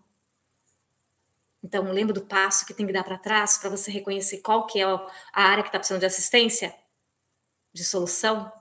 Então, 1.65 1.91
lembra 1.91 2.13
do 2.13 2.27
passo 2.27 2.67
que 2.67 2.75
tem 2.75 2.87
que 2.87 2.93
dar 2.93 3.03
para 3.03 3.17
trás 3.17 3.57
para 3.57 3.71
você 3.71 3.91
reconhecer 3.91 4.43
qual 4.43 4.67
que 4.67 4.81
é 4.81 4.85
a 4.85 5.09
área 5.33 5.63
que 5.63 5.71
está 5.71 5.79
precisando 5.79 6.01
de 6.01 6.07
assistência, 6.07 6.77
de 7.73 7.83
solução? 7.83 8.53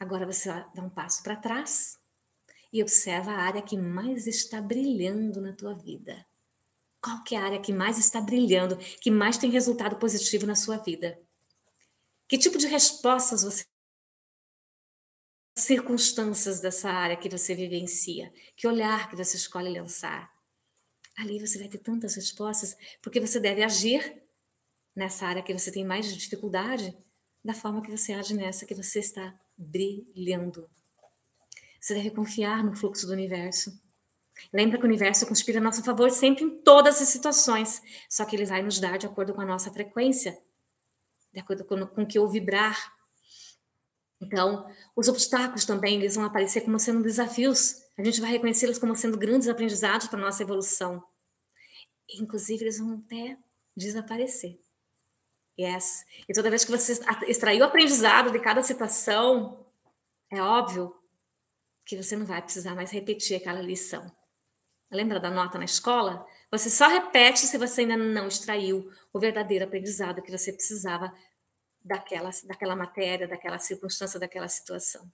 Agora 0.00 0.24
você 0.24 0.48
dá 0.74 0.82
um 0.82 0.88
passo 0.88 1.22
para 1.22 1.36
trás 1.36 1.98
e 2.72 2.80
observa 2.80 3.32
a 3.32 3.42
área 3.42 3.60
que 3.60 3.76
mais 3.76 4.26
está 4.26 4.58
brilhando 4.58 5.38
na 5.42 5.52
tua 5.52 5.74
vida. 5.74 6.24
Qual 6.98 7.22
que 7.24 7.34
é 7.34 7.38
a 7.38 7.44
área 7.44 7.60
que 7.60 7.74
mais 7.74 7.98
está 7.98 8.22
brilhando, 8.22 8.78
que 8.78 9.10
mais 9.10 9.36
tem 9.36 9.50
resultado 9.50 9.96
positivo 9.96 10.46
na 10.46 10.54
sua 10.54 10.78
vida? 10.78 11.20
Que 12.26 12.38
tipo 12.38 12.56
de 12.56 12.66
respostas 12.68 13.42
você 13.42 13.66
circunstâncias 15.58 16.60
dessa 16.60 16.88
área 16.88 17.16
que 17.18 17.28
você 17.28 17.54
vivencia? 17.54 18.32
Que 18.56 18.66
olhar 18.66 19.10
que 19.10 19.16
você 19.16 19.36
escolhe 19.36 19.78
lançar? 19.78 20.37
Ali 21.18 21.40
você 21.40 21.58
vai 21.58 21.68
ter 21.68 21.78
tantas 21.78 22.14
respostas, 22.14 22.76
porque 23.02 23.18
você 23.18 23.40
deve 23.40 23.64
agir 23.64 24.22
nessa 24.94 25.26
área 25.26 25.42
que 25.42 25.52
você 25.52 25.70
tem 25.72 25.84
mais 25.84 26.16
dificuldade, 26.16 26.96
da 27.44 27.52
forma 27.52 27.82
que 27.82 27.90
você 27.90 28.12
age 28.12 28.34
nessa 28.34 28.64
que 28.64 28.74
você 28.74 29.00
está 29.00 29.34
brilhando. 29.56 30.70
Você 31.80 31.94
deve 31.94 32.10
confiar 32.10 32.62
no 32.62 32.76
fluxo 32.76 33.06
do 33.06 33.12
universo. 33.12 33.80
Lembra 34.52 34.78
que 34.78 34.84
o 34.84 34.86
universo 34.86 35.26
conspira 35.26 35.58
a 35.58 35.62
nosso 35.62 35.82
favor 35.82 36.08
sempre 36.10 36.44
em 36.44 36.62
todas 36.62 37.02
as 37.02 37.08
situações, 37.08 37.82
só 38.08 38.24
que 38.24 38.36
ele 38.36 38.44
vai 38.44 38.62
nos 38.62 38.78
dar 38.78 38.96
de 38.96 39.06
acordo 39.06 39.34
com 39.34 39.40
a 39.40 39.46
nossa 39.46 39.72
frequência, 39.72 40.38
de 41.32 41.40
acordo 41.40 41.64
com, 41.64 41.84
com 41.84 42.06
que 42.06 42.16
eu 42.16 42.28
vibrar. 42.28 42.92
Então, 44.20 44.68
os 44.94 45.08
obstáculos 45.08 45.64
também 45.64 45.96
eles 45.96 46.14
vão 46.14 46.24
aparecer 46.24 46.60
como 46.60 46.78
sendo 46.78 47.02
desafios. 47.02 47.87
A 47.98 48.04
gente 48.04 48.20
vai 48.20 48.30
reconhecê-los 48.30 48.78
como 48.78 48.94
sendo 48.94 49.18
grandes 49.18 49.48
aprendizados 49.48 50.06
para 50.06 50.20
nossa 50.20 50.42
evolução. 50.42 51.04
Inclusive, 52.08 52.64
eles 52.64 52.78
vão 52.78 53.02
até 53.04 53.36
desaparecer. 53.76 54.60
Yes. 55.58 56.04
E 56.28 56.32
toda 56.32 56.48
vez 56.48 56.64
que 56.64 56.70
você 56.70 56.92
extraiu 57.26 57.62
o 57.62 57.64
aprendizado 57.64 58.30
de 58.30 58.38
cada 58.38 58.62
situação, 58.62 59.66
é 60.30 60.40
óbvio 60.40 60.94
que 61.84 62.00
você 62.00 62.16
não 62.16 62.24
vai 62.24 62.40
precisar 62.40 62.76
mais 62.76 62.92
repetir 62.92 63.36
aquela 63.36 63.60
lição. 63.60 64.14
Lembra 64.90 65.18
da 65.18 65.30
nota 65.30 65.58
na 65.58 65.64
escola? 65.64 66.24
Você 66.52 66.70
só 66.70 66.86
repete 66.86 67.40
se 67.40 67.58
você 67.58 67.80
ainda 67.80 67.96
não 67.96 68.28
extraiu 68.28 68.90
o 69.12 69.18
verdadeiro 69.18 69.64
aprendizado 69.64 70.22
que 70.22 70.30
você 70.30 70.52
precisava 70.52 71.12
daquela, 71.84 72.30
daquela 72.44 72.76
matéria, 72.76 73.26
daquela 73.26 73.58
circunstância, 73.58 74.20
daquela 74.20 74.48
situação. 74.48 75.10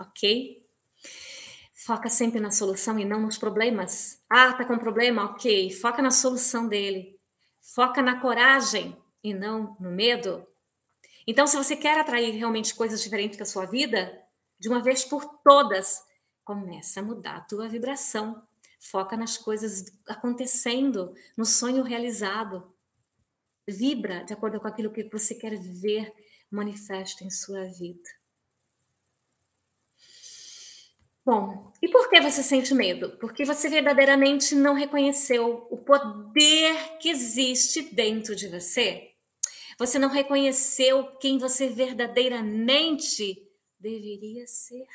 Ok? 0.00 0.64
Foca 1.84 2.08
sempre 2.08 2.40
na 2.40 2.50
solução 2.50 2.98
e 2.98 3.04
não 3.04 3.20
nos 3.20 3.36
problemas. 3.36 4.20
Ah, 4.30 4.52
tá 4.52 4.64
com 4.64 4.78
problema? 4.78 5.24
Ok. 5.24 5.70
Foca 5.72 6.00
na 6.00 6.10
solução 6.10 6.66
dele. 6.66 7.18
Foca 7.60 8.00
na 8.00 8.20
coragem 8.20 8.96
e 9.22 9.34
não 9.34 9.76
no 9.78 9.90
medo. 9.90 10.46
Então, 11.26 11.46
se 11.46 11.56
você 11.56 11.76
quer 11.76 11.98
atrair 11.98 12.32
realmente 12.32 12.74
coisas 12.74 13.02
diferentes 13.02 13.36
para 13.36 13.46
sua 13.46 13.66
vida, 13.66 14.18
de 14.58 14.68
uma 14.68 14.82
vez 14.82 15.04
por 15.04 15.24
todas, 15.42 16.02
começa 16.44 17.00
a 17.00 17.02
mudar 17.02 17.36
a 17.36 17.40
tua 17.40 17.68
vibração 17.68 18.42
Foca 18.90 19.16
nas 19.16 19.38
coisas 19.38 19.86
acontecendo, 20.06 21.14
no 21.36 21.46
sonho 21.46 21.82
realizado. 21.82 22.70
Vibra 23.66 24.22
de 24.24 24.34
acordo 24.34 24.60
com 24.60 24.68
aquilo 24.68 24.92
que 24.92 25.08
você 25.08 25.34
quer 25.34 25.58
ver 25.58 26.12
manifesto 26.50 27.24
em 27.24 27.30
sua 27.30 27.64
vida. 27.64 28.10
Bom, 31.24 31.72
e 31.80 31.88
por 31.88 32.10
que 32.10 32.20
você 32.20 32.42
sente 32.42 32.74
medo? 32.74 33.16
Porque 33.18 33.46
você 33.46 33.68
verdadeiramente 33.70 34.54
não 34.54 34.74
reconheceu 34.74 35.66
o 35.70 35.78
poder 35.78 36.98
que 36.98 37.08
existe 37.08 37.80
dentro 37.80 38.36
de 38.36 38.46
você. 38.46 39.10
Você 39.78 39.98
não 39.98 40.10
reconheceu 40.10 41.16
quem 41.16 41.38
você 41.38 41.68
verdadeiramente 41.68 43.42
deveria 43.80 44.46
ser. 44.46 44.86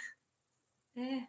É. 0.96 1.28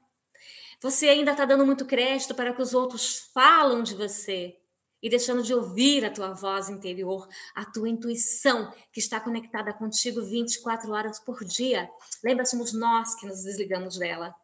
Você 0.83 1.09
ainda 1.09 1.33
está 1.33 1.47
dando 1.47 1.65
muito 1.65 1.87
crédito 1.87 2.35
para 2.35 2.53
que 2.53 2.61
os 2.61 2.75
outros 2.75 3.31
falam 3.33 3.83
de 3.83 3.95
você 3.95 4.57
e 5.03 5.09
deixando 5.09 5.43
de 5.43 5.55
ouvir 5.55 6.05
a 6.05 6.11
tua 6.11 6.33
voz 6.33 6.69
interior, 6.69 7.27
a 7.55 7.65
tua 7.65 7.89
intuição 7.89 8.71
que 8.93 9.01
está 9.01 9.19
conectada 9.19 9.73
contigo 9.73 10.23
24 10.23 10.93
horas 10.93 11.19
por 11.19 11.43
dia. 11.43 11.91
Lembra, 12.23 12.45
somos 12.45 12.73
nós 12.73 13.15
que 13.15 13.27
nos 13.27 13.43
desligamos 13.43 13.99
dela. 13.99 14.35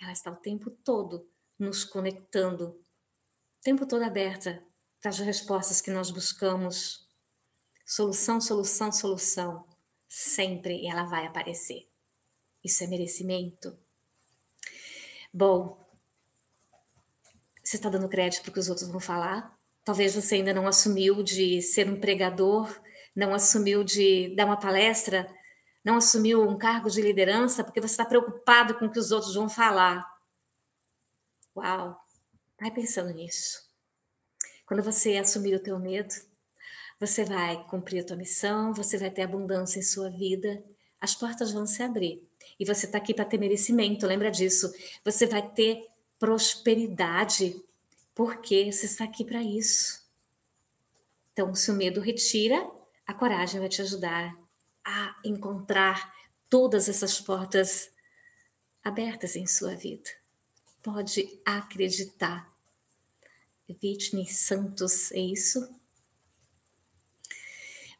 Ela 0.00 0.12
está 0.12 0.30
o 0.30 0.36
tempo 0.36 0.70
todo 0.70 1.28
nos 1.58 1.84
conectando, 1.84 2.68
o 2.68 3.62
tempo 3.62 3.86
todo 3.86 4.02
aberta 4.02 4.64
para 5.00 5.10
as 5.10 5.18
respostas 5.18 5.80
que 5.80 5.90
nós 5.90 6.10
buscamos. 6.10 7.06
Solução, 7.84 8.40
solução, 8.40 8.90
solução. 8.90 9.66
Sempre 10.08 10.86
ela 10.86 11.04
vai 11.04 11.26
aparecer. 11.26 11.86
Isso 12.64 12.82
é 12.82 12.86
merecimento. 12.86 13.78
Bom, 15.32 15.78
você 17.62 17.76
está 17.76 17.88
dando 17.88 18.08
crédito 18.08 18.42
para 18.42 18.52
que 18.52 18.58
os 18.58 18.68
outros 18.68 18.88
vão 18.88 19.00
falar? 19.00 19.54
Talvez 19.84 20.14
você 20.14 20.36
ainda 20.36 20.54
não 20.54 20.66
assumiu 20.66 21.22
de 21.22 21.60
ser 21.62 21.88
um 21.88 22.00
pregador, 22.00 22.74
não 23.14 23.34
assumiu 23.34 23.84
de 23.84 24.34
dar 24.34 24.46
uma 24.46 24.58
palestra, 24.58 25.32
não 25.84 25.96
assumiu 25.96 26.42
um 26.42 26.58
cargo 26.58 26.90
de 26.90 27.00
liderança 27.00 27.64
porque 27.64 27.80
você 27.80 27.92
está 27.92 28.04
preocupado 28.04 28.74
com 28.74 28.86
o 28.86 28.90
que 28.90 28.98
os 28.98 29.10
outros 29.10 29.34
vão 29.34 29.48
falar. 29.48 30.06
Uau! 31.56 31.98
Vai 32.58 32.70
pensando 32.70 33.12
nisso. 33.12 33.68
Quando 34.66 34.82
você 34.82 35.16
assumir 35.16 35.54
o 35.54 35.62
teu 35.62 35.78
medo, 35.78 36.14
você 36.98 37.24
vai 37.24 37.64
cumprir 37.68 38.02
a 38.02 38.06
tua 38.06 38.16
missão, 38.16 38.74
você 38.74 38.98
vai 38.98 39.10
ter 39.10 39.22
abundância 39.22 39.78
em 39.78 39.82
sua 39.82 40.10
vida, 40.10 40.62
as 41.00 41.14
portas 41.14 41.50
vão 41.50 41.66
se 41.66 41.82
abrir. 41.82 42.22
E 42.58 42.64
você 42.64 42.84
está 42.84 42.98
aqui 42.98 43.14
para 43.14 43.24
ter 43.24 43.38
merecimento, 43.38 44.06
lembra 44.06 44.30
disso. 44.30 44.70
Você 45.02 45.26
vai 45.26 45.48
ter 45.48 45.88
prosperidade, 46.18 47.58
porque 48.14 48.70
você 48.70 48.84
está 48.84 49.04
aqui 49.04 49.24
para 49.24 49.42
isso. 49.42 50.04
Então, 51.32 51.54
se 51.54 51.70
o 51.70 51.74
medo 51.74 52.02
retira, 52.02 52.70
a 53.06 53.14
coragem 53.14 53.58
vai 53.58 53.68
te 53.70 53.80
ajudar 53.80 54.36
a 54.84 55.16
encontrar 55.24 56.12
todas 56.48 56.88
essas 56.88 57.20
portas 57.20 57.90
abertas 58.82 59.36
em 59.36 59.46
sua 59.46 59.74
vida. 59.74 60.10
Pode 60.82 61.40
acreditar. 61.44 62.50
Whitney 63.68 64.26
Santos, 64.26 65.12
é 65.12 65.20
isso? 65.20 65.68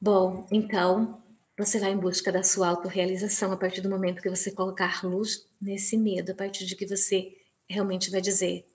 Bom, 0.00 0.48
então, 0.50 1.22
você 1.56 1.78
vai 1.78 1.92
em 1.92 1.98
busca 1.98 2.32
da 2.32 2.42
sua 2.42 2.68
autorrealização 2.68 3.52
a 3.52 3.56
partir 3.56 3.82
do 3.82 3.90
momento 3.90 4.22
que 4.22 4.30
você 4.30 4.50
colocar 4.50 5.04
luz 5.04 5.46
nesse 5.60 5.96
medo, 5.96 6.32
a 6.32 6.34
partir 6.34 6.64
de 6.64 6.74
que 6.74 6.86
você 6.86 7.36
realmente 7.68 8.10
vai 8.10 8.20
dizer: 8.20 8.66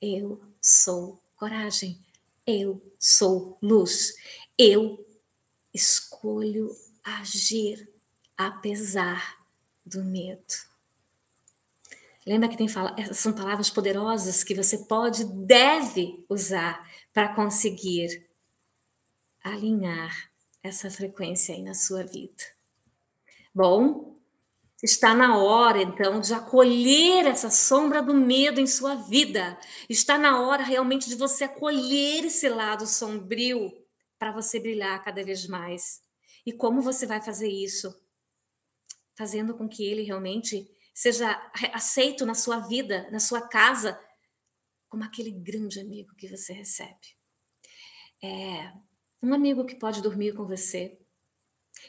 Eu 0.00 0.40
sou 0.60 1.20
coragem, 1.36 1.98
eu 2.46 2.82
sou 2.98 3.58
luz, 3.62 4.14
eu 4.58 5.04
escolho 5.74 6.74
agir 7.04 7.88
apesar 8.36 9.36
do 9.84 10.04
medo. 10.04 10.72
Lembra 12.24 12.48
que 12.48 12.56
tem 12.56 12.68
fala, 12.68 12.94
essas 12.96 13.18
são 13.18 13.32
palavras 13.32 13.68
poderosas 13.68 14.44
que 14.44 14.54
você 14.54 14.78
pode, 14.78 15.24
deve 15.24 16.24
usar 16.28 16.88
para 17.12 17.34
conseguir 17.34 18.24
alinhar 19.42 20.30
essa 20.62 20.88
frequência 20.88 21.54
aí 21.54 21.62
na 21.62 21.74
sua 21.74 22.04
vida. 22.04 22.44
Bom, 23.52 24.16
está 24.82 25.14
na 25.14 25.36
hora 25.36 25.82
então 25.82 26.20
de 26.20 26.32
acolher 26.32 27.26
essa 27.26 27.50
sombra 27.50 28.00
do 28.00 28.14
medo 28.14 28.60
em 28.60 28.66
sua 28.68 28.94
vida. 28.94 29.58
Está 29.88 30.16
na 30.16 30.40
hora 30.40 30.62
realmente 30.62 31.08
de 31.08 31.16
você 31.16 31.44
acolher 31.44 32.24
esse 32.24 32.48
lado 32.48 32.86
sombrio 32.86 33.72
para 34.16 34.30
você 34.30 34.60
brilhar 34.60 35.02
cada 35.02 35.24
vez 35.24 35.48
mais. 35.48 36.00
E 36.44 36.52
como 36.52 36.82
você 36.82 37.06
vai 37.06 37.20
fazer 37.22 37.48
isso? 37.48 37.94
Fazendo 39.16 39.56
com 39.56 39.68
que 39.68 39.84
ele 39.84 40.02
realmente 40.02 40.68
seja 40.94 41.40
aceito 41.72 42.26
na 42.26 42.34
sua 42.34 42.58
vida, 42.58 43.08
na 43.10 43.20
sua 43.20 43.46
casa, 43.48 43.98
como 44.88 45.04
aquele 45.04 45.30
grande 45.30 45.80
amigo 45.80 46.14
que 46.16 46.28
você 46.28 46.52
recebe. 46.52 47.16
É 48.22 48.72
um 49.22 49.32
amigo 49.32 49.64
que 49.64 49.76
pode 49.76 50.02
dormir 50.02 50.34
com 50.34 50.44
você, 50.44 50.98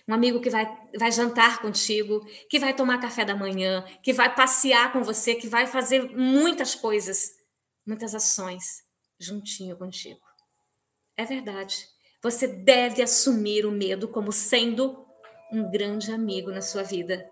um 0.08 0.14
amigo 0.14 0.40
que 0.40 0.50
vai, 0.50 0.66
vai 0.98 1.12
jantar 1.12 1.62
contigo, 1.62 2.26
que 2.50 2.60
vai 2.60 2.76
tomar 2.76 3.00
café 3.00 3.26
da 3.26 3.36
manhã, 3.36 3.84
que 4.02 4.14
vai 4.14 4.34
passear 4.34 4.92
com 4.92 5.04
você, 5.04 5.36
que 5.36 5.48
vai 5.48 5.68
fazer 5.68 6.16
muitas 6.16 6.76
coisas, 6.76 7.38
muitas 7.86 8.14
ações 8.16 8.84
juntinho 9.20 9.78
contigo. 9.78 10.22
É 11.16 11.26
verdade. 11.26 11.88
Você 12.24 12.48
deve 12.48 13.02
assumir 13.02 13.66
o 13.66 13.72
medo 13.72 14.08
como 14.08 14.32
sendo 14.32 15.06
um 15.52 15.70
grande 15.70 16.12
amigo 16.12 16.50
na 16.50 16.62
sua 16.62 16.82
vida 16.82 17.30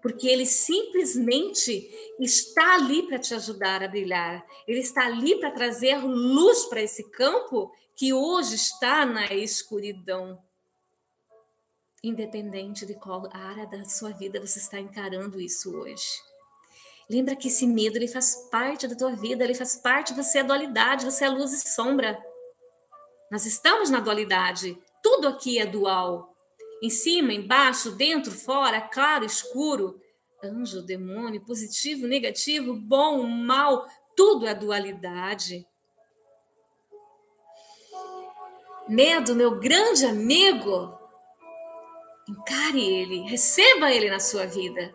porque 0.00 0.28
ele 0.28 0.46
simplesmente 0.46 1.90
está 2.18 2.74
ali 2.74 3.06
para 3.06 3.18
te 3.18 3.34
ajudar 3.34 3.82
a 3.82 3.88
brilhar. 3.88 4.44
Ele 4.66 4.80
está 4.80 5.06
ali 5.06 5.38
para 5.38 5.50
trazer 5.50 5.96
luz 5.98 6.66
para 6.66 6.82
esse 6.82 7.10
campo 7.10 7.72
que 7.94 8.12
hoje 8.12 8.54
está 8.54 9.04
na 9.04 9.26
escuridão. 9.34 10.40
Independente 12.02 12.86
de 12.86 12.94
qual 12.94 13.28
área 13.32 13.66
da 13.66 13.84
sua 13.84 14.10
vida 14.10 14.40
você 14.40 14.58
está 14.58 14.78
encarando 14.78 15.40
isso 15.40 15.74
hoje. 15.76 16.06
Lembra 17.10 17.34
que 17.34 17.48
esse 17.48 17.66
medo 17.66 17.96
ele 17.96 18.06
faz 18.06 18.48
parte 18.50 18.86
da 18.86 18.94
tua 18.94 19.16
vida, 19.16 19.42
ele 19.42 19.54
faz 19.54 19.76
parte, 19.76 20.14
você 20.14 20.40
é 20.40 20.44
dualidade, 20.44 21.06
você 21.06 21.24
é 21.24 21.28
luz 21.28 21.52
e 21.52 21.68
sombra. 21.68 22.22
Nós 23.30 23.44
estamos 23.44 23.90
na 23.90 24.00
dualidade. 24.00 24.76
Tudo 25.02 25.28
aqui 25.28 25.58
é 25.58 25.66
dual. 25.66 26.34
Em 26.82 26.90
cima, 26.90 27.32
embaixo, 27.32 27.90
dentro, 27.92 28.32
fora, 28.32 28.80
claro, 28.80 29.24
escuro, 29.24 30.00
anjo, 30.42 30.82
demônio, 30.82 31.44
positivo, 31.44 32.06
negativo, 32.06 32.74
bom, 32.74 33.22
mal, 33.24 33.86
tudo 34.16 34.46
é 34.46 34.54
dualidade. 34.54 35.66
Medo, 38.88 39.34
meu 39.34 39.58
grande 39.58 40.06
amigo, 40.06 40.96
encare 42.28 42.80
ele, 42.80 43.28
receba 43.28 43.92
ele 43.92 44.08
na 44.08 44.20
sua 44.20 44.46
vida. 44.46 44.94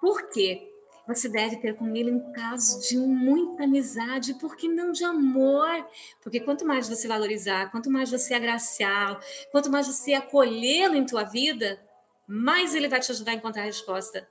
Por 0.00 0.30
quê? 0.30 0.67
Você 1.08 1.26
deve 1.26 1.56
ter 1.56 1.74
com 1.74 1.96
ele 1.96 2.12
um 2.12 2.32
caso 2.32 2.86
de 2.86 2.98
muita 2.98 3.64
amizade, 3.64 4.34
porque 4.34 4.68
não 4.68 4.92
de 4.92 5.02
amor. 5.04 5.88
Porque 6.22 6.38
quanto 6.38 6.66
mais 6.66 6.86
você 6.86 7.08
valorizar, 7.08 7.70
quanto 7.70 7.90
mais 7.90 8.10
você 8.10 8.34
agraciar, 8.34 9.18
quanto 9.50 9.70
mais 9.70 9.86
você 9.86 10.12
acolhê-lo 10.12 10.94
em 10.94 11.06
tua 11.06 11.24
vida, 11.24 11.82
mais 12.26 12.74
ele 12.74 12.88
vai 12.88 13.00
te 13.00 13.10
ajudar 13.10 13.32
a 13.32 13.34
encontrar 13.36 13.62
a 13.62 13.64
resposta. 13.64 14.28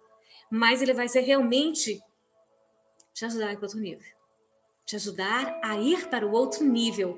Mais 0.51 0.80
ele 0.80 0.93
vai 0.93 1.09
ser 1.09 1.21
realmente 1.21 1.99
te 3.11 3.25
ajudar 3.25 3.47
a 3.47 3.53
ir 3.53 3.57
para 3.57 3.65
outro 3.65 3.80
nível. 3.80 4.07
Te 4.86 4.95
ajudar 4.97 5.59
a 5.63 5.78
ir 5.78 6.07
para 6.09 6.28
o 6.28 6.32
outro 6.32 6.63
nível. 6.63 7.17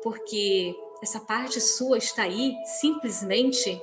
Porque 0.00 0.76
essa 1.02 1.18
parte 1.18 1.60
sua 1.60 1.98
está 1.98 2.22
aí 2.22 2.54
simplesmente 2.80 3.82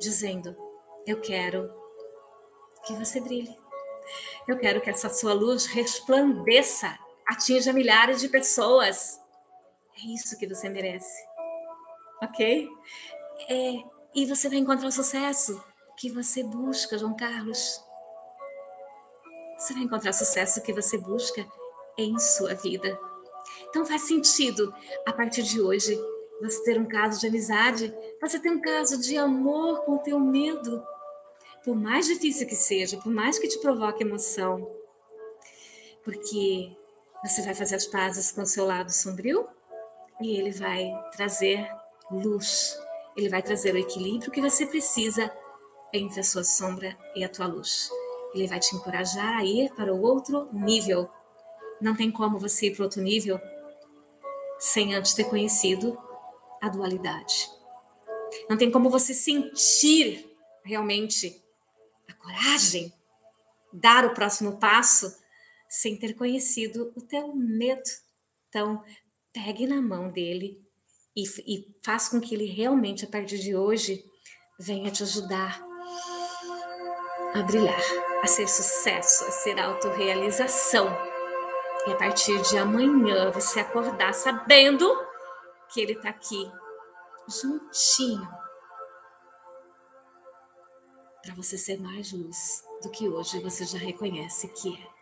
dizendo: 0.00 0.56
Eu 1.06 1.20
quero 1.20 1.85
que 2.86 2.94
você 2.94 3.20
brilhe. 3.20 3.56
Eu 4.46 4.58
quero 4.58 4.80
que 4.80 4.88
essa 4.88 5.08
sua 5.08 5.32
luz 5.32 5.66
resplandeça, 5.66 6.96
atinja 7.26 7.72
milhares 7.72 8.20
de 8.20 8.28
pessoas. 8.28 9.20
É 9.98 10.06
isso 10.14 10.38
que 10.38 10.46
você 10.46 10.68
merece. 10.68 11.24
Ok? 12.22 12.68
É, 13.48 13.72
e 14.14 14.24
você 14.26 14.48
vai 14.48 14.58
encontrar 14.58 14.88
o 14.88 14.92
sucesso 14.92 15.62
que 15.96 16.10
você 16.10 16.44
busca, 16.44 16.96
João 16.96 17.16
Carlos. 17.16 17.82
Você 19.58 19.74
vai 19.74 19.82
encontrar 19.82 20.10
o 20.10 20.14
sucesso 20.14 20.62
que 20.62 20.72
você 20.72 20.96
busca 20.96 21.44
em 21.98 22.18
sua 22.18 22.54
vida. 22.54 22.98
Então 23.68 23.84
faz 23.84 24.02
sentido, 24.02 24.72
a 25.06 25.12
partir 25.12 25.42
de 25.42 25.60
hoje, 25.60 25.98
você 26.40 26.62
ter 26.64 26.78
um 26.78 26.86
caso 26.86 27.18
de 27.18 27.26
amizade, 27.26 27.92
você 28.20 28.38
ter 28.38 28.50
um 28.50 28.60
caso 28.60 29.00
de 29.00 29.16
amor 29.16 29.84
com 29.84 29.96
o 29.96 29.98
teu 29.98 30.20
medo 30.20 30.84
por 31.66 31.74
mais 31.74 32.06
difícil 32.06 32.46
que 32.46 32.54
seja, 32.54 32.96
por 32.96 33.12
mais 33.12 33.40
que 33.40 33.48
te 33.48 33.58
provoque 33.58 34.04
emoção, 34.04 34.70
porque 36.04 36.70
você 37.24 37.42
vai 37.42 37.56
fazer 37.56 37.74
as 37.74 37.86
pazes 37.86 38.30
com 38.30 38.42
o 38.42 38.46
seu 38.46 38.64
lado 38.64 38.92
sombrio 38.92 39.48
e 40.22 40.36
ele 40.36 40.52
vai 40.52 40.94
trazer 41.16 41.68
luz, 42.08 42.78
ele 43.16 43.28
vai 43.28 43.42
trazer 43.42 43.74
o 43.74 43.78
equilíbrio 43.78 44.30
que 44.30 44.40
você 44.40 44.64
precisa 44.64 45.28
entre 45.92 46.20
a 46.20 46.22
sua 46.22 46.44
sombra 46.44 46.96
e 47.16 47.24
a 47.24 47.28
tua 47.28 47.48
luz. 47.48 47.90
Ele 48.32 48.46
vai 48.46 48.60
te 48.60 48.76
encorajar 48.76 49.36
a 49.36 49.44
ir 49.44 49.72
para 49.74 49.92
o 49.92 50.02
outro 50.02 50.48
nível. 50.52 51.10
Não 51.80 51.96
tem 51.96 52.12
como 52.12 52.38
você 52.38 52.66
ir 52.66 52.76
para 52.76 52.84
outro 52.84 53.02
nível 53.02 53.40
sem 54.60 54.94
antes 54.94 55.14
ter 55.14 55.24
conhecido 55.24 55.98
a 56.62 56.68
dualidade. 56.68 57.50
Não 58.48 58.56
tem 58.56 58.70
como 58.70 58.88
você 58.88 59.12
sentir 59.12 60.30
realmente 60.62 61.44
coragem, 62.26 62.92
dar 63.72 64.04
o 64.04 64.12
próximo 64.12 64.58
passo 64.58 65.16
sem 65.68 65.96
ter 65.98 66.14
conhecido 66.14 66.92
o 66.96 67.00
teu 67.00 67.34
medo. 67.34 67.88
Então, 68.48 68.82
pegue 69.32 69.66
na 69.66 69.80
mão 69.80 70.10
dele 70.10 70.58
e, 71.16 71.22
e 71.46 71.76
faz 71.84 72.08
com 72.08 72.20
que 72.20 72.34
ele 72.34 72.46
realmente, 72.46 73.04
a 73.04 73.08
partir 73.08 73.38
de 73.38 73.54
hoje, 73.54 74.04
venha 74.58 74.90
te 74.90 75.02
ajudar 75.02 75.62
a 77.34 77.42
brilhar, 77.42 77.80
a 78.22 78.26
ser 78.26 78.48
sucesso, 78.48 79.24
a 79.24 79.30
ser 79.30 79.58
autorrealização. 79.60 80.88
E 81.86 81.92
a 81.92 81.96
partir 81.96 82.40
de 82.42 82.58
amanhã 82.58 83.30
você 83.30 83.60
acordar 83.60 84.12
sabendo 84.14 84.90
que 85.72 85.80
ele 85.80 85.92
está 85.92 86.08
aqui, 86.08 86.50
juntinho, 87.28 88.26
para 91.26 91.34
você 91.34 91.58
ser 91.58 91.80
mais 91.80 92.12
luz 92.12 92.62
do 92.80 92.88
que 92.88 93.08
hoje 93.08 93.40
você 93.40 93.64
já 93.64 93.78
reconhece 93.78 94.46
que 94.46 94.72
é. 94.80 94.96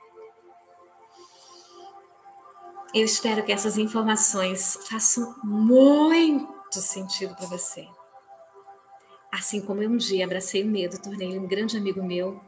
Eu 2.95 3.05
espero 3.05 3.45
que 3.45 3.53
essas 3.53 3.77
informações 3.77 4.79
façam 4.89 5.35
muito 5.45 6.81
sentido 6.81 7.35
para 7.37 7.47
você. 7.47 7.87
Assim 9.31 9.61
como 9.61 9.83
eu 9.83 9.91
um 9.91 9.99
dia 9.99 10.25
abracei 10.25 10.63
o 10.63 10.67
medo, 10.67 10.99
tornei 11.03 11.39
um 11.39 11.47
grande 11.47 11.77
amigo 11.77 12.03
meu, 12.03 12.41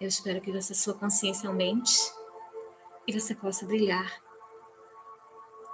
eu 0.00 0.08
espero 0.08 0.40
que 0.40 0.50
essa 0.50 0.74
sua 0.74 0.94
consciência 0.94 1.48
aumente 1.48 2.00
e 3.06 3.12
você 3.12 3.32
possa 3.32 3.64
brilhar 3.64 4.20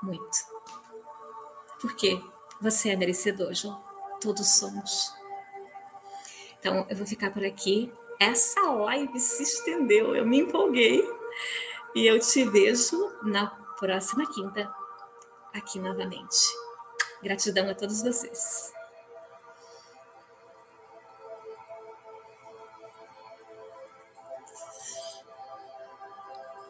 muito. 0.03 0.39
Porque 1.81 2.21
você 2.61 2.91
é 2.91 2.97
merecedor, 2.97 3.55
João. 3.55 3.83
Todos 4.21 4.47
somos. 4.47 5.20
Então, 6.61 6.87
eu 6.89 6.97
vou 6.97 7.07
ficar 7.07 7.33
por 7.33 7.45
aqui. 7.45 7.91
Essa 8.21 8.61
live 8.61 9.19
se 9.19 9.43
estendeu, 9.43 10.15
eu 10.15 10.27
me 10.27 10.41
empolguei. 10.41 11.03
E 11.95 12.07
eu 12.07 12.21
te 12.21 12.45
vejo 12.45 13.11
na 13.23 13.47
próxima 13.79 14.31
quinta, 14.31 14.71
aqui 15.55 15.81
novamente. 15.81 16.37
Gratidão 17.23 17.69
a 17.69 17.75
todos 17.75 18.03
vocês. 18.03 18.80